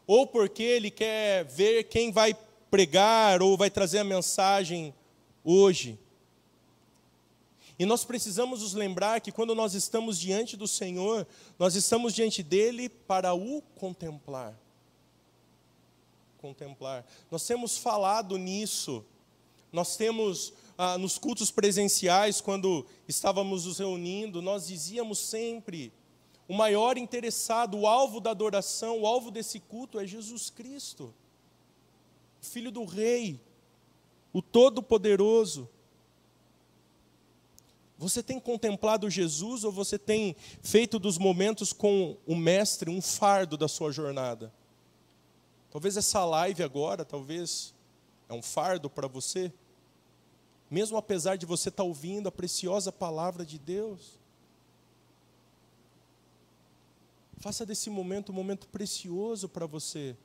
ou 0.06 0.28
porque 0.28 0.62
ele 0.62 0.92
quer 0.92 1.44
ver 1.46 1.86
quem 1.86 2.12
vai 2.12 2.38
pregar 2.70 3.42
ou 3.42 3.58
vai 3.58 3.70
trazer 3.70 4.00
a 4.00 4.04
mensagem 4.04 4.94
hoje. 5.44 5.98
E 7.80 7.86
nós 7.86 8.04
precisamos 8.04 8.62
nos 8.62 8.74
lembrar 8.74 9.22
que 9.22 9.32
quando 9.32 9.54
nós 9.54 9.76
estamos 9.76 10.20
diante 10.20 10.58
do 10.58 10.68
Senhor, 10.68 11.28
nós 11.60 11.76
estamos 11.76 12.14
diante 12.14 12.42
dele 12.42 12.90
para 12.90 13.36
o 13.36 13.62
contemplar. 13.76 14.58
Contemplar. 16.40 17.06
Nós 17.30 17.46
temos 17.46 17.78
falado 17.78 18.38
nisso. 18.38 19.06
Nós 19.72 19.96
temos 19.96 20.54
ah, 20.78 20.98
nos 20.98 21.18
cultos 21.18 21.52
presenciais, 21.52 22.42
quando 22.42 22.86
estávamos 23.08 23.66
nos 23.66 23.80
reunindo, 23.80 24.42
nós 24.42 24.68
dizíamos 24.68 25.20
sempre: 25.20 25.92
o 26.48 26.54
maior 26.54 26.98
interessado, 26.98 27.78
o 27.78 27.86
alvo 27.86 28.20
da 28.20 28.32
adoração, 28.32 29.02
o 29.02 29.08
alvo 29.08 29.30
desse 29.30 29.60
culto 29.60 30.00
é 30.00 30.08
Jesus 30.08 30.50
Cristo, 30.50 31.14
Filho 32.42 32.72
do 32.72 32.86
Rei, 32.86 33.40
o 34.34 34.42
Todo-Poderoso. 34.42 35.70
Você 37.98 38.22
tem 38.22 38.40
contemplado 38.40 39.10
Jesus 39.10 39.64
ou 39.64 39.72
você 39.72 39.98
tem 39.98 40.36
feito 40.62 41.00
dos 41.00 41.18
momentos 41.18 41.74
com 41.74 42.16
o 42.28 42.36
Mestre 42.36 42.92
um 42.92 43.02
fardo 43.02 43.58
da 43.58 43.68
sua 43.68 43.92
jornada? 43.92 44.54
Talvez 45.72 45.98
essa 45.98 46.24
live 46.24 46.62
agora, 46.62 47.04
talvez 47.04 47.74
é 48.30 48.34
um 48.34 48.42
fardo 48.42 48.90
para 48.90 49.08
você, 49.08 49.52
mesmo 50.70 50.98
apesar 50.98 51.38
de 51.38 51.46
você 51.46 51.70
estar 51.70 51.84
tá 51.84 51.88
ouvindo 51.88 52.28
a 52.28 52.32
preciosa 52.32 52.92
palavra 52.92 53.46
de 53.46 53.58
Deus. 53.58 54.20
Faça 57.38 57.66
desse 57.66 57.90
momento 57.90 58.32
um 58.32 58.36
momento 58.36 58.68
precioso 58.68 59.50
para 59.50 59.66
você. 59.66 60.16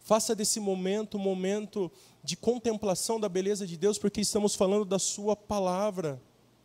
Faça 0.00 0.34
desse 0.34 0.60
momento 0.60 1.16
um 1.16 1.20
momento 1.20 1.90
de 2.22 2.36
contemplação 2.36 3.18
da 3.18 3.28
beleza 3.28 3.66
de 3.66 3.76
Deus, 3.76 3.98
porque 3.98 4.20
estamos 4.20 4.54
falando 4.54 4.84
da 4.84 4.98
Sua 4.98 5.34
palavra. 5.34 6.20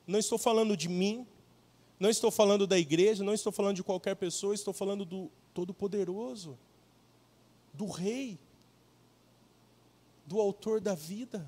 Não 0.10 0.18
estou 0.18 0.40
falando 0.40 0.76
de 0.76 0.90
mim, 0.90 1.28
não 2.00 2.10
estou 2.10 2.32
falando 2.32 2.66
da 2.66 2.80
igreja, 2.80 3.24
não 3.24 3.32
estou 3.32 3.52
falando 3.52 3.76
de 3.76 3.84
qualquer 3.84 4.16
pessoa, 4.16 4.56
estou 4.56 4.74
falando 4.74 5.06
do 5.06 5.30
Todo-Poderoso, 5.54 6.58
do 7.72 7.86
Rei, 7.86 8.40
do 10.26 10.42
Autor 10.42 10.82
da 10.82 10.96
vida, 10.96 11.48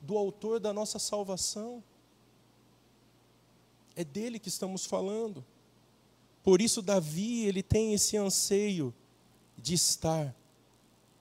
do 0.00 0.16
Autor 0.16 0.60
da 0.60 0.72
nossa 0.72 1.00
salvação. 1.00 1.82
É 3.96 4.04
dele 4.04 4.38
que 4.38 4.48
estamos 4.48 4.86
falando. 4.86 5.44
Por 6.44 6.62
isso, 6.62 6.80
Davi, 6.80 7.46
ele 7.46 7.64
tem 7.64 7.94
esse 7.94 8.16
anseio 8.16 8.94
de 9.56 9.74
estar 9.74 10.32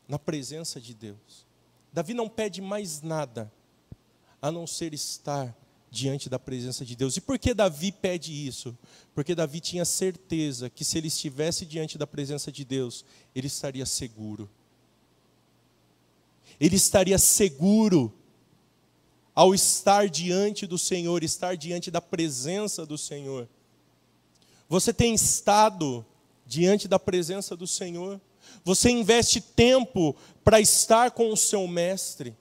na 0.07 0.19
presença 0.19 0.79
de 0.79 0.93
Deus. 0.93 1.47
Davi 1.91 2.13
não 2.13 2.29
pede 2.29 2.61
mais 2.61 3.01
nada 3.01 3.51
a 4.47 4.51
não 4.51 4.65
ser 4.65 4.93
estar 4.93 5.55
diante 5.91 6.29
da 6.29 6.39
presença 6.39 6.85
de 6.85 6.95
Deus. 6.95 7.17
E 7.17 7.21
por 7.21 7.37
que 7.37 7.53
Davi 7.53 7.91
pede 7.91 8.31
isso? 8.31 8.77
Porque 9.13 9.35
Davi 9.35 9.59
tinha 9.59 9.83
certeza 9.83 10.69
que 10.69 10.85
se 10.85 10.97
ele 10.97 11.07
estivesse 11.07 11.65
diante 11.65 11.97
da 11.97 12.07
presença 12.07 12.51
de 12.51 12.63
Deus, 12.63 13.03
ele 13.35 13.47
estaria 13.47 13.85
seguro. 13.85 14.49
Ele 16.59 16.75
estaria 16.75 17.17
seguro 17.17 18.13
ao 19.35 19.53
estar 19.53 20.09
diante 20.09 20.65
do 20.65 20.77
Senhor, 20.77 21.23
estar 21.23 21.55
diante 21.55 21.91
da 21.91 22.01
presença 22.01 22.85
do 22.85 22.97
Senhor. 22.97 23.47
Você 24.69 24.93
tem 24.93 25.13
estado 25.13 26.05
diante 26.45 26.87
da 26.87 26.97
presença 26.97 27.55
do 27.55 27.67
Senhor? 27.67 28.19
Você 28.63 28.89
investe 28.89 29.41
tempo 29.41 30.15
para 30.43 30.59
estar 30.59 31.11
com 31.11 31.31
o 31.31 31.37
seu 31.37 31.67
mestre? 31.67 32.35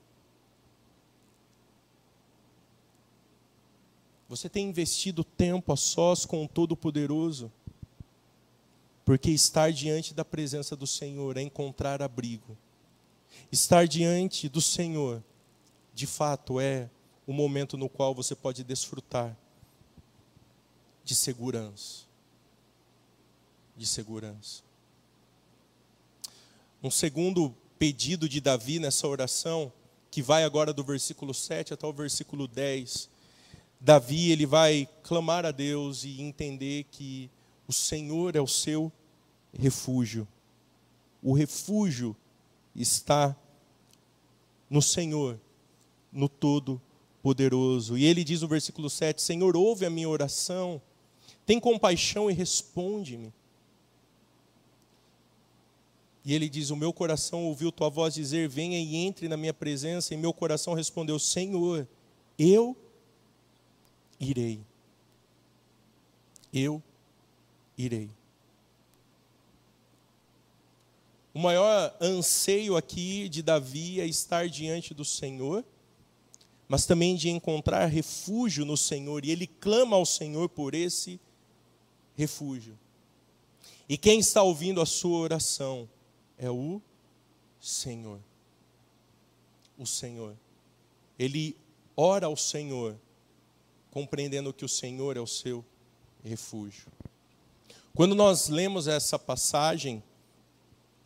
Você 4.29 4.49
tem 4.49 4.69
investido 4.69 5.23
tempo 5.23 5.73
a 5.73 5.77
sós 5.77 6.25
com 6.25 6.45
o 6.45 6.49
Todo-Poderoso? 6.49 7.51
Porque 9.05 9.31
estar 9.31 9.73
diante 9.73 10.13
da 10.13 10.25
presença 10.25 10.75
do 10.75 10.87
Senhor 10.87 11.37
é 11.37 11.43
encontrar 11.43 12.03
abrigo. 12.03 12.57
Estar 13.53 13.87
diante 13.87 14.49
do 14.49 14.61
Senhor, 14.61 15.23
de 15.95 16.07
fato, 16.07 16.59
é 16.59 16.91
o 17.25 17.33
momento 17.33 17.77
no 17.77 17.89
qual 17.89 18.15
você 18.15 18.35
pode 18.35 18.65
desfrutar 18.65 19.37
de 21.05 21.15
segurança. 21.15 22.05
De 23.77 23.87
segurança. 23.87 24.65
Um 26.83 26.91
segundo 26.91 27.55
pedido 27.79 28.29
de 28.29 28.41
Davi 28.41 28.81
nessa 28.81 29.07
oração, 29.07 29.73
que 30.11 30.21
vai 30.21 30.43
agora 30.43 30.73
do 30.73 30.83
versículo 30.83 31.33
7 31.33 31.75
até 31.75 31.87
o 31.87 31.93
versículo 31.93 32.49
10, 32.49 33.09
Davi 33.81 34.31
ele 34.31 34.47
vai 34.47 34.89
clamar 35.03 35.45
a 35.45 35.51
Deus 35.51 36.05
e 36.05 36.21
entender 36.21 36.85
que 36.91 37.31
o 37.69 37.73
Senhor 37.73 38.35
é 38.37 38.41
o 38.41 38.47
seu 38.47 38.91
refúgio. 39.53 40.27
O 41.23 41.33
refúgio 41.33 42.17
está 42.75 43.37
no 44.69 44.83
Senhor, 44.83 45.39
no 46.13 46.29
Todo-Poderoso. 46.29 47.97
E 47.97 48.05
ele 48.05 48.25
diz 48.25 48.43
no 48.43 48.49
versículo 48.49 48.89
7: 48.89 49.21
Senhor, 49.21 49.57
ouve 49.57 49.85
a 49.85 49.91
minha 49.91 50.09
oração, 50.09 50.81
tem 51.45 51.59
compaixão 51.61 52.31
e 52.31 52.35
responde-me. 52.35 53.33
E 56.25 56.35
ele 56.35 56.49
diz: 56.49 56.71
O 56.71 56.77
meu 56.77 56.93
coração 56.93 57.45
ouviu 57.45 57.71
tua 57.71 57.89
voz 57.89 58.15
dizer: 58.15 58.49
Venha 58.49 58.79
e 58.79 58.97
entre 58.97 59.29
na 59.29 59.37
minha 59.37 59.55
presença. 59.55 60.13
E 60.13 60.17
meu 60.17 60.33
coração 60.33 60.75
respondeu: 60.75 61.21
Senhor, 61.21 61.87
eu 62.37 62.77
irei. 64.19 64.61
Eu 66.53 66.83
irei. 67.77 68.11
O 71.35 71.39
maior 71.39 71.95
anseio 72.01 72.77
aqui 72.77 73.29
de 73.29 73.43
Davi 73.43 74.01
é 74.01 74.07
estar 74.07 74.49
diante 74.49 74.95
do 74.95 75.05
Senhor, 75.05 75.63
mas 76.67 76.87
também 76.87 77.15
de 77.15 77.29
encontrar 77.29 77.87
refúgio 77.87 78.65
no 78.65 78.77
Senhor, 78.77 79.25
e 79.25 79.31
ele 79.31 79.47
clama 79.47 79.97
ao 79.97 80.07
Senhor 80.07 80.49
por 80.49 80.75
esse 80.75 81.21
refúgio. 82.17 82.79
E 83.89 83.99
quem 83.99 84.19
está 84.19 84.43
ouvindo 84.43 84.81
a 84.81 84.87
sua 84.87 85.19
oração 85.19 85.89
é 86.39 86.51
o 86.51 86.81
Senhor. 87.61 88.19
O 89.79 89.87
Senhor. 89.87 90.35
Ele 91.19 91.55
ora 91.95 92.27
ao 92.27 92.37
Senhor 92.37 92.99
compreendendo 93.97 94.53
que 94.53 94.63
o 94.63 94.69
Senhor 94.69 95.17
é 95.17 95.21
o 95.21 95.27
seu 95.27 95.65
refúgio. 96.23 96.87
Quando 97.95 98.15
nós 98.15 98.51
lemos 98.51 98.87
essa 98.87 99.19
passagem, 99.19 100.03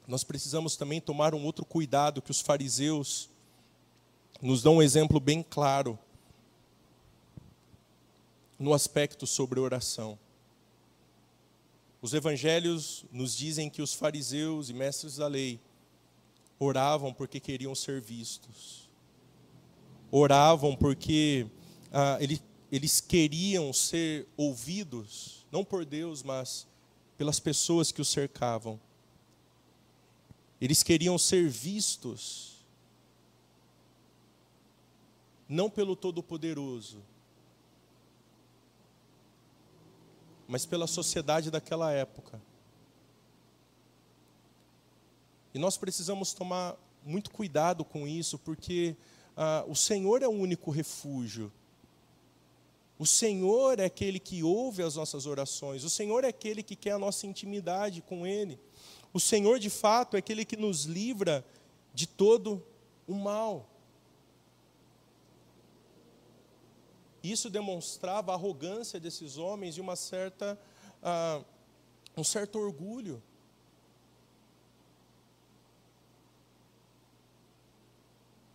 nós 0.08 0.24
precisamos 0.24 0.74
também 0.74 1.00
tomar 1.00 1.32
um 1.32 1.44
outro 1.44 1.64
cuidado 1.64 2.20
que 2.20 2.32
os 2.32 2.40
fariseus 2.40 3.30
nos 4.42 4.60
dão 4.60 4.78
um 4.78 4.82
exemplo 4.82 5.20
bem 5.20 5.40
claro 5.40 5.96
no 8.58 8.74
aspecto 8.74 9.24
sobre 9.24 9.60
oração. 9.60 10.18
Os 12.02 12.12
evangelhos 12.12 13.04
nos 13.12 13.36
dizem 13.36 13.70
que 13.70 13.82
os 13.82 13.94
fariseus 13.94 14.68
e 14.68 14.74
mestres 14.74 15.14
da 15.14 15.28
lei 15.28 15.60
oravam 16.58 17.14
porque 17.14 17.38
queriam 17.38 17.72
ser 17.72 18.00
vistos. 18.00 18.90
Oravam 20.10 20.74
porque 20.74 21.46
ah, 21.92 22.18
ele, 22.20 22.42
eles 22.70 23.00
queriam 23.00 23.72
ser 23.72 24.28
ouvidos, 24.36 25.44
não 25.50 25.64
por 25.64 25.84
Deus, 25.84 26.22
mas 26.22 26.66
pelas 27.18 27.40
pessoas 27.40 27.90
que 27.90 28.00
os 28.00 28.08
cercavam. 28.08 28.80
Eles 30.60 30.82
queriam 30.82 31.18
ser 31.18 31.48
vistos, 31.48 32.64
não 35.48 35.68
pelo 35.68 35.96
Todo-Poderoso, 35.96 37.02
mas 40.46 40.64
pela 40.64 40.86
sociedade 40.86 41.50
daquela 41.50 41.90
época. 41.92 42.40
E 45.52 45.58
nós 45.58 45.76
precisamos 45.76 46.32
tomar 46.32 46.76
muito 47.04 47.30
cuidado 47.30 47.84
com 47.84 48.06
isso, 48.06 48.38
porque 48.38 48.94
ah, 49.36 49.64
o 49.66 49.74
Senhor 49.74 50.22
é 50.22 50.28
o 50.28 50.30
único 50.30 50.70
refúgio. 50.70 51.52
O 53.00 53.06
Senhor 53.06 53.80
é 53.80 53.86
aquele 53.86 54.20
que 54.20 54.42
ouve 54.42 54.82
as 54.82 54.94
nossas 54.94 55.24
orações, 55.24 55.84
o 55.84 55.88
Senhor 55.88 56.22
é 56.22 56.28
aquele 56.28 56.62
que 56.62 56.76
quer 56.76 56.90
a 56.90 56.98
nossa 56.98 57.26
intimidade 57.26 58.02
com 58.02 58.26
Ele. 58.26 58.60
O 59.10 59.18
Senhor, 59.18 59.58
de 59.58 59.70
fato, 59.70 60.16
é 60.16 60.18
aquele 60.18 60.44
que 60.44 60.54
nos 60.54 60.84
livra 60.84 61.42
de 61.94 62.06
todo 62.06 62.62
o 63.08 63.14
mal. 63.14 63.70
Isso 67.22 67.48
demonstrava 67.48 68.32
a 68.32 68.34
arrogância 68.34 69.00
desses 69.00 69.38
homens 69.38 69.78
e 69.78 69.80
uma 69.80 69.96
certa, 69.96 70.60
uh, 71.02 71.42
um 72.14 72.22
certo 72.22 72.58
orgulho. 72.58 73.22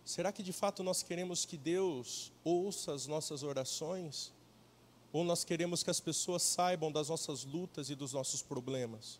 Será 0.04 0.30
que 0.30 0.44
de 0.44 0.52
fato 0.52 0.84
nós 0.84 1.02
queremos 1.02 1.44
que 1.44 1.56
Deus 1.56 2.32
ouça 2.44 2.94
as 2.94 3.08
nossas 3.08 3.42
orações? 3.42 4.35
Ou 5.16 5.24
nós 5.24 5.44
queremos 5.44 5.82
que 5.82 5.88
as 5.88 5.98
pessoas 5.98 6.42
saibam 6.42 6.92
das 6.92 7.08
nossas 7.08 7.42
lutas 7.42 7.88
e 7.88 7.94
dos 7.94 8.12
nossos 8.12 8.42
problemas? 8.42 9.18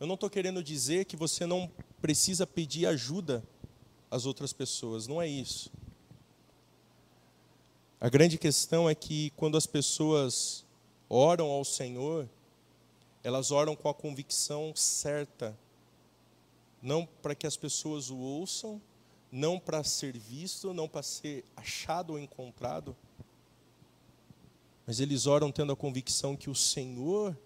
Eu 0.00 0.06
não 0.08 0.16
estou 0.16 0.28
querendo 0.28 0.64
dizer 0.64 1.04
que 1.04 1.14
você 1.14 1.46
não 1.46 1.70
precisa 2.02 2.44
pedir 2.44 2.86
ajuda 2.86 3.40
às 4.10 4.26
outras 4.26 4.52
pessoas, 4.52 5.06
não 5.06 5.22
é 5.22 5.28
isso. 5.28 5.70
A 8.00 8.08
grande 8.08 8.36
questão 8.36 8.90
é 8.90 8.96
que 8.96 9.30
quando 9.36 9.56
as 9.56 9.64
pessoas 9.64 10.66
oram 11.08 11.46
ao 11.46 11.64
Senhor, 11.64 12.28
elas 13.22 13.52
oram 13.52 13.76
com 13.76 13.88
a 13.88 13.94
convicção 13.94 14.72
certa, 14.74 15.56
não 16.82 17.06
para 17.06 17.36
que 17.36 17.46
as 17.46 17.56
pessoas 17.56 18.10
o 18.10 18.18
ouçam, 18.18 18.82
não 19.30 19.56
para 19.56 19.84
ser 19.84 20.18
visto, 20.18 20.74
não 20.74 20.88
para 20.88 21.04
ser 21.04 21.44
achado 21.54 22.14
ou 22.14 22.18
encontrado, 22.18 22.96
mas 24.90 24.98
eles 24.98 25.28
oram 25.28 25.52
tendo 25.52 25.70
a 25.70 25.76
convicção 25.76 26.36
que 26.36 26.50
o 26.50 26.54
Senhor 26.56 27.38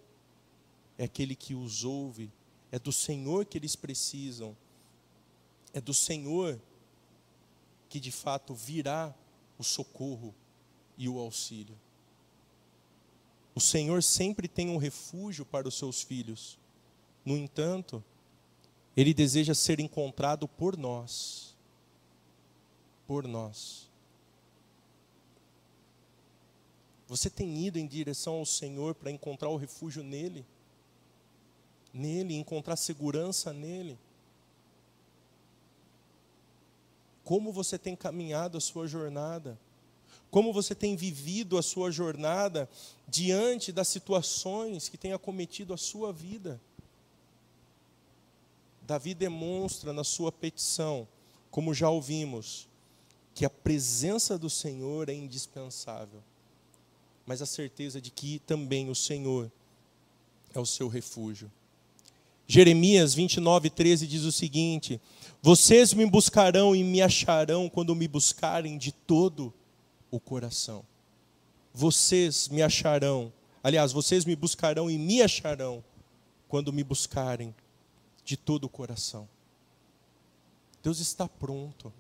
é 0.97 1.05
aquele 1.05 1.37
que 1.37 1.55
os 1.55 1.85
ouve, 1.85 2.33
é 2.73 2.79
do 2.79 2.91
Senhor 2.91 3.45
que 3.45 3.59
eles 3.59 3.77
precisam, 3.77 4.57
é 5.75 5.79
do 5.79 5.93
Senhor 5.93 6.59
que 7.87 8.01
de 8.01 8.11
fato 8.11 8.55
virá 8.55 9.15
o 9.59 9.63
socorro 9.63 10.35
e 10.97 11.07
o 11.07 11.19
auxílio. 11.19 11.79
O 13.55 13.61
Senhor 13.61 14.03
sempre 14.03 14.49
tem 14.49 14.71
um 14.71 14.79
refúgio 14.79 15.45
para 15.45 15.69
os 15.69 15.75
seus 15.75 16.01
filhos. 16.01 16.59
No 17.27 17.37
entanto, 17.37 18.03
Ele 18.97 19.13
deseja 19.13 19.55
ser 19.55 19.81
encontrado 19.81 20.49
por 20.49 20.79
nós. 20.79 21.55
Por 23.07 23.29
nós. 23.29 23.93
Você 27.07 27.29
tem 27.29 27.67
ido 27.67 27.79
em 27.79 27.87
direção 27.87 28.35
ao 28.35 28.47
Senhor 28.47 28.95
para 28.95 29.11
encontrar 29.11 29.49
o 29.49 29.57
refúgio 29.57 30.03
nele? 30.03 30.45
Nele, 31.93 32.35
encontrar 32.35 32.77
segurança 32.77 33.53
nele? 33.53 33.99
Como 37.23 37.53
você 37.53 37.79
tem 37.79 37.95
caminhado 37.95 38.59
a 38.59 38.61
sua 38.61 38.87
jornada? 38.87 39.59
como 40.35 40.53
você 40.53 40.75
tem 40.75 40.97
vivido 40.97 41.57
a 41.57 41.63
sua 41.63 41.93
jornada 41.93 42.69
diante 43.07 43.71
das 43.71 43.87
situações 43.87 44.89
que 44.89 44.99
têm 44.99 45.13
acometido 45.13 45.73
a 45.73 45.77
sua 45.77 46.13
vida. 46.13 46.61
Davi 48.83 49.15
demonstra 49.15 49.93
na 49.93 50.03
sua 50.03 50.33
petição, 50.33 51.07
como 51.53 51.73
já 51.73 51.89
ouvimos, 51.89 52.67
que 53.33 53.45
a 53.45 53.51
presença 53.51 54.37
do 54.37 54.51
Senhor 54.51 55.09
é 55.09 55.15
indispensável, 55.15 56.21
mas 57.27 57.41
a 57.41 57.47
certeza 57.47 58.01
de 58.01 58.11
que 58.11 58.39
também 58.41 58.91
o 58.91 58.95
Senhor 58.95 59.51
é 60.55 60.61
o 60.61 60.67
seu 60.67 60.89
refúgio. 60.89 61.51
Jeremias 62.47 63.15
29, 63.15 63.71
13 63.71 64.07
diz 64.07 64.23
o 64.25 64.33
seguinte: 64.33 65.01
Vocês 65.43 65.95
me 65.95 66.05
buscarão 66.05 66.77
e 66.77 66.85
me 66.85 67.01
acharão 67.01 67.69
quando 67.69 67.95
me 67.95 68.07
buscarem 68.07 68.77
de 68.77 68.93
todo 68.93 69.53
o 70.11 70.21
coração. 70.21 70.85
Vocês 71.73 72.49
me 72.49 72.63
acharão, 72.63 73.33
aliás, 73.63 73.93
vocês 73.93 74.25
me 74.25 74.37
buscarão 74.37 74.91
e 74.91 74.99
me 74.99 75.23
acharão 75.23 75.83
quando 76.47 76.73
me 76.73 76.85
buscarem 76.85 77.55
de 78.25 78.37
todo 78.37 78.65
o 78.65 78.69
coração. 78.69 79.29
Deus 80.83 81.01
está 81.01 81.27
pronto. 81.27 81.93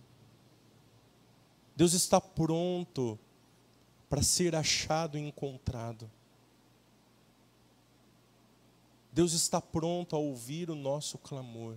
Deus 1.75 1.93
está 1.93 2.21
pronto 2.21 3.19
para 4.09 4.23
ser 4.23 4.55
achado 4.55 5.19
e 5.19 5.21
encontrado. 5.21 6.11
Deus 9.13 9.33
está 9.33 9.61
pronto 9.61 10.17
a 10.17 10.19
ouvir 10.19 10.71
o 10.71 10.75
nosso 10.75 11.19
clamor. 11.19 11.77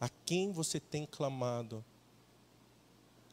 A 0.00 0.08
quem 0.08 0.52
você 0.52 0.78
tem 0.78 1.06
clamado? 1.06 1.84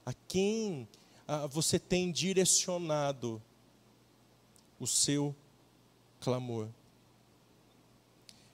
A 0.06 0.14
quem 0.28 0.88
ah, 1.28 1.48
você 1.48 1.78
tem 1.78 2.12
direcionado 2.12 3.42
o 4.80 4.88
seu 4.88 5.36
clamor. 6.20 6.68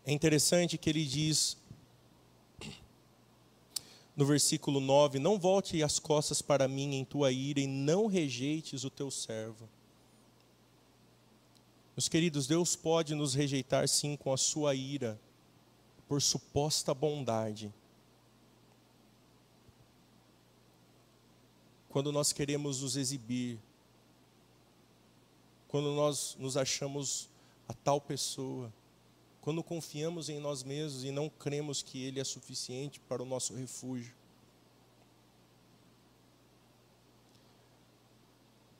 É 0.05 0.11
interessante 0.11 0.78
que 0.78 0.89
ele 0.89 1.05
diz 1.05 1.57
no 4.20 4.26
versículo 4.26 4.82
9: 4.82 5.17
Não 5.17 5.39
volte 5.39 5.82
as 5.82 5.97
costas 5.97 6.41
para 6.41 6.67
mim 6.67 6.95
em 6.95 7.05
tua 7.05 7.32
ira 7.32 7.61
e 7.61 7.67
não 7.67 8.05
rejeites 8.07 8.84
o 8.84 8.89
teu 8.89 9.09
servo. 9.09 9.70
Meus 11.95 12.09
queridos, 12.09 12.45
Deus 12.45 12.76
pode 12.76 13.15
nos 13.15 13.34
rejeitar 13.34 13.88
sim 13.88 14.17
com 14.17 14.34
a 14.34 14.38
sua 14.38 14.76
ira, 14.76 15.17
por 16.07 16.22
suposta 16.22 16.93
bondade. 16.93 17.74
quando 21.89 22.11
nós 22.11 22.32
queremos 22.32 22.82
nos 22.82 22.95
exibir, 22.95 23.59
quando 25.67 25.91
nós 25.95 26.36
nos 26.39 26.55
achamos 26.55 27.28
a 27.67 27.74
tal 27.74 27.99
pessoa, 27.99 28.72
quando 29.41 29.63
confiamos 29.63 30.29
em 30.29 30.39
nós 30.39 30.63
mesmos 30.63 31.03
e 31.03 31.11
não 31.11 31.29
cremos 31.29 31.81
que 31.81 32.03
Ele 32.03 32.19
é 32.19 32.23
suficiente 32.23 32.99
para 32.99 33.21
o 33.23 33.25
nosso 33.25 33.53
refúgio. 33.53 34.13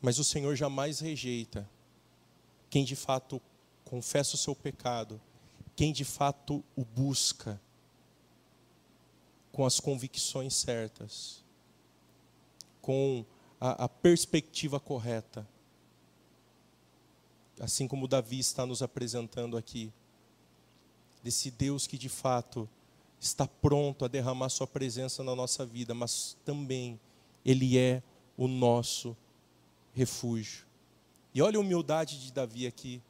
Mas 0.02 0.18
o 0.18 0.24
Senhor 0.24 0.56
jamais 0.56 1.00
rejeita 1.00 1.70
quem 2.70 2.86
de 2.86 2.96
fato 2.96 3.42
confessa 3.84 4.36
o 4.36 4.38
seu 4.38 4.56
pecado, 4.56 5.20
quem 5.76 5.92
de 5.92 6.06
fato 6.06 6.64
o 6.76 6.86
busca 6.86 7.60
com 9.52 9.66
as 9.66 9.80
convicções 9.80 10.54
certas 10.54 11.44
com 12.90 13.24
a, 13.62 13.86
a 13.86 13.88
perspectiva 13.88 14.80
correta. 14.80 15.48
Assim 17.60 17.88
como 17.88 18.08
Davi 18.08 18.40
está 18.40 18.66
nos 18.66 18.82
apresentando 18.82 19.58
aqui, 19.58 19.94
desse 21.24 21.52
Deus 21.52 21.86
que 21.86 21.98
de 21.98 22.10
fato 22.10 22.70
está 23.20 23.48
pronto 23.48 24.06
a 24.06 24.08
derramar 24.08 24.50
Sua 24.50 24.68
presença 24.68 25.24
na 25.24 25.36
nossa 25.36 25.66
vida, 25.66 25.94
mas 25.94 26.38
também 26.46 27.00
Ele 27.46 27.78
é 27.78 28.02
o 28.38 28.48
nosso 28.48 29.16
refúgio. 29.94 30.66
E 31.34 31.42
olha 31.42 31.58
a 31.58 31.62
humildade 31.62 32.22
de 32.22 32.32
Davi 32.32 32.66
aqui. 32.66 33.02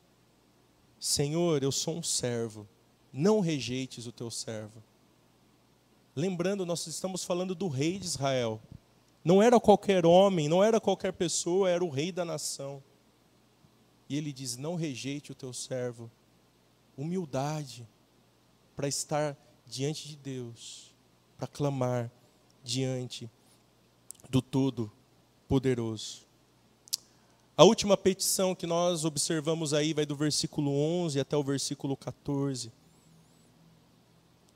Senhor, 0.99 1.63
eu 1.63 1.71
sou 1.71 1.97
um 1.97 2.03
servo, 2.03 2.67
não 3.13 3.39
rejeites 3.39 4.05
o 4.05 4.11
teu 4.11 4.29
servo. 4.29 4.83
Lembrando, 6.15 6.65
nós 6.65 6.85
estamos 6.87 7.23
falando 7.23 7.55
do 7.55 7.67
rei 7.67 7.97
de 7.97 8.05
Israel. 8.05 8.59
Não 9.23 9.41
era 9.41 9.59
qualquer 9.59 10.05
homem, 10.05 10.49
não 10.49 10.63
era 10.63 10.79
qualquer 10.81 11.13
pessoa, 11.13 11.69
era 11.69 11.83
o 11.83 11.89
rei 11.89 12.11
da 12.11 12.25
nação. 12.25 12.83
E 14.09 14.17
ele 14.17 14.33
diz: 14.33 14.57
Não 14.57 14.75
rejeite 14.75 15.31
o 15.31 15.35
teu 15.35 15.53
servo. 15.53 16.11
Humildade 16.97 17.87
para 18.79 18.87
estar 18.87 19.35
diante 19.67 20.07
de 20.07 20.15
Deus, 20.15 20.95
para 21.37 21.45
clamar 21.47 22.09
diante 22.63 23.29
do 24.29 24.41
Todo-Poderoso. 24.41 26.21
A 27.57 27.65
última 27.65 27.97
petição 27.97 28.55
que 28.55 28.65
nós 28.65 29.03
observamos 29.03 29.73
aí 29.73 29.93
vai 29.93 30.05
do 30.05 30.15
versículo 30.15 30.71
11 30.71 31.19
até 31.19 31.35
o 31.35 31.43
versículo 31.43 31.97
14. 31.97 32.71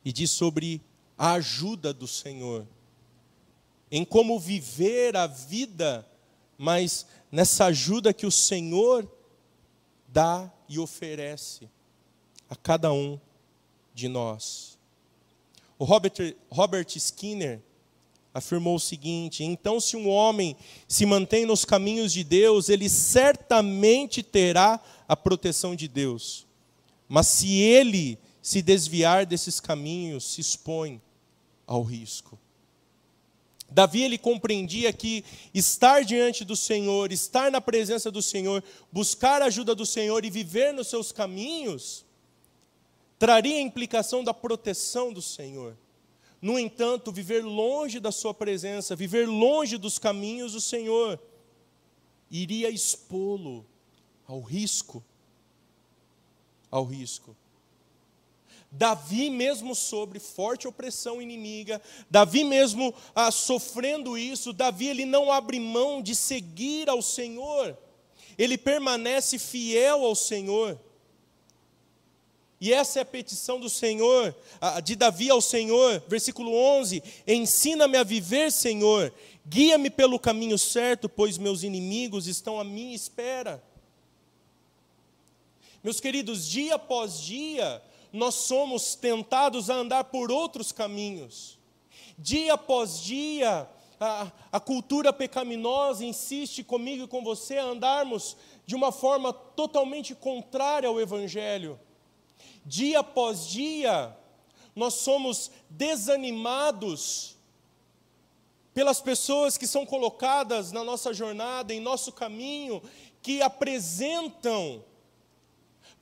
E 0.06 0.14
diz 0.14 0.32
sobre 0.32 0.82
a 1.18 1.34
ajuda 1.34 1.94
do 1.94 2.08
Senhor 2.08 2.66
em 3.92 4.06
como 4.06 4.40
viver 4.40 5.18
a 5.18 5.28
vida, 5.28 6.08
mas 6.58 7.06
nessa 7.30 7.66
ajuda 7.66 8.14
que 8.14 8.26
o 8.26 8.32
Senhor 8.32 9.06
dá 10.08 10.50
e 10.70 10.80
oferece 10.80 11.70
a 12.50 12.56
cada 12.56 12.94
um 12.94 13.20
de 13.94 14.08
nós. 14.08 14.78
O 15.78 15.86
Robert, 15.86 16.36
Robert 16.50 16.88
Skinner 16.96 17.62
afirmou 18.34 18.76
o 18.76 18.80
seguinte: 18.80 19.44
então, 19.44 19.80
se 19.80 19.96
um 19.96 20.10
homem 20.10 20.56
se 20.88 21.06
mantém 21.06 21.46
nos 21.46 21.64
caminhos 21.64 22.12
de 22.12 22.24
Deus, 22.24 22.70
ele 22.70 22.90
certamente 22.90 24.24
terá 24.24 24.80
a 25.08 25.16
proteção 25.16 25.76
de 25.76 25.88
Deus. 25.88 26.48
Mas 27.08 27.28
se 27.28 27.54
ele 27.54 28.18
se 28.42 28.62
desviar 28.62 29.26
desses 29.26 29.60
caminhos, 29.60 30.26
se 30.26 30.42
expõe 30.42 31.02
ao 31.66 31.84
risco. 31.84 32.40
Davi 33.70 34.04
ele 34.04 34.18
compreendia 34.18 34.94
que 34.94 35.24
estar 35.54 36.04
diante 36.04 36.46
do 36.46 36.56
Senhor, 36.56 37.12
estar 37.12 37.50
na 37.50 37.60
presença 37.60 38.12
do 38.12 38.22
Senhor, 38.22 38.64
buscar 38.92 39.42
a 39.42 39.46
ajuda 39.46 39.74
do 39.74 39.86
Senhor 39.86 40.24
e 40.24 40.30
viver 40.30 40.72
nos 40.74 40.88
seus 40.88 41.12
caminhos, 41.12 42.06
traria 43.24 43.56
a 43.56 43.62
implicação 43.62 44.22
da 44.22 44.34
proteção 44.34 45.14
do 45.14 45.22
Senhor. 45.22 45.78
no 46.42 46.60
entanto, 46.60 47.10
viver 47.10 47.42
longe 47.42 47.98
da 47.98 48.12
Sua 48.12 48.34
presença, 48.34 48.98
viver 48.98 49.30
longe 49.30 49.78
dos 49.78 49.98
caminhos 49.98 50.52
do 50.52 50.60
Senhor, 50.60 51.18
iria 52.30 52.70
expô-lo 52.70 53.66
ao 54.28 54.42
risco. 54.42 55.02
Ao 56.70 56.84
risco. 56.84 57.34
Davi, 58.70 59.30
mesmo 59.30 59.74
sobre 59.74 60.20
forte 60.20 60.68
opressão 60.68 61.22
inimiga, 61.22 61.82
Davi, 62.10 62.44
mesmo 62.44 62.94
ah, 63.16 63.32
sofrendo 63.32 64.18
isso, 64.18 64.52
Davi 64.52 64.88
ele 64.88 65.06
não 65.06 65.32
abre 65.32 65.62
mão 65.62 66.02
de 66.02 66.14
seguir 66.14 66.90
ao 66.90 67.02
Senhor, 67.02 67.78
ele 68.38 68.58
permanece 68.58 69.40
fiel 69.40 70.04
ao 70.04 70.14
Senhor. 70.14 70.78
E 72.64 72.72
essa 72.72 73.00
é 73.00 73.02
a 73.02 73.06
petição 73.06 73.60
do 73.60 73.68
Senhor, 73.68 74.34
de 74.86 74.96
Davi 74.96 75.30
ao 75.30 75.42
Senhor, 75.42 76.02
versículo 76.08 76.56
11: 76.56 77.04
Ensina-me 77.28 77.98
a 77.98 78.06
viver, 78.06 78.54
Senhor, 78.54 79.14
guia-me 79.46 79.90
pelo 79.90 80.18
caminho 80.18 80.58
certo, 80.58 81.10
pois 81.10 81.38
meus 81.38 81.64
inimigos 81.64 82.26
estão 82.26 82.58
à 82.58 82.64
minha 82.64 82.96
espera. 82.96 83.62
Meus 85.84 86.00
queridos, 86.00 86.48
dia 86.48 86.76
após 86.76 87.20
dia, 87.20 87.82
nós 88.14 88.36
somos 88.36 88.96
tentados 88.96 89.70
a 89.70 89.76
andar 89.76 90.06
por 90.06 90.32
outros 90.32 90.72
caminhos. 90.72 91.60
Dia 92.18 92.54
após 92.54 93.02
dia, 93.02 93.68
a, 94.00 94.32
a 94.54 94.60
cultura 94.62 95.12
pecaminosa 95.12 96.06
insiste 96.06 96.64
comigo 96.64 97.04
e 97.04 97.08
com 97.10 97.26
você 97.26 97.58
a 97.58 97.66
andarmos 97.66 98.38
de 98.66 98.74
uma 98.74 98.94
forma 98.94 99.34
totalmente 99.34 100.16
contrária 100.16 100.88
ao 100.88 101.02
Evangelho. 101.02 101.78
Dia 102.66 103.00
após 103.00 103.48
dia, 103.48 104.16
nós 104.76 104.96
somos 104.96 105.52
desanimados 105.70 107.36
pelas 108.74 109.00
pessoas 109.00 109.58
que 109.58 109.68
são 109.68 109.86
colocadas 109.86 110.72
na 110.72 110.84
nossa 110.84 111.14
jornada, 111.14 111.74
em 111.74 111.80
nosso 111.80 112.12
caminho, 112.12 112.82
que 113.22 113.42
apresentam 113.42 114.84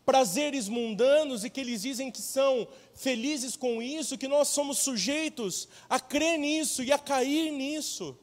prazeres 0.05 0.67
mundanos 0.67 1.43
e 1.43 1.49
que 1.49 1.59
eles 1.59 1.81
dizem 1.81 2.11
que 2.11 2.21
são 2.21 2.67
felizes 2.93 3.55
com 3.55 3.81
isso, 3.81 4.17
que 4.17 4.27
nós 4.27 4.47
somos 4.47 4.79
sujeitos 4.79 5.67
a 5.89 5.99
crer 5.99 6.37
nisso 6.37 6.83
e 6.83 6.91
a 6.91 6.97
cair 6.97 7.51
nisso. 7.51 8.17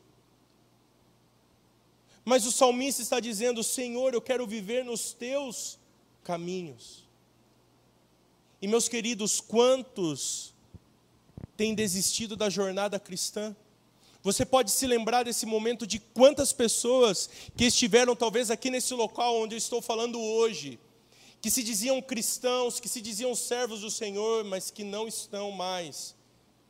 Mas 2.24 2.44
o 2.44 2.52
salmista 2.52 3.00
está 3.00 3.20
dizendo: 3.20 3.62
Senhor, 3.62 4.12
eu 4.12 4.20
quero 4.20 4.46
viver 4.46 4.84
nos 4.84 5.12
teus 5.12 5.78
caminhos. 6.22 7.07
E 8.60 8.66
meus 8.66 8.88
queridos, 8.88 9.40
quantos 9.40 10.52
têm 11.56 11.74
desistido 11.74 12.36
da 12.36 12.50
jornada 12.50 12.98
cristã? 12.98 13.54
Você 14.22 14.44
pode 14.44 14.70
se 14.72 14.86
lembrar 14.86 15.22
desse 15.22 15.46
momento 15.46 15.86
de 15.86 16.00
quantas 16.00 16.52
pessoas 16.52 17.30
que 17.56 17.66
estiveram 17.66 18.16
talvez 18.16 18.50
aqui 18.50 18.68
nesse 18.68 18.92
local 18.94 19.40
onde 19.40 19.54
eu 19.54 19.58
estou 19.58 19.80
falando 19.80 20.20
hoje, 20.20 20.78
que 21.40 21.50
se 21.50 21.62
diziam 21.62 22.02
cristãos, 22.02 22.80
que 22.80 22.88
se 22.88 23.00
diziam 23.00 23.34
servos 23.36 23.82
do 23.82 23.90
Senhor, 23.90 24.44
mas 24.44 24.72
que 24.72 24.82
não 24.82 25.06
estão 25.06 25.52
mais 25.52 26.16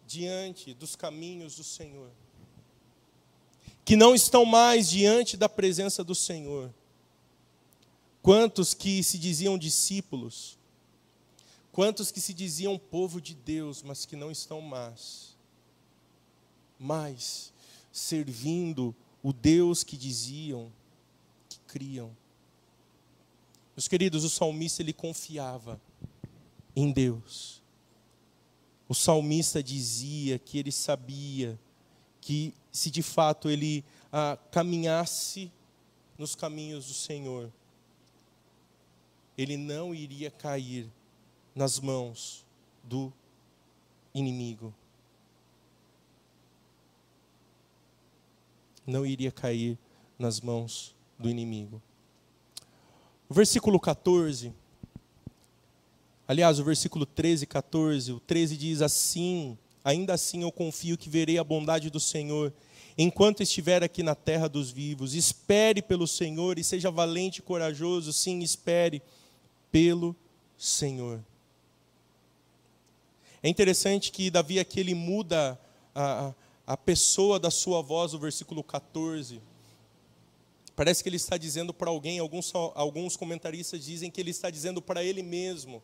diante 0.06 0.74
dos 0.74 0.94
caminhos 0.94 1.56
do 1.56 1.64
Senhor. 1.64 2.10
Que 3.82 3.96
não 3.96 4.14
estão 4.14 4.44
mais 4.44 4.90
diante 4.90 5.38
da 5.38 5.48
presença 5.48 6.04
do 6.04 6.14
Senhor. 6.14 6.72
Quantos 8.20 8.74
que 8.74 9.02
se 9.02 9.16
diziam 9.16 9.56
discípulos, 9.56 10.57
quantos 11.72 12.10
que 12.10 12.20
se 12.20 12.34
diziam 12.34 12.78
povo 12.78 13.20
de 13.20 13.34
Deus, 13.34 13.82
mas 13.82 14.04
que 14.04 14.16
não 14.16 14.30
estão 14.30 14.60
mais, 14.60 15.36
mais 16.78 17.52
servindo 17.92 18.94
o 19.22 19.32
Deus 19.32 19.82
que 19.84 19.96
diziam 19.96 20.72
que 21.48 21.58
criam. 21.66 22.16
Meus 23.76 23.88
queridos, 23.88 24.24
o 24.24 24.30
salmista 24.30 24.82
ele 24.82 24.92
confiava 24.92 25.80
em 26.74 26.90
Deus. 26.90 27.62
O 28.88 28.94
salmista 28.94 29.62
dizia 29.62 30.38
que 30.38 30.58
ele 30.58 30.72
sabia 30.72 31.58
que 32.20 32.54
se 32.72 32.90
de 32.90 33.02
fato 33.02 33.50
ele 33.50 33.84
ah, 34.12 34.38
caminhasse 34.50 35.52
nos 36.16 36.34
caminhos 36.34 36.86
do 36.86 36.94
Senhor, 36.94 37.52
ele 39.36 39.56
não 39.56 39.94
iria 39.94 40.30
cair 40.30 40.90
nas 41.58 41.80
mãos 41.80 42.46
do 42.84 43.12
inimigo. 44.14 44.72
Não 48.86 49.04
iria 49.04 49.32
cair 49.32 49.76
nas 50.16 50.40
mãos 50.40 50.94
do 51.18 51.28
inimigo. 51.28 51.82
O 53.28 53.34
versículo 53.34 53.80
14, 53.80 54.54
aliás, 56.28 56.60
o 56.60 56.64
versículo 56.64 57.04
13 57.04 57.42
e 57.42 57.46
14, 57.48 58.12
o 58.12 58.20
13 58.20 58.56
diz 58.56 58.80
assim: 58.80 59.58
Ainda 59.84 60.14
assim 60.14 60.42
eu 60.42 60.52
confio 60.52 60.96
que 60.96 61.10
verei 61.10 61.38
a 61.38 61.44
bondade 61.44 61.90
do 61.90 61.98
Senhor 61.98 62.52
enquanto 62.96 63.42
estiver 63.42 63.82
aqui 63.82 64.04
na 64.04 64.14
terra 64.14 64.48
dos 64.48 64.70
vivos. 64.70 65.12
Espere 65.12 65.82
pelo 65.82 66.06
Senhor 66.06 66.56
e 66.56 66.62
seja 66.62 66.88
valente 66.88 67.40
e 67.40 67.42
corajoso. 67.42 68.12
Sim, 68.12 68.38
espere 68.38 69.02
pelo 69.72 70.14
Senhor. 70.56 71.20
É 73.42 73.48
interessante 73.48 74.10
que 74.10 74.30
Davi 74.30 74.58
aqui 74.58 74.80
ele 74.80 74.94
muda 74.94 75.58
a, 75.94 76.34
a 76.66 76.76
pessoa 76.76 77.38
da 77.38 77.50
sua 77.50 77.80
voz, 77.80 78.14
o 78.14 78.18
versículo 78.18 78.64
14. 78.64 79.40
Parece 80.74 81.02
que 81.02 81.08
ele 81.08 81.16
está 81.16 81.36
dizendo 81.36 81.72
para 81.72 81.90
alguém, 81.90 82.18
alguns, 82.18 82.52
alguns 82.74 83.16
comentaristas 83.16 83.84
dizem 83.84 84.10
que 84.10 84.20
ele 84.20 84.30
está 84.30 84.50
dizendo 84.50 84.82
para 84.82 85.02
ele 85.02 85.22
mesmo. 85.22 85.82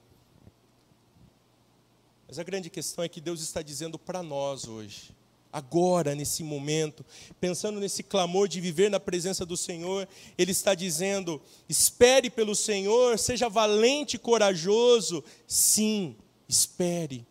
Mas 2.26 2.38
a 2.38 2.42
grande 2.42 2.70
questão 2.70 3.04
é 3.04 3.08
que 3.08 3.20
Deus 3.20 3.40
está 3.40 3.62
dizendo 3.62 3.98
para 3.98 4.22
nós 4.22 4.66
hoje, 4.66 5.12
agora, 5.52 6.14
nesse 6.14 6.42
momento, 6.42 7.04
pensando 7.40 7.78
nesse 7.78 8.02
clamor 8.02 8.48
de 8.48 8.60
viver 8.60 8.90
na 8.90 8.98
presença 8.98 9.46
do 9.46 9.56
Senhor, 9.56 10.08
Ele 10.36 10.50
está 10.50 10.74
dizendo: 10.74 11.40
espere 11.68 12.30
pelo 12.30 12.54
Senhor, 12.56 13.16
seja 13.18 13.48
valente 13.48 14.16
e 14.16 14.18
corajoso. 14.18 15.22
Sim, 15.46 16.16
espere 16.48 17.24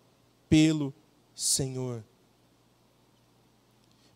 pelo 0.54 0.94
Senhor. 1.34 2.06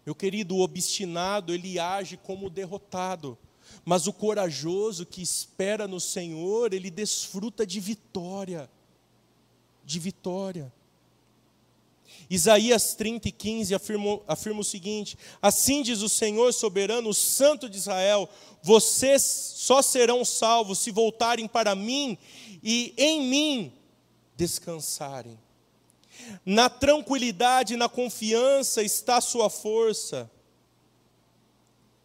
Meu 0.05 0.13
querido, 0.13 0.55
o 0.55 0.61
obstinado, 0.61 1.51
ele 1.51 1.79
age 1.79 2.15
como 2.15 2.47
derrotado, 2.47 3.35
mas 3.83 4.05
o 4.05 4.13
corajoso 4.13 5.03
que 5.03 5.19
espera 5.19 5.87
no 5.87 5.99
Senhor, 5.99 6.75
ele 6.75 6.91
desfruta 6.91 7.65
de 7.65 7.79
vitória. 7.79 8.69
De 9.83 9.97
vitória. 9.97 10.71
Isaías 12.29 12.93
30 12.93 13.29
e 13.29 13.31
15 13.31 13.73
afirma, 13.73 14.19
afirma 14.27 14.59
o 14.59 14.63
seguinte: 14.63 15.17
Assim 15.41 15.81
diz 15.81 16.03
o 16.03 16.09
Senhor 16.09 16.53
soberano, 16.53 17.09
o 17.09 17.15
Santo 17.15 17.67
de 17.67 17.77
Israel: 17.77 18.29
Vocês 18.61 19.23
só 19.23 19.81
serão 19.81 20.23
salvos 20.23 20.77
se 20.77 20.91
voltarem 20.91 21.47
para 21.47 21.73
mim 21.73 22.15
e 22.61 22.93
em 22.95 23.27
mim 23.27 23.73
descansarem. 24.35 25.46
Na 26.45 26.69
tranquilidade, 26.69 27.75
na 27.75 27.89
confiança 27.89 28.81
está 28.81 29.17
a 29.17 29.21
sua 29.21 29.49
força. 29.49 30.29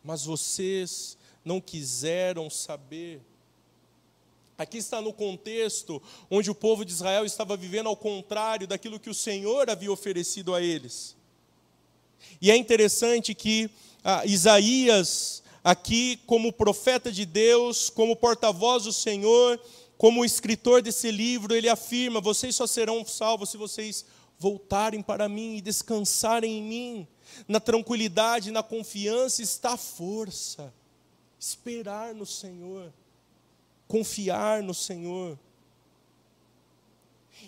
Mas 0.02 0.24
vocês 0.24 1.16
não 1.44 1.60
quiseram 1.60 2.48
saber. 2.50 3.20
Aqui 4.56 4.78
está 4.78 5.00
no 5.00 5.12
contexto 5.12 6.00
onde 6.30 6.50
o 6.50 6.54
povo 6.54 6.84
de 6.84 6.92
Israel 6.92 7.24
estava 7.24 7.56
vivendo 7.56 7.88
ao 7.88 7.96
contrário 7.96 8.66
daquilo 8.66 9.00
que 9.00 9.10
o 9.10 9.14
Senhor 9.14 9.68
havia 9.68 9.90
oferecido 9.90 10.54
a 10.54 10.60
eles. 10.60 11.16
E 12.40 12.50
é 12.50 12.56
interessante 12.56 13.34
que 13.34 13.70
ah, 14.04 14.24
Isaías, 14.26 15.42
aqui, 15.62 16.20
como 16.26 16.52
profeta 16.52 17.10
de 17.10 17.24
Deus, 17.24 17.88
como 17.88 18.16
porta-voz 18.16 18.84
do 18.84 18.92
Senhor, 18.92 19.60
como 20.02 20.24
escritor 20.24 20.82
desse 20.82 21.12
livro, 21.12 21.54
ele 21.54 21.68
afirma: 21.68 22.20
vocês 22.20 22.56
só 22.56 22.66
serão 22.66 23.06
salvos 23.06 23.50
se 23.50 23.56
vocês 23.56 24.04
voltarem 24.36 25.00
para 25.00 25.28
mim 25.28 25.58
e 25.58 25.60
descansarem 25.60 26.58
em 26.58 26.62
mim. 26.64 27.08
Na 27.46 27.60
tranquilidade, 27.60 28.50
na 28.50 28.64
confiança 28.64 29.42
está 29.42 29.74
a 29.74 29.76
força. 29.76 30.74
Esperar 31.38 32.16
no 32.16 32.26
Senhor, 32.26 32.92
confiar 33.86 34.60
no 34.60 34.74
Senhor. 34.74 35.38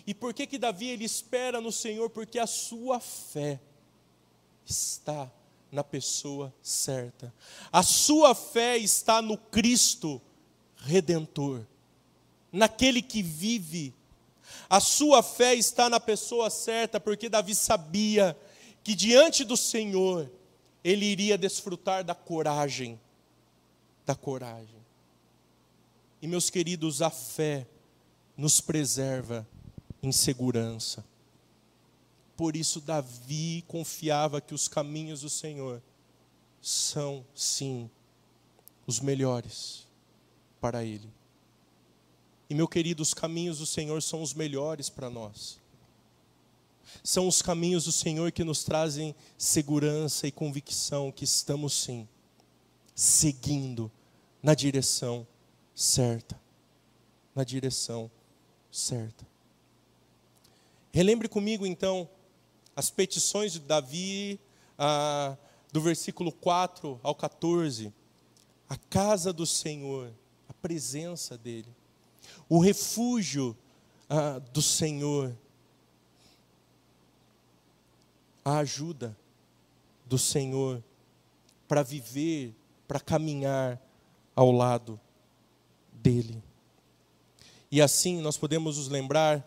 E 0.07 0.13
por 0.13 0.33
que 0.33 0.47
que 0.47 0.57
Davi 0.57 0.87
ele 0.87 1.03
espera 1.03 1.59
no 1.59 1.73
Senhor? 1.73 2.09
Porque 2.09 2.39
a 2.39 2.47
sua 2.47 3.01
fé 3.01 3.59
está 4.65 5.29
na 5.69 5.83
pessoa 5.83 6.55
certa. 6.61 7.33
A 7.69 7.83
sua 7.83 8.33
fé 8.33 8.77
está 8.77 9.21
no 9.21 9.37
Cristo 9.37 10.21
redentor 10.77 11.67
naquele 12.55 13.01
que 13.01 13.21
vive. 13.21 13.93
A 14.69 14.79
sua 14.79 15.21
fé 15.21 15.53
está 15.53 15.89
na 15.89 15.99
pessoa 15.99 16.49
certa, 16.49 16.99
porque 16.99 17.29
Davi 17.29 17.53
sabia 17.53 18.37
que 18.83 18.95
diante 18.95 19.43
do 19.43 19.57
Senhor 19.57 20.31
ele 20.83 21.05
iria 21.05 21.37
desfrutar 21.37 22.03
da 22.03 22.15
coragem, 22.15 22.99
da 24.05 24.15
coragem. 24.15 24.83
E 26.21 26.27
meus 26.27 26.49
queridos, 26.49 27.01
a 27.01 27.09
fé 27.09 27.67
nos 28.37 28.61
preserva 28.61 29.45
em 30.01 30.11
segurança. 30.11 31.05
Por 32.37 32.55
isso, 32.55 32.81
Davi 32.81 33.63
confiava 33.67 34.41
que 34.41 34.53
os 34.53 34.67
caminhos 34.67 35.21
do 35.21 35.29
Senhor 35.29 35.81
são, 36.61 37.25
sim, 37.33 37.89
os 38.87 38.99
melhores 38.99 39.87
para 40.59 40.83
ele. 40.83 41.09
E, 42.49 42.53
meu 42.53 42.67
querido, 42.67 43.01
os 43.01 43.13
caminhos 43.13 43.59
do 43.59 43.65
Senhor 43.65 44.01
são 44.01 44.21
os 44.21 44.33
melhores 44.33 44.89
para 44.89 45.09
nós. 45.09 45.59
São 47.03 47.27
os 47.27 47.41
caminhos 47.41 47.85
do 47.85 47.91
Senhor 47.91 48.31
que 48.31 48.43
nos 48.43 48.63
trazem 48.63 49.15
segurança 49.37 50.27
e 50.27 50.31
convicção 50.31 51.11
que 51.11 51.23
estamos, 51.23 51.73
sim, 51.73 52.07
seguindo 52.93 53.91
na 54.41 54.53
direção 54.53 55.27
certa. 55.73 56.39
Na 57.33 57.43
direção 57.43 58.09
certa. 58.71 59.27
Relembre 60.91 61.27
comigo, 61.27 61.65
então, 61.65 62.07
as 62.75 62.89
petições 62.89 63.53
de 63.53 63.59
Davi, 63.59 64.39
ah, 64.77 65.35
do 65.71 65.81
versículo 65.81 66.31
4 66.31 66.99
ao 67.03 67.13
14. 67.13 67.91
A 68.69 68.77
casa 68.77 69.33
do 69.33 69.45
Senhor, 69.45 70.13
a 70.47 70.53
presença 70.53 71.37
dEle, 71.37 71.67
o 72.47 72.59
refúgio 72.59 73.55
ah, 74.09 74.39
do 74.53 74.61
Senhor, 74.61 75.35
a 78.43 78.59
ajuda 78.59 79.17
do 80.05 80.17
Senhor 80.17 80.83
para 81.67 81.81
viver, 81.81 82.55
para 82.87 82.99
caminhar 82.99 83.81
ao 84.35 84.51
lado 84.51 84.99
dEle. 85.91 86.43
E 87.71 87.81
assim 87.81 88.21
nós 88.21 88.37
podemos 88.37 88.77
nos 88.77 88.87
lembrar 88.87 89.43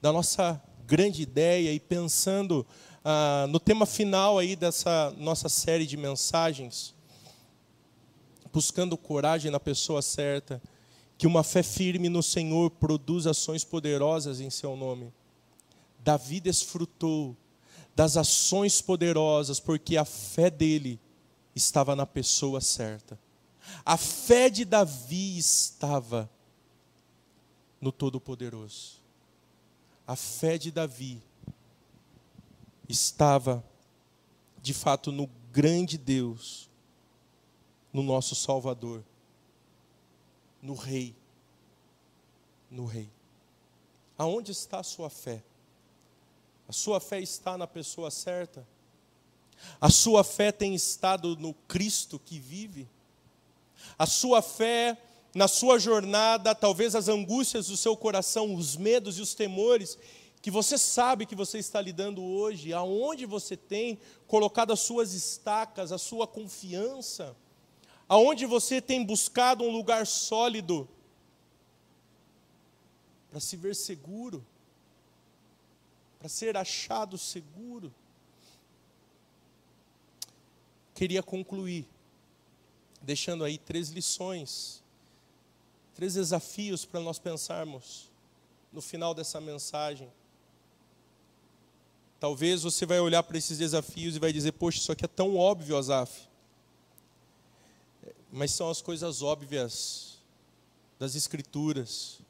da 0.00 0.12
nossa 0.12 0.60
grande 0.86 1.22
ideia 1.22 1.72
e 1.72 1.78
pensando 1.78 2.66
ah, 3.04 3.46
no 3.48 3.60
tema 3.60 3.86
final 3.86 4.38
aí 4.38 4.56
dessa 4.56 5.14
nossa 5.16 5.48
série 5.48 5.86
de 5.86 5.96
mensagens, 5.96 6.94
buscando 8.52 8.98
coragem 8.98 9.50
na 9.50 9.60
pessoa 9.60 10.02
certa, 10.02 10.60
que 11.20 11.26
uma 11.26 11.44
fé 11.44 11.62
firme 11.62 12.08
no 12.08 12.22
Senhor 12.22 12.70
produz 12.70 13.26
ações 13.26 13.62
poderosas 13.62 14.40
em 14.40 14.48
seu 14.48 14.74
nome. 14.74 15.12
Davi 15.98 16.40
desfrutou 16.40 17.36
das 17.94 18.16
ações 18.16 18.80
poderosas 18.80 19.60
porque 19.60 19.98
a 19.98 20.06
fé 20.06 20.48
dele 20.48 20.98
estava 21.54 21.94
na 21.94 22.06
pessoa 22.06 22.58
certa. 22.62 23.20
A 23.84 23.98
fé 23.98 24.48
de 24.48 24.64
Davi 24.64 25.36
estava 25.36 26.30
no 27.78 27.92
Todo-Poderoso 27.92 29.00
a 30.10 30.16
fé 30.16 30.58
de 30.58 30.72
Davi 30.72 31.22
estava, 32.88 33.62
de 34.60 34.74
fato, 34.74 35.12
no 35.12 35.30
grande 35.52 35.96
Deus, 35.96 36.68
no 37.92 38.02
nosso 38.02 38.34
Salvador, 38.34 39.04
no 40.62 40.74
Rei. 40.74 41.14
No 42.70 42.86
Rei. 42.86 43.08
Aonde 44.16 44.52
está 44.52 44.80
a 44.80 44.84
sua 44.84 45.08
fé? 45.08 45.42
A 46.68 46.72
sua 46.72 47.00
fé 47.00 47.20
está 47.20 47.58
na 47.58 47.66
pessoa 47.66 48.10
certa? 48.10 48.66
A 49.80 49.90
sua 49.90 50.22
fé 50.22 50.52
tem 50.52 50.74
estado 50.74 51.36
no 51.36 51.52
Cristo 51.52 52.18
que 52.18 52.38
vive? 52.38 52.88
A 53.98 54.06
sua 54.06 54.40
fé 54.42 54.96
na 55.34 55.46
sua 55.46 55.78
jornada, 55.78 56.54
talvez 56.54 56.94
as 56.94 57.08
angústias 57.08 57.68
do 57.68 57.76
seu 57.76 57.96
coração, 57.96 58.54
os 58.54 58.76
medos 58.76 59.18
e 59.18 59.22
os 59.22 59.34
temores 59.34 59.96
que 60.42 60.50
você 60.50 60.78
sabe 60.78 61.26
que 61.26 61.34
você 61.34 61.58
está 61.58 61.80
lidando 61.80 62.22
hoje, 62.22 62.72
aonde 62.72 63.26
você 63.26 63.56
tem 63.56 63.98
colocado 64.26 64.72
as 64.72 64.80
suas 64.80 65.12
estacas, 65.12 65.92
a 65.92 65.98
sua 65.98 66.26
confiança, 66.26 67.36
aonde 68.10 68.44
você 68.44 68.82
tem 68.82 69.04
buscado 69.06 69.62
um 69.62 69.70
lugar 69.70 70.04
sólido 70.04 70.88
para 73.30 73.38
se 73.38 73.56
ver 73.56 73.76
seguro, 73.76 74.44
para 76.18 76.28
ser 76.28 76.56
achado 76.56 77.16
seguro. 77.16 77.94
Queria 80.92 81.22
concluir 81.22 81.86
deixando 83.00 83.44
aí 83.44 83.56
três 83.56 83.90
lições 83.90 84.82
três 85.94 86.14
desafios 86.14 86.86
para 86.86 86.98
nós 86.98 87.18
pensarmos 87.18 88.10
no 88.72 88.80
final 88.80 89.12
dessa 89.12 89.38
mensagem. 89.38 90.10
Talvez 92.18 92.62
você 92.62 92.86
vai 92.86 92.98
olhar 92.98 93.22
para 93.22 93.36
esses 93.36 93.58
desafios 93.58 94.16
e 94.16 94.18
vai 94.18 94.32
dizer: 94.32 94.52
Poxa, 94.52 94.78
isso 94.78 94.90
aqui 94.90 95.04
é 95.04 95.08
tão 95.08 95.36
óbvio, 95.36 95.76
Azaf. 95.76 96.29
Mas 98.32 98.52
são 98.52 98.70
as 98.70 98.80
coisas 98.80 99.22
óbvias 99.22 100.18
das 100.98 101.14
Escrituras 101.14 102.20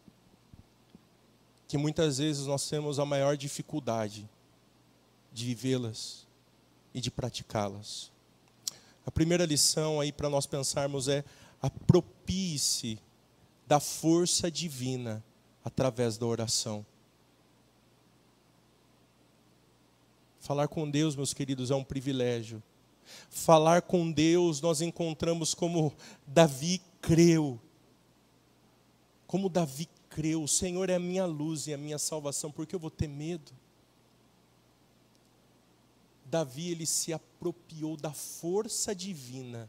que 1.69 1.79
muitas 1.79 2.19
vezes 2.19 2.47
nós 2.47 2.69
temos 2.69 2.99
a 2.99 3.05
maior 3.05 3.37
dificuldade 3.37 4.29
de 5.33 5.45
vivê-las 5.45 6.27
e 6.93 7.01
de 7.01 7.11
praticá-las. 7.11 8.11
A 9.07 9.11
primeira 9.11 9.45
lição 9.45 10.01
aí 10.01 10.11
para 10.11 10.29
nós 10.29 10.47
pensarmos 10.47 11.07
é 11.07 11.25
apropie-se 11.63 12.99
da 13.67 13.79
força 13.79 14.51
divina 14.51 15.23
através 15.65 16.19
da 16.19 16.27
oração. 16.27 16.85
Falar 20.41 20.67
com 20.67 20.91
Deus, 20.91 21.15
meus 21.15 21.33
queridos, 21.33 21.71
é 21.71 21.75
um 21.75 21.85
privilégio. 21.85 22.63
Falar 23.29 23.83
com 23.83 24.11
Deus, 24.11 24.61
nós 24.61 24.81
encontramos 24.81 25.55
como 25.55 25.95
Davi 26.27 26.81
creu. 27.01 27.61
Como 29.27 29.49
Davi 29.49 29.89
creu, 30.09 30.43
o 30.43 30.49
Senhor 30.49 30.91
é 30.91 30.97
a 30.97 31.01
minha 31.01 31.25
luz 31.25 31.67
e 31.67 31.75
a 31.75 31.79
minha 31.79 31.99
salvação, 31.99 32.51
porque 32.51 32.75
eu 32.75 32.81
vou 32.81 32.91
ter 32.91 33.09
medo? 33.09 33.53
Davi 36.25 36.71
ele 36.71 36.87
se 36.87 37.13
apropriou 37.13 37.97
da 37.97 38.13
força 38.13 38.95
divina 38.95 39.69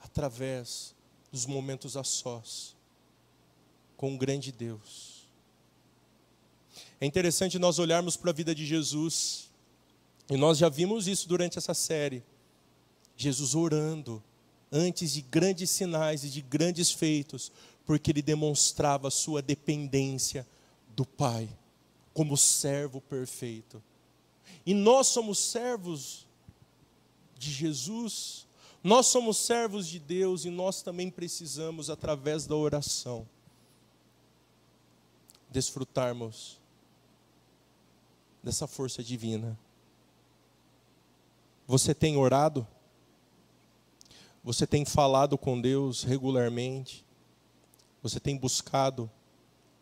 através 0.00 0.94
dos 1.32 1.46
momentos 1.46 1.96
a 1.96 2.04
sós 2.04 2.76
com 3.96 4.14
o 4.14 4.18
grande 4.18 4.50
Deus. 4.50 5.28
É 7.00 7.06
interessante 7.06 7.58
nós 7.58 7.78
olharmos 7.78 8.16
para 8.16 8.30
a 8.30 8.34
vida 8.34 8.54
de 8.54 8.64
Jesus, 8.64 9.49
e 10.30 10.36
nós 10.36 10.58
já 10.58 10.68
vimos 10.68 11.08
isso 11.08 11.28
durante 11.28 11.58
essa 11.58 11.74
série. 11.74 12.22
Jesus 13.16 13.56
orando, 13.56 14.22
antes 14.70 15.12
de 15.12 15.22
grandes 15.22 15.68
sinais 15.70 16.22
e 16.22 16.30
de 16.30 16.40
grandes 16.40 16.92
feitos, 16.92 17.50
porque 17.84 18.12
ele 18.12 18.22
demonstrava 18.22 19.10
sua 19.10 19.42
dependência 19.42 20.46
do 20.94 21.04
Pai, 21.04 21.48
como 22.14 22.36
servo 22.36 23.00
perfeito. 23.00 23.82
E 24.64 24.72
nós 24.72 25.08
somos 25.08 25.38
servos 25.38 26.26
de 27.36 27.50
Jesus, 27.50 28.46
nós 28.84 29.06
somos 29.06 29.36
servos 29.36 29.88
de 29.88 29.98
Deus 29.98 30.44
e 30.44 30.50
nós 30.50 30.80
também 30.80 31.10
precisamos, 31.10 31.90
através 31.90 32.46
da 32.46 32.54
oração, 32.54 33.26
desfrutarmos 35.50 36.60
dessa 38.42 38.68
força 38.68 39.02
divina. 39.02 39.58
Você 41.70 41.94
tem 41.94 42.16
orado? 42.16 42.66
Você 44.42 44.66
tem 44.66 44.84
falado 44.84 45.38
com 45.38 45.60
Deus 45.60 46.02
regularmente? 46.02 47.06
Você 48.02 48.18
tem 48.18 48.36
buscado 48.36 49.08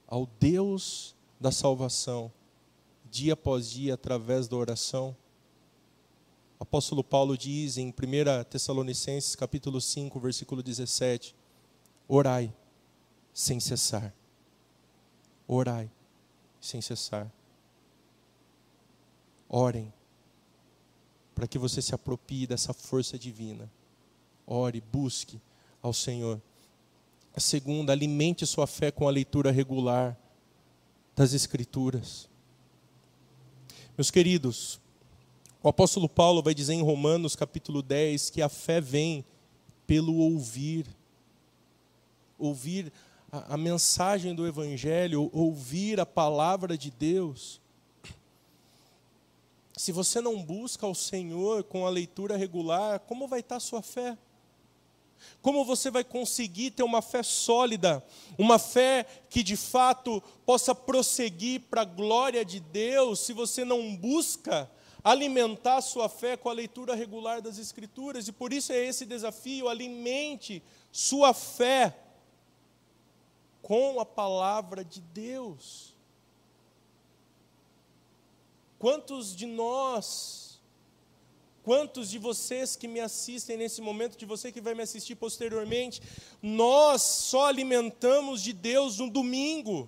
ao 0.06 0.26
Deus 0.38 1.16
da 1.40 1.50
salvação, 1.50 2.30
dia 3.10 3.32
após 3.32 3.70
dia, 3.70 3.94
através 3.94 4.46
da 4.46 4.54
oração? 4.54 5.16
O 6.60 6.62
apóstolo 6.62 7.02
Paulo 7.02 7.38
diz 7.38 7.78
em 7.78 7.88
1 7.88 8.44
Tessalonicenses 8.50 9.34
capítulo 9.34 9.80
5, 9.80 10.20
versículo 10.20 10.62
17: 10.62 11.34
Orai 12.06 12.54
sem 13.32 13.58
cessar. 13.58 14.14
Orai 15.46 15.90
sem 16.60 16.82
cessar. 16.82 17.32
Orem 19.48 19.90
para 21.38 21.46
que 21.46 21.56
você 21.56 21.80
se 21.80 21.94
aproprie 21.94 22.48
dessa 22.48 22.72
força 22.72 23.16
divina. 23.16 23.70
Ore, 24.44 24.80
busque 24.80 25.40
ao 25.80 25.92
Senhor. 25.92 26.42
A 27.32 27.38
segunda, 27.38 27.92
alimente 27.92 28.44
sua 28.44 28.66
fé 28.66 28.90
com 28.90 29.06
a 29.06 29.10
leitura 29.12 29.52
regular 29.52 30.18
das 31.14 31.32
Escrituras. 31.32 32.28
Meus 33.96 34.10
queridos, 34.10 34.80
O 35.62 35.68
apóstolo 35.68 36.08
Paulo 36.08 36.42
vai 36.42 36.54
dizer 36.54 36.74
em 36.74 36.82
Romanos 36.82 37.36
capítulo 37.36 37.82
10 37.82 38.30
que 38.30 38.42
a 38.42 38.48
fé 38.48 38.80
vem 38.80 39.24
pelo 39.86 40.16
ouvir. 40.16 40.86
Ouvir 42.36 42.92
a, 43.30 43.54
a 43.54 43.56
mensagem 43.56 44.34
do 44.34 44.44
Evangelho, 44.44 45.30
ouvir 45.32 46.00
a 46.00 46.06
palavra 46.06 46.76
de 46.76 46.90
Deus. 46.90 47.60
Se 49.78 49.92
você 49.92 50.20
não 50.20 50.42
busca 50.42 50.84
o 50.88 50.94
Senhor 50.94 51.62
com 51.62 51.86
a 51.86 51.90
leitura 51.90 52.36
regular, 52.36 52.98
como 52.98 53.28
vai 53.28 53.38
estar 53.38 53.56
a 53.56 53.60
sua 53.60 53.80
fé? 53.80 54.18
Como 55.40 55.64
você 55.64 55.88
vai 55.88 56.02
conseguir 56.02 56.72
ter 56.72 56.82
uma 56.82 57.00
fé 57.00 57.22
sólida, 57.22 58.04
uma 58.36 58.58
fé 58.58 59.06
que 59.30 59.40
de 59.40 59.56
fato 59.56 60.20
possa 60.44 60.74
prosseguir 60.74 61.60
para 61.70 61.82
a 61.82 61.84
glória 61.84 62.44
de 62.44 62.58
Deus, 62.58 63.20
se 63.20 63.32
você 63.32 63.64
não 63.64 63.94
busca 63.94 64.68
alimentar 65.02 65.76
a 65.76 65.80
sua 65.80 66.08
fé 66.08 66.36
com 66.36 66.48
a 66.48 66.52
leitura 66.52 66.96
regular 66.96 67.40
das 67.40 67.56
Escrituras? 67.56 68.26
E 68.26 68.32
por 68.32 68.52
isso 68.52 68.72
é 68.72 68.84
esse 68.84 69.06
desafio: 69.06 69.68
alimente 69.68 70.60
sua 70.90 71.32
fé 71.32 71.96
com 73.62 74.00
a 74.00 74.04
palavra 74.04 74.84
de 74.84 75.00
Deus. 75.00 75.87
Quantos 78.78 79.34
de 79.34 79.46
nós 79.46 80.48
Quantos 81.68 82.08
de 82.08 82.18
vocês 82.18 82.76
que 82.76 82.88
me 82.88 82.98
assistem 82.98 83.58
nesse 83.58 83.82
momento, 83.82 84.16
de 84.16 84.24
você 84.24 84.50
que 84.50 84.58
vai 84.58 84.74
me 84.74 84.82
assistir 84.82 85.16
posteriormente, 85.16 86.00
nós 86.40 87.02
só 87.02 87.44
alimentamos 87.46 88.42
de 88.42 88.54
Deus 88.54 88.96
no 88.96 89.10
domingo? 89.10 89.86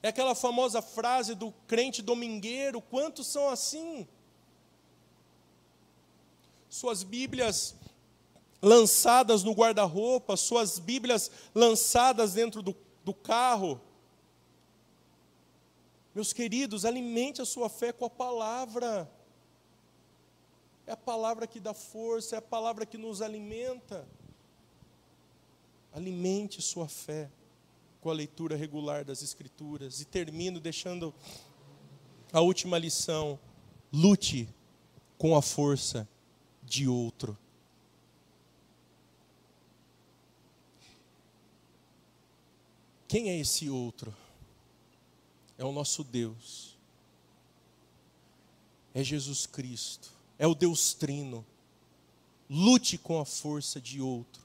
É 0.00 0.06
aquela 0.06 0.36
famosa 0.36 0.80
frase 0.80 1.34
do 1.34 1.52
crente 1.66 2.00
domingueiro, 2.00 2.80
quantos 2.80 3.26
são 3.26 3.48
assim? 3.48 4.06
Suas 6.68 7.02
Bíblias 7.02 7.74
lançadas 8.62 9.42
no 9.42 9.50
guarda-roupa, 9.50 10.36
suas 10.36 10.78
Bíblias 10.78 11.28
lançadas 11.52 12.34
dentro 12.34 12.62
do, 12.62 12.76
do 13.04 13.12
carro. 13.12 13.80
Meus 16.14 16.32
queridos, 16.32 16.84
alimente 16.84 17.40
a 17.40 17.44
sua 17.44 17.68
fé 17.68 17.92
com 17.92 18.04
a 18.04 18.10
palavra. 18.10 19.10
É 20.86 20.92
a 20.92 20.96
palavra 20.96 21.46
que 21.46 21.60
dá 21.60 21.72
força, 21.72 22.34
é 22.34 22.38
a 22.38 22.42
palavra 22.42 22.84
que 22.84 22.98
nos 22.98 23.22
alimenta. 23.22 24.08
Alimente 25.92 26.60
sua 26.60 26.88
fé 26.88 27.30
com 28.00 28.10
a 28.10 28.12
leitura 28.12 28.56
regular 28.56 29.04
das 29.04 29.22
Escrituras. 29.22 30.00
E 30.00 30.04
termino 30.04 30.58
deixando 30.58 31.14
a 32.32 32.40
última 32.40 32.76
lição: 32.76 33.38
lute 33.92 34.48
com 35.16 35.36
a 35.36 35.42
força 35.42 36.08
de 36.64 36.88
outro. 36.88 37.38
Quem 43.06 43.28
é 43.28 43.38
esse 43.38 43.68
outro? 43.68 44.14
É 45.60 45.64
o 45.64 45.70
nosso 45.70 46.02
Deus. 46.02 46.76
É 48.92 49.04
Jesus 49.04 49.46
Cristo 49.46 50.18
é 50.40 50.46
o 50.46 50.54
Deus 50.54 50.94
Trino. 50.94 51.44
Lute 52.48 52.96
com 52.96 53.20
a 53.20 53.26
força 53.26 53.78
de 53.78 54.00
outro. 54.00 54.42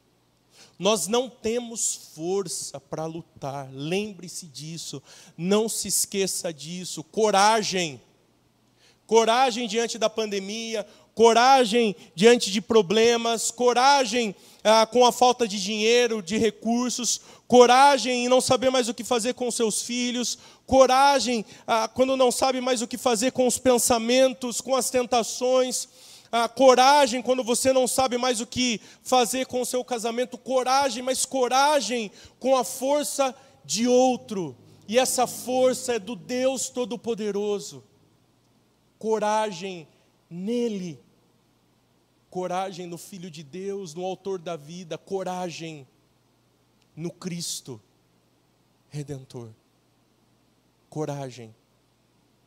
Nós 0.78 1.07
não 1.07 1.30
temos 1.30 2.11
força 2.13 2.80
para 2.82 3.05
lutar, 3.05 3.70
lembre-se 3.72 4.45
disso, 4.45 5.01
não 5.38 5.70
se 5.70 5.88
esqueça 5.88 6.53
disso. 6.53 7.01
Coragem, 7.01 7.99
coragem 9.07 9.70
diante 9.70 9.97
da 9.97 10.09
pandemia, 10.09 10.86
coragem 11.16 11.95
diante 12.13 12.51
de 12.51 12.59
problemas, 12.61 13.49
coragem 13.49 14.36
ah, 14.61 14.86
com 14.86 15.05
a 15.05 15.13
falta 15.13 15.47
de 15.47 15.63
dinheiro, 15.63 16.22
de 16.22 16.38
recursos, 16.38 17.22
coragem 17.47 18.26
em 18.26 18.30
não 18.30 18.41
saber 18.41 18.70
mais 18.70 18.89
o 18.89 18.93
que 18.93 19.03
fazer 19.03 19.34
com 19.34 19.49
seus 19.49 19.82
filhos, 19.82 20.38
coragem 20.68 21.45
ah, 21.66 21.88
quando 21.88 22.18
não 22.18 22.32
sabe 22.32 22.59
mais 22.59 22.82
o 22.82 22.88
que 22.88 22.97
fazer 22.97 23.32
com 23.32 23.47
os 23.47 23.57
pensamentos, 23.57 24.59
com 24.59 24.76
as 24.76 24.89
tentações, 24.89 25.88
ah, 26.30 26.49
coragem 26.49 27.22
quando 27.22 27.45
você 27.45 27.72
não 27.72 27.88
sabe 27.88 28.18
mais 28.18 28.41
o 28.41 28.45
que 28.45 28.82
fazer 29.01 29.45
com 29.45 29.61
o 29.61 29.66
seu 29.66 29.86
casamento, 29.86 30.38
coragem, 30.38 31.01
mas 31.01 31.26
coragem 31.26 32.11
com 32.41 32.57
a 32.57 32.66
força 32.66 33.34
de 33.63 33.88
outro, 33.88 34.53
e 34.86 34.99
essa 34.99 35.26
força 35.26 35.93
é 35.93 35.99
do 35.99 36.16
Deus 36.16 36.70
Todo-Poderoso. 36.70 37.84
Coragem 38.99 39.88
nele, 40.30 40.99
coragem 42.36 42.86
no 42.86 42.98
Filho 42.98 43.32
de 43.32 43.42
Deus, 43.42 43.94
no 43.94 44.04
Autor 44.04 44.40
da 44.40 44.58
vida, 44.58 44.98
coragem 44.98 45.88
no 46.94 47.10
Cristo 47.10 47.82
Redentor 48.90 49.52
coragem 50.96 51.54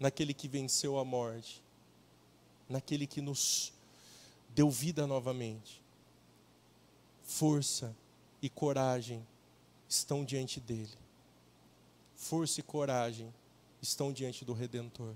naquele 0.01 0.33
que 0.33 0.49
venceu 0.49 0.99
a 0.99 1.05
morte, 1.05 1.63
naquele 2.67 3.07
que 3.07 3.21
nos 3.21 3.75
deu 4.55 4.71
vida 4.71 5.07
novamente. 5.07 5.83
Força 7.23 7.95
e 8.41 8.49
coragem 8.49 9.23
estão 9.87 10.25
diante 10.25 10.61
dele. 10.61 10.97
Força 12.17 12.61
e 12.61 12.63
coragem 12.63 13.35
estão 13.83 14.11
diante 14.11 14.47
do 14.47 14.55
Redentor. 14.55 15.15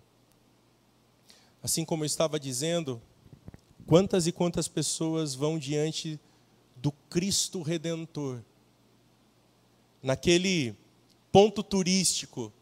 Assim 1.62 1.86
como 1.86 2.04
eu 2.04 2.06
estava 2.06 2.38
dizendo, 2.38 3.00
quantas 3.86 4.26
e 4.26 4.32
quantas 4.32 4.68
pessoas 4.68 5.34
vão 5.34 5.58
diante 5.58 6.18
do 6.76 6.92
Cristo 7.08 7.62
Redentor, 7.62 8.42
naquele 10.02 10.74
ponto 11.30 11.62
turístico 11.62 12.52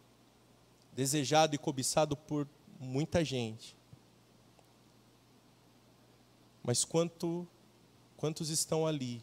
desejado 0.94 1.54
e 1.54 1.58
cobiçado 1.58 2.16
por 2.16 2.46
muita 2.78 3.24
gente. 3.24 3.74
Mas 6.62 6.84
quanto, 6.84 7.48
quantos 8.16 8.50
estão 8.50 8.86
ali 8.86 9.22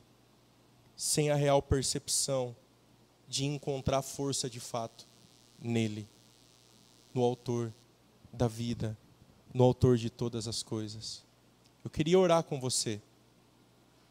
sem 0.95 1.29
a 1.29 1.35
real 1.35 1.61
percepção 1.61 2.55
de 3.27 3.45
encontrar 3.45 4.01
força 4.01 4.49
de 4.49 4.59
fato 4.59 5.07
nele, 5.59 6.07
no 7.13 7.21
Autor 7.21 7.71
da 8.33 8.47
vida, 8.47 8.97
no 9.53 9.63
Autor 9.63 9.97
de 9.97 10.09
todas 10.09 10.47
as 10.47 10.63
coisas? 10.63 11.26
Eu 11.83 11.89
queria 11.89 12.19
orar 12.19 12.43
com 12.43 12.59
você. 12.59 13.01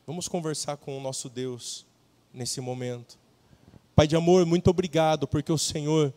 Vamos 0.06 0.28
conversar 0.28 0.76
com 0.76 0.96
o 0.96 1.00
nosso 1.00 1.28
Deus 1.28 1.84
nesse 2.32 2.60
momento. 2.60 3.18
Pai 3.94 4.06
de 4.06 4.14
amor, 4.14 4.46
muito 4.46 4.70
obrigado, 4.70 5.26
porque 5.26 5.52
o 5.52 5.58
Senhor 5.58 6.12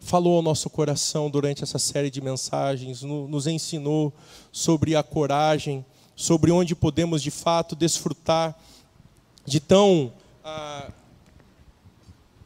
falou 0.00 0.36
ao 0.36 0.42
nosso 0.42 0.68
coração 0.68 1.30
durante 1.30 1.62
essa 1.62 1.78
série 1.78 2.10
de 2.10 2.20
mensagens, 2.20 3.02
nos 3.02 3.46
ensinou 3.46 4.12
sobre 4.52 4.94
a 4.96 5.02
coragem, 5.02 5.84
sobre 6.14 6.50
onde 6.50 6.74
podemos 6.74 7.22
de 7.22 7.30
fato 7.30 7.74
desfrutar 7.74 8.58
de 9.46 9.60
tão 9.60 10.12
ah, 10.44 10.90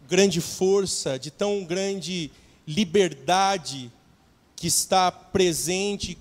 grande 0.08 0.40
força, 0.40 1.18
de 1.18 1.30
tão 1.30 1.64
grande 1.64 2.30
liberdade 2.66 3.90
que 4.54 4.66
está 4.66 5.10
presente 5.10 6.18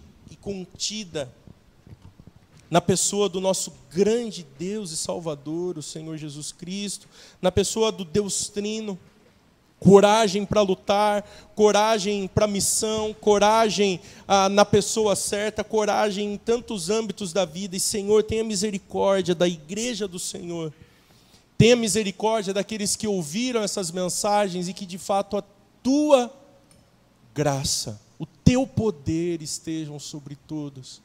contida 0.47 1.29
na 2.69 2.79
pessoa 2.79 3.27
do 3.27 3.41
nosso 3.41 3.73
grande 3.91 4.47
Deus 4.57 4.91
e 4.91 4.97
Salvador, 4.97 5.77
o 5.77 5.83
Senhor 5.83 6.15
Jesus 6.15 6.53
Cristo, 6.53 7.05
na 7.41 7.51
pessoa 7.51 7.91
do 7.91 8.05
Deus 8.05 8.47
Trino 8.47 8.97
coragem 9.77 10.45
para 10.45 10.61
lutar, 10.61 11.29
coragem 11.53 12.29
para 12.29 12.47
missão, 12.47 13.13
coragem 13.13 13.99
ah, 14.25 14.47
na 14.47 14.63
pessoa 14.63 15.17
certa, 15.17 15.65
coragem 15.65 16.33
em 16.33 16.37
tantos 16.37 16.89
âmbitos 16.89 17.33
da 17.33 17.43
vida. 17.43 17.75
E, 17.75 17.79
Senhor, 17.79 18.23
tenha 18.23 18.43
misericórdia 18.43 19.35
da 19.35 19.47
igreja 19.47 20.07
do 20.07 20.17
Senhor. 20.17 20.73
Tenha 21.57 21.75
misericórdia 21.75 22.53
daqueles 22.53 22.95
que 22.95 23.07
ouviram 23.07 23.61
essas 23.61 23.91
mensagens 23.91 24.69
e 24.69 24.73
que, 24.73 24.85
de 24.85 24.97
fato, 24.97 25.37
a 25.37 25.43
tua 25.83 26.33
graça, 27.35 28.01
teu 28.47 28.65
poder 28.65 29.41
estejam 29.41 29.99
sobre 29.99 30.37
todos. 30.37 31.01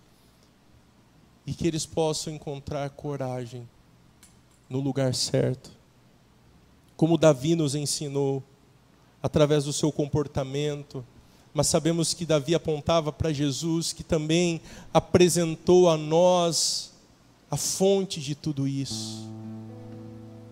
E 1.44 1.52
que 1.52 1.66
eles 1.66 1.84
possam 1.84 2.32
encontrar 2.32 2.88
coragem 2.90 3.68
no 4.70 4.78
lugar 4.78 5.12
certo. 5.12 5.72
Como 6.96 7.18
Davi 7.18 7.56
nos 7.56 7.74
ensinou, 7.74 8.44
através 9.20 9.64
do 9.64 9.72
seu 9.72 9.90
comportamento, 9.90 11.04
mas 11.52 11.66
sabemos 11.66 12.14
que 12.14 12.24
Davi 12.24 12.54
apontava 12.54 13.12
para 13.12 13.32
Jesus, 13.32 13.92
que 13.92 14.04
também 14.04 14.60
apresentou 14.94 15.90
a 15.90 15.96
nós 15.96 16.92
a 17.50 17.56
fonte 17.56 18.20
de 18.20 18.36
tudo 18.36 18.68
isso. 18.68 19.28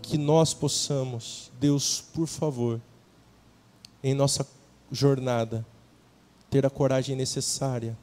Que 0.03 0.19
nós 0.19 0.53
possamos, 0.53 1.53
Deus, 1.61 2.01
por 2.13 2.27
favor, 2.27 2.81
em 4.03 4.13
nossa 4.13 4.45
jornada, 4.91 5.65
ter 6.51 6.67
a 6.67 6.71
coragem 6.71 7.17
necessária 7.17 7.97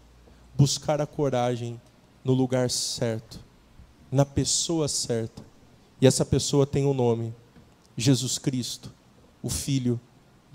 buscar 0.57 0.99
a 0.99 1.05
coragem 1.05 1.79
no 2.23 2.33
lugar 2.33 2.69
certo, 2.71 3.39
na 4.11 4.25
pessoa 4.25 4.87
certa. 4.87 5.45
E 6.01 6.07
essa 6.07 6.25
pessoa 6.25 6.65
tem 6.65 6.85
um 6.85 6.93
nome: 6.93 7.33
Jesus 7.95 8.39
Cristo, 8.39 8.91
o 9.41 9.49
Filho 9.49 9.99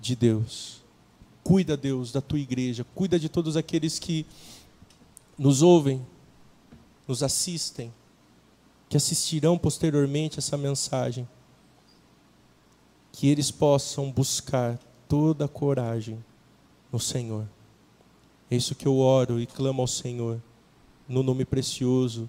de 0.01 0.17
Deus. 0.17 0.83
Cuida, 1.45 1.77
Deus, 1.77 2.13
da 2.13 2.21
tua 2.21 2.39
igreja, 2.39 2.85
cuida 2.95 3.19
de 3.19 3.29
todos 3.29 3.57
aqueles 3.57 3.99
que 3.99 4.27
nos 5.37 5.61
ouvem, 5.61 6.05
nos 7.07 7.23
assistem, 7.23 7.93
que 8.89 8.97
assistirão 8.97 9.59
posteriormente 9.59 10.39
essa 10.39 10.57
mensagem. 10.57 11.29
Que 13.11 13.29
eles 13.29 13.51
possam 13.51 14.11
buscar 14.11 14.79
toda 15.09 15.45
a 15.45 15.49
coragem 15.49 16.25
no 16.91 16.99
Senhor. 16.99 17.47
É 18.53 18.55
isso 18.55 18.75
que 18.75 18.87
eu 18.87 18.99
oro 18.99 19.41
e 19.41 19.47
clamo 19.47 19.81
ao 19.81 19.89
Senhor, 19.89 20.39
no 21.09 21.23
nome 21.23 21.43
precioso 21.43 22.29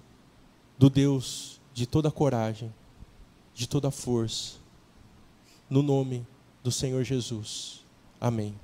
do 0.78 0.88
Deus 0.88 1.60
de 1.74 1.84
toda 1.84 2.10
coragem, 2.10 2.72
de 3.52 3.68
toda 3.68 3.90
força, 3.90 4.54
no 5.68 5.82
nome 5.82 6.26
do 6.62 6.72
Senhor 6.72 7.04
Jesus. 7.04 7.84
Amém. 8.18 8.54